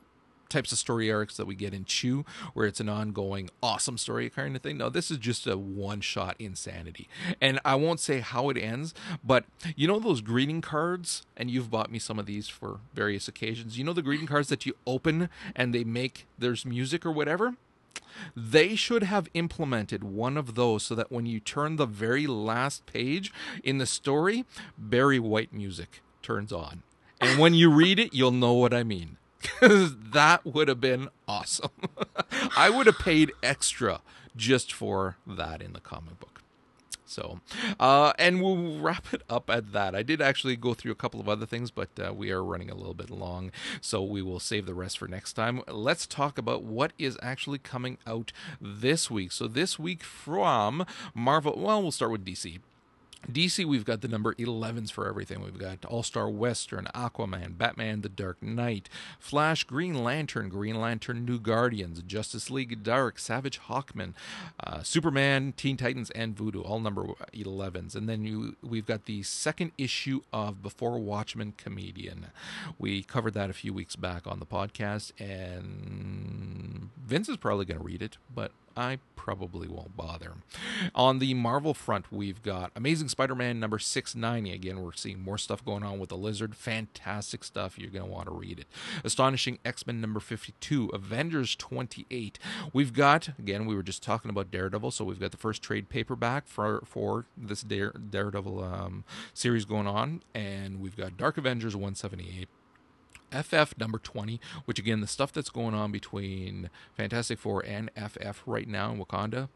types 0.50 0.72
of 0.72 0.78
story 0.78 1.12
arcs 1.12 1.38
that 1.38 1.46
we 1.46 1.56
get 1.56 1.74
in 1.74 1.86
Chew, 1.86 2.26
where 2.54 2.66
it's 2.66 2.80
an 2.80 2.90
ongoing, 2.90 3.50
awesome 3.62 3.98
story 3.98 4.30
kind 4.30 4.56
of 4.56 4.62
thing. 4.62 4.78
No, 4.78 4.90
this 4.90 5.12
is 5.12 5.18
just 5.18 5.48
a 5.48 5.58
one 5.58 6.02
shot 6.02 6.36
insanity. 6.40 7.08
And 7.42 7.60
I 7.66 7.76
won't 7.76 8.00
say 8.00 8.20
how 8.20 8.50
it 8.50 8.58
ends, 8.58 8.94
but 9.24 9.46
you 9.76 9.88
know 9.88 10.00
those 10.00 10.22
greeting 10.22 10.62
cards? 10.62 11.24
And 11.36 11.50
you've 11.50 11.72
bought 11.72 11.92
me 11.92 12.00
some 12.00 12.20
of 12.20 12.26
these 12.26 12.48
for 12.48 12.80
various 12.94 13.28
occasions. 13.28 13.78
You 13.78 13.84
know 13.84 13.94
the 13.94 14.02
greeting 14.02 14.28
cards 14.28 14.50
that 14.50 14.66
you 14.66 14.76
open 14.86 15.30
and 15.56 15.74
they 15.74 15.84
make 15.84 16.28
there's 16.38 16.66
music 16.66 17.06
or 17.06 17.12
whatever? 17.12 17.56
They 18.36 18.76
should 18.76 19.04
have 19.04 19.30
implemented 19.34 20.04
one 20.04 20.38
of 20.38 20.56
those 20.56 20.84
so 20.84 20.96
that 20.96 21.12
when 21.12 21.26
you 21.26 21.40
turn 21.40 21.76
the 21.76 21.86
very 21.86 22.26
last 22.26 22.86
page 22.86 23.32
in 23.64 23.78
the 23.78 23.86
story, 23.86 24.46
Barry 24.78 25.20
White 25.20 25.54
music 25.54 26.02
turns 26.22 26.52
on. 26.52 26.84
And 27.22 27.40
when 27.40 27.54
you 27.54 27.72
read 27.72 28.00
it, 28.00 28.14
you'll 28.14 28.32
know 28.32 28.54
what 28.54 28.74
I 28.74 28.84
mean 28.84 29.18
because 29.42 29.96
that 30.12 30.46
would 30.46 30.68
have 30.68 30.82
been 30.82 31.10
awesome. 31.28 31.72
I 32.58 32.70
would 32.70 32.88
have 32.88 33.00
paid 33.00 33.32
extra 33.44 34.02
just 34.36 34.72
for 34.74 35.18
that 35.26 35.62
in 35.62 35.74
the 35.74 35.80
comic 35.80 36.20
book. 36.20 36.38
So, 37.10 37.40
uh, 37.80 38.12
and 38.20 38.42
we'll 38.42 38.80
wrap 38.80 39.14
it 39.14 39.22
up 39.30 39.50
at 39.50 39.72
that. 39.72 39.96
I 39.96 40.04
did 40.04 40.22
actually 40.22 40.58
go 40.58 40.74
through 40.74 40.92
a 40.92 40.96
couple 40.96 41.22
of 41.22 41.30
other 41.30 41.46
things, 41.46 41.72
but 41.72 41.90
uh, 41.98 42.14
we 42.14 42.32
are 42.32 42.44
running 42.44 42.70
a 42.70 42.76
little 42.76 42.94
bit 42.94 43.10
long, 43.10 43.52
so 43.80 44.04
we 44.04 44.22
will 44.22 44.42
save 44.42 44.66
the 44.66 44.74
rest 44.74 44.98
for 44.98 45.08
next 45.08 45.34
time. 45.34 45.62
Let's 45.70 46.06
talk 46.06 46.38
about 46.38 46.64
what 46.64 46.92
is 47.00 47.18
actually 47.22 47.60
coming 47.60 47.98
out 48.06 48.34
this 48.60 49.10
week. 49.10 49.32
So, 49.32 49.48
this 49.48 49.80
week 49.80 50.04
from 50.04 50.86
Marvel, 51.16 51.58
well, 51.58 51.82
we'll 51.82 51.92
start 51.92 52.12
with 52.12 52.26
DC. 52.26 52.60
DC, 53.32 53.66
we've 53.66 53.86
got 53.86 54.02
the 54.02 54.08
number 54.08 54.34
11s 54.36 54.92
for 54.92 55.08
everything. 55.08 55.42
We've 55.42 55.58
got 55.58 55.84
All 55.86 56.04
Star 56.04 56.30
Western, 56.30 56.86
Aquaman, 56.96 57.58
Batman 57.58 58.02
The 58.02 58.10
Dark 58.10 58.42
Knight, 58.42 58.90
Flash, 59.20 59.64
Green 59.64 60.04
Lantern, 60.04 60.50
Green 60.50 60.80
Lantern 60.80 61.26
New 61.26 61.40
Guardians, 61.40 62.02
Justice 62.04 62.50
League 62.50 62.84
Dark, 62.84 63.20
Savage 63.20 63.60
Hawkman, 63.60 64.14
uh, 64.64 64.82
Superman, 64.84 65.54
Teen 65.58 65.78
Titans, 65.78 66.10
and 66.12 66.38
Voodoo, 66.38 66.62
all 66.62 66.80
number 66.80 67.06
11s. 67.34 67.96
And 67.96 68.08
then 68.08 68.24
you, 68.24 68.56
we've 68.62 68.86
got 68.86 69.06
the 69.06 69.24
second 69.24 69.72
issue 69.78 70.22
of 70.32 70.62
Before 70.62 71.00
Watchmen 71.00 71.54
Comedian. 71.58 72.28
We 72.78 73.04
covered 73.04 73.34
that 73.34 73.50
a 73.50 73.54
few 73.54 73.74
weeks 73.74 73.96
back 73.96 74.26
on 74.26 74.40
the 74.40 74.46
podcast, 74.46 75.12
and 75.20 76.90
Vince 77.06 77.30
is 77.30 77.38
probably 77.38 77.66
going 77.66 77.80
to 77.80 77.84
read 77.84 78.02
it, 78.02 78.18
but 78.34 78.52
I 78.78 79.00
probably 79.16 79.68
won't 79.68 79.98
bother. 79.98 80.36
On 80.94 81.18
the 81.18 81.34
Marvel 81.34 81.74
front, 81.74 82.12
we've 82.12 82.44
got 82.44 82.72
Amazing 82.76 83.10
Spider 83.10 83.34
Man 83.34 83.60
number 83.60 83.80
690. 83.80 84.54
Again, 84.54 84.82
we're 84.82 84.94
seeing 84.94 85.20
more 85.20 85.40
stuff 85.40 85.66
going 85.66 85.84
on 85.84 85.98
with 85.98 86.10
the 86.10 86.16
Lizard. 86.16 86.56
Fantastic 86.56 87.44
stuff. 87.44 87.80
You're 87.80 87.90
going 87.90 88.06
to 88.06 88.12
want 88.12 88.28
to 88.28 88.34
read 88.34 88.60
it. 88.60 88.68
Astonishing 89.04 89.58
X 89.66 89.88
Men 89.88 90.00
number 90.00 90.20
52. 90.20 90.92
Avengers 90.94 91.56
28. 91.56 92.38
We've 92.72 92.94
got, 92.94 93.30
again, 93.40 93.66
we 93.66 93.76
were 93.76 93.84
just 93.84 94.04
talking 94.04 94.30
about 94.30 94.52
Daredevil, 94.52 94.92
so 94.92 95.04
we've 95.04 95.20
got 95.20 95.32
the 95.32 95.38
first 95.38 95.64
trade 95.64 95.90
paperback 95.90 96.48
for, 96.48 96.84
for 96.86 97.26
this 97.36 97.64
Dare, 97.64 97.92
Daredevil 97.92 98.64
um, 98.64 99.04
series 99.34 99.66
going 99.66 99.88
on. 99.88 100.22
And 100.36 100.80
we've 100.80 100.96
got 100.96 101.18
Dark 101.18 101.40
Avengers 101.40 101.76
178. 101.76 102.48
FF 103.32 103.78
number 103.78 104.00
20, 104.00 104.40
which 104.66 104.80
again, 104.80 105.02
the 105.02 105.08
stuff 105.08 105.32
that's 105.32 105.50
going 105.50 105.74
on 105.74 105.92
between 105.92 106.70
Fantastic 106.96 107.40
Four 107.40 107.64
and 107.66 107.90
FF 107.96 108.42
right 108.46 108.68
now 108.68 108.92
in 108.92 109.04
Wakanda, 109.04 109.50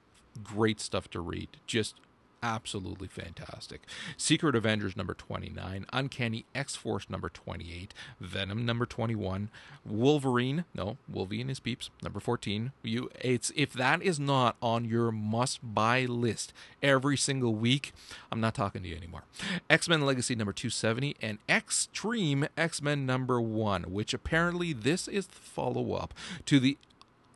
great 0.43 0.79
stuff 0.79 1.09
to 1.11 1.19
read. 1.19 1.49
Just 1.67 1.95
absolutely 2.43 3.07
fantastic. 3.07 3.81
Secret 4.17 4.55
Avengers 4.55 4.95
number 4.95 5.13
29, 5.13 5.85
Uncanny 5.93 6.45
X 6.55 6.75
Force 6.75 7.09
number 7.09 7.29
28, 7.29 7.93
Venom 8.19 8.65
number 8.65 8.85
21, 8.85 9.49
Wolverine, 9.85 10.65
no, 10.73 10.97
Wolverine 11.07 11.49
is 11.49 11.59
peeps, 11.59 11.89
number 12.03 12.19
14. 12.19 12.71
You 12.83 13.09
it's 13.19 13.51
if 13.55 13.73
that 13.73 14.01
is 14.01 14.19
not 14.19 14.55
on 14.61 14.85
your 14.85 15.11
must-buy 15.11 16.05
list 16.05 16.53
every 16.81 17.17
single 17.17 17.55
week, 17.55 17.93
I'm 18.31 18.41
not 18.41 18.55
talking 18.55 18.83
to 18.83 18.89
you 18.89 18.95
anymore. 18.95 19.23
X-Men 19.69 20.05
Legacy 20.05 20.35
number 20.35 20.53
270 20.53 21.15
and 21.21 21.37
Extreme 21.47 22.47
X-Men 22.57 23.05
number 23.05 23.41
1, 23.41 23.83
which 23.83 24.13
apparently 24.13 24.73
this 24.73 25.07
is 25.07 25.27
the 25.27 25.35
follow-up 25.35 26.13
to 26.45 26.59
the 26.59 26.77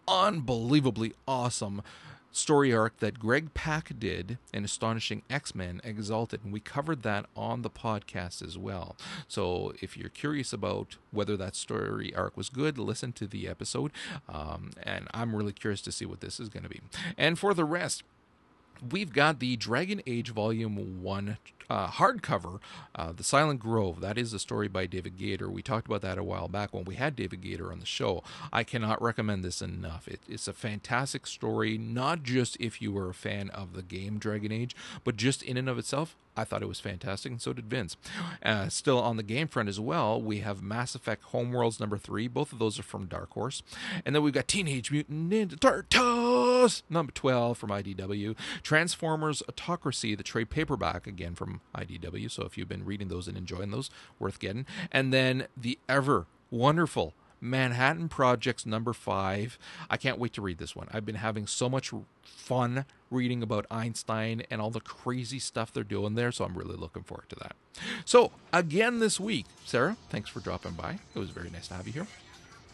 unbelievably 0.07 1.13
awesome 1.27 1.81
story 2.35 2.73
arc 2.73 2.99
that 2.99 3.19
Greg 3.19 3.53
Pak 3.53 3.97
did 3.97 4.37
in 4.53 4.65
Astonishing 4.65 5.23
X 5.29 5.55
Men 5.55 5.81
Exalted, 5.83 6.41
and 6.43 6.53
we 6.53 6.59
covered 6.59 7.03
that 7.03 7.25
on 7.35 7.61
the 7.61 7.69
podcast 7.69 8.45
as 8.45 8.57
well. 8.57 8.95
So 9.27 9.73
if 9.81 9.97
you're 9.97 10.09
curious 10.09 10.53
about 10.53 10.97
whether 11.11 11.37
that 11.37 11.55
story 11.55 12.13
arc 12.15 12.35
was 12.35 12.49
good, 12.49 12.77
listen 12.77 13.13
to 13.13 13.27
the 13.27 13.47
episode. 13.47 13.91
Um, 14.27 14.71
and 14.81 15.07
I'm 15.13 15.35
really 15.35 15.53
curious 15.53 15.81
to 15.81 15.91
see 15.91 16.05
what 16.05 16.21
this 16.21 16.39
is 16.39 16.49
going 16.49 16.63
to 16.63 16.69
be. 16.69 16.81
And 17.17 17.39
for 17.39 17.53
the 17.53 17.65
rest, 17.65 18.03
we've 18.91 19.13
got 19.13 19.39
the 19.39 19.55
Dragon 19.55 20.01
Age 20.05 20.31
Volume 20.31 21.01
1 21.01 21.37
uh, 21.69 21.87
hardcover, 21.87 22.59
uh, 22.95 23.11
The 23.11 23.23
Silent 23.23 23.59
Grove. 23.59 24.01
That 24.01 24.17
is 24.17 24.33
a 24.33 24.39
story 24.39 24.67
by 24.67 24.85
David 24.85 25.17
Gaider. 25.17 25.49
We 25.49 25.61
talked 25.61 25.87
about 25.87 26.01
that 26.01 26.17
a 26.17 26.23
while 26.23 26.47
back 26.47 26.73
when 26.73 26.85
we 26.85 26.95
had 26.95 27.15
David 27.15 27.41
Gaider 27.41 27.71
on 27.71 27.79
the 27.79 27.85
show. 27.85 28.23
I 28.53 28.63
cannot 28.63 29.01
recommend 29.01 29.43
this 29.43 29.61
enough. 29.61 30.07
It, 30.07 30.21
it's 30.27 30.47
a 30.47 30.53
fantastic 30.53 31.27
story, 31.27 31.77
not 31.77 32.23
just 32.23 32.57
if 32.59 32.81
you 32.81 32.91
were 32.91 33.09
a 33.09 33.13
fan 33.13 33.49
of 33.49 33.73
the 33.73 33.83
game 33.83 34.19
Dragon 34.19 34.51
Age, 34.51 34.75
but 35.03 35.17
just 35.17 35.41
in 35.41 35.57
and 35.57 35.69
of 35.69 35.77
itself. 35.77 36.15
I 36.37 36.43
thought 36.43 36.61
it 36.61 36.67
was 36.67 36.79
fantastic, 36.79 37.31
and 37.31 37.41
so 37.41 37.53
did 37.53 37.69
Vince. 37.69 37.97
Uh, 38.43 38.69
still 38.69 38.99
on 38.99 39.17
the 39.17 39.23
game 39.23 39.47
front 39.47 39.69
as 39.69 39.79
well, 39.79 40.21
we 40.21 40.39
have 40.39 40.61
Mass 40.61 40.95
Effect 40.95 41.23
Homeworlds 41.31 41.79
number 41.79 41.97
three. 41.97 42.27
Both 42.27 42.51
of 42.51 42.59
those 42.59 42.77
are 42.79 42.83
from 42.83 43.05
Dark 43.05 43.31
Horse. 43.31 43.63
And 44.05 44.13
then 44.13 44.23
we've 44.23 44.33
got 44.33 44.47
Teenage 44.47 44.91
Mutant 44.91 45.31
Ninja 45.31 45.59
Turtles 45.59 46.83
number 46.89 47.11
12 47.11 47.57
from 47.57 47.69
IDW. 47.69 48.35
Transformers 48.63 49.41
Autocracy, 49.47 50.15
the 50.15 50.23
trade 50.23 50.49
paperback, 50.49 51.07
again 51.07 51.35
from 51.35 51.61
IDW. 51.75 52.29
So 52.29 52.43
if 52.43 52.57
you've 52.57 52.69
been 52.69 52.85
reading 52.85 53.07
those 53.07 53.27
and 53.27 53.37
enjoying 53.37 53.71
those, 53.71 53.89
worth 54.19 54.39
getting. 54.39 54.65
And 54.91 55.13
then 55.13 55.47
the 55.55 55.79
ever 55.87 56.27
wonderful 56.51 57.13
Manhattan 57.45 58.09
Projects 58.09 58.65
number 58.65 58.93
five. 58.93 59.57
I 59.89 59.97
can't 59.97 60.19
wait 60.19 60.33
to 60.33 60.41
read 60.41 60.57
this 60.57 60.75
one. 60.75 60.87
I've 60.91 61.05
been 61.05 61.15
having 61.15 61.47
so 61.47 61.69
much 61.69 61.93
fun 62.23 62.85
reading 63.11 63.43
about 63.43 63.65
Einstein 63.71 64.43
and 64.49 64.61
all 64.61 64.71
the 64.71 64.81
crazy 64.81 65.39
stuff 65.39 65.71
they're 65.71 65.83
doing 65.83 66.15
there, 66.15 66.31
so 66.31 66.45
I'm 66.45 66.57
really 66.57 66.75
looking 66.75 67.03
forward 67.03 67.29
to 67.29 67.35
that. 67.37 67.55
So, 68.03 68.31
again 68.51 68.99
this 68.99 69.19
week, 69.19 69.45
Sarah, 69.65 69.97
thanks 70.09 70.29
for 70.29 70.39
dropping 70.39 70.73
by. 70.73 70.99
It 71.13 71.19
was 71.19 71.29
very 71.29 71.49
nice 71.49 71.67
to 71.69 71.75
have 71.75 71.87
you 71.87 71.93
here. 71.93 72.07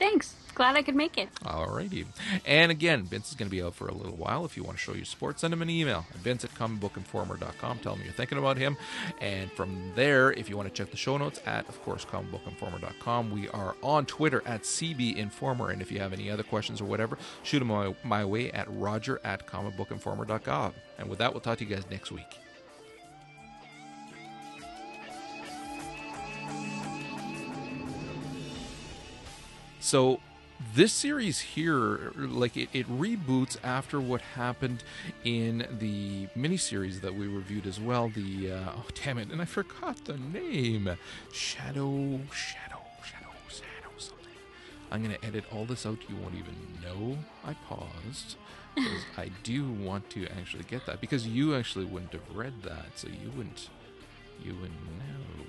Thanks. 0.01 0.33
Glad 0.55 0.75
I 0.75 0.81
could 0.81 0.95
make 0.95 1.15
it. 1.15 1.29
Alrighty. 1.43 2.07
And 2.43 2.71
again, 2.71 3.03
Vince 3.03 3.29
is 3.29 3.35
going 3.35 3.49
to 3.49 3.55
be 3.55 3.61
out 3.61 3.75
for 3.75 3.87
a 3.87 3.93
little 3.93 4.15
while. 4.15 4.45
If 4.45 4.57
you 4.57 4.63
want 4.63 4.77
to 4.77 4.83
show 4.83 4.93
your 4.93 5.05
support, 5.05 5.39
send 5.39 5.53
him 5.53 5.61
an 5.61 5.69
email 5.69 6.07
at 6.09 6.17
vince 6.17 6.43
at 6.43 6.55
comicbookinformer.com. 6.55 7.79
Tell 7.79 7.93
him 7.93 8.01
you're 8.03 8.11
thinking 8.11 8.39
about 8.39 8.57
him. 8.57 8.77
And 9.21 9.51
from 9.51 9.91
there, 9.93 10.31
if 10.31 10.49
you 10.49 10.57
want 10.57 10.67
to 10.69 10.73
check 10.73 10.89
the 10.89 10.97
show 10.97 11.17
notes 11.17 11.39
at, 11.45 11.69
of 11.69 11.79
course, 11.83 12.03
comicbookinformer.com. 12.03 13.29
We 13.31 13.47
are 13.49 13.75
on 13.83 14.07
Twitter 14.07 14.41
at 14.47 14.63
CBInformer. 14.63 15.71
And 15.71 15.83
if 15.83 15.91
you 15.91 15.99
have 15.99 16.13
any 16.13 16.31
other 16.31 16.43
questions 16.43 16.81
or 16.81 16.85
whatever, 16.85 17.19
shoot 17.43 17.59
them 17.59 17.67
my, 17.67 17.93
my 18.03 18.25
way 18.25 18.51
at 18.53 18.65
roger 18.71 19.21
at 19.23 19.45
comicbookinformer.com. 19.45 20.73
And 20.97 21.09
with 21.09 21.19
that, 21.19 21.31
we'll 21.31 21.41
talk 21.41 21.59
to 21.59 21.63
you 21.63 21.75
guys 21.75 21.85
next 21.91 22.11
week. 22.11 22.39
So 29.81 30.19
this 30.75 30.93
series 30.93 31.39
here, 31.39 32.13
like 32.15 32.55
it, 32.55 32.69
it 32.71 32.87
reboots 32.87 33.57
after 33.63 33.99
what 33.99 34.21
happened 34.21 34.83
in 35.23 35.65
the 35.79 36.27
miniseries 36.37 37.01
that 37.01 37.15
we 37.15 37.25
reviewed 37.25 37.65
as 37.65 37.79
well. 37.79 38.07
The 38.09 38.51
uh, 38.51 38.71
oh 38.77 38.85
damn 39.03 39.17
it, 39.17 39.31
and 39.31 39.41
I 39.41 39.45
forgot 39.45 40.05
the 40.05 40.17
name. 40.17 40.87
Shadow, 41.33 42.21
Shadow, 42.31 42.81
Shadow, 43.03 43.33
Shadow 43.49 43.91
something. 43.97 44.27
I'm 44.91 45.01
gonna 45.01 45.17
edit 45.23 45.45
all 45.51 45.65
this 45.65 45.83
out. 45.87 45.97
You 46.07 46.15
won't 46.15 46.35
even 46.35 46.55
know 46.83 47.17
I 47.43 47.55
paused 47.67 48.35
because 48.75 49.01
I 49.17 49.31
do 49.41 49.67
want 49.67 50.11
to 50.11 50.27
actually 50.27 50.63
get 50.65 50.85
that 50.85 51.01
because 51.01 51.25
you 51.27 51.55
actually 51.55 51.85
wouldn't 51.85 52.13
have 52.13 52.35
read 52.35 52.61
that, 52.63 52.99
so 52.99 53.07
you 53.07 53.31
wouldn't, 53.35 53.69
you 54.43 54.53
wouldn't 54.53 54.85
know. 54.99 55.45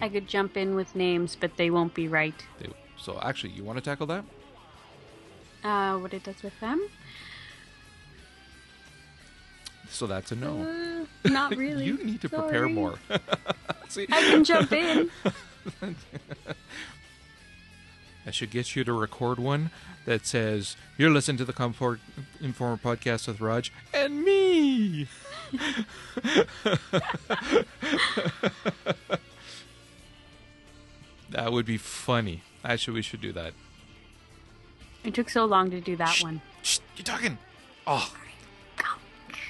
I 0.00 0.08
could 0.08 0.28
jump 0.28 0.56
in 0.56 0.76
with 0.76 0.94
names, 0.94 1.36
but 1.38 1.56
they 1.56 1.70
won't 1.70 1.94
be 1.94 2.06
right. 2.06 2.34
They, 2.60 2.68
so 2.98 3.18
actually, 3.22 3.50
you 3.52 3.64
want 3.64 3.78
to 3.78 3.84
tackle 3.84 4.06
that? 4.06 4.24
Uh, 5.64 5.96
what 5.98 6.12
it 6.14 6.22
does 6.24 6.42
with 6.42 6.58
them? 6.60 6.80
So 9.88 10.06
that's 10.06 10.32
a 10.32 10.36
no. 10.36 11.06
Uh, 11.24 11.28
not 11.28 11.56
really. 11.56 11.84
you 11.84 12.02
need 12.04 12.20
to 12.22 12.28
Sorry. 12.28 12.42
prepare 12.42 12.68
more. 12.68 12.98
See? 13.88 14.06
I 14.10 14.20
can 14.22 14.44
jump 14.44 14.72
in. 14.72 15.10
I 18.26 18.30
should 18.32 18.50
get 18.50 18.74
you 18.74 18.82
to 18.82 18.92
record 18.92 19.38
one 19.38 19.70
that 20.04 20.26
says, 20.26 20.76
You're 20.98 21.10
listening 21.10 21.36
to 21.38 21.44
the 21.44 21.52
Comic 21.52 21.78
Book 21.78 22.00
Informer 22.40 22.76
podcast 22.76 23.28
with 23.28 23.40
Raj 23.40 23.72
and 23.94 24.24
me. 24.24 25.06
that 31.30 31.52
would 31.52 31.66
be 31.66 31.76
funny. 31.76 32.42
Actually, 32.66 32.94
we 32.94 33.02
should 33.02 33.20
do 33.20 33.32
that. 33.32 33.52
It 35.04 35.14
took 35.14 35.30
so 35.30 35.44
long 35.44 35.70
to 35.70 35.80
do 35.80 35.94
that 35.96 36.08
shh, 36.08 36.24
one. 36.24 36.40
Shh, 36.62 36.80
you're 36.96 37.04
talking. 37.04 37.38
Oh. 37.86 38.12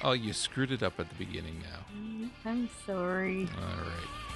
Oh, 0.03 0.11
you 0.11 0.33
screwed 0.33 0.71
it 0.71 0.83
up 0.83 0.99
at 0.99 1.09
the 1.09 1.15
beginning 1.15 1.63
now. 1.63 2.29
I'm 2.45 2.69
sorry. 2.85 3.49
All 3.57 3.83
right. 3.83 4.26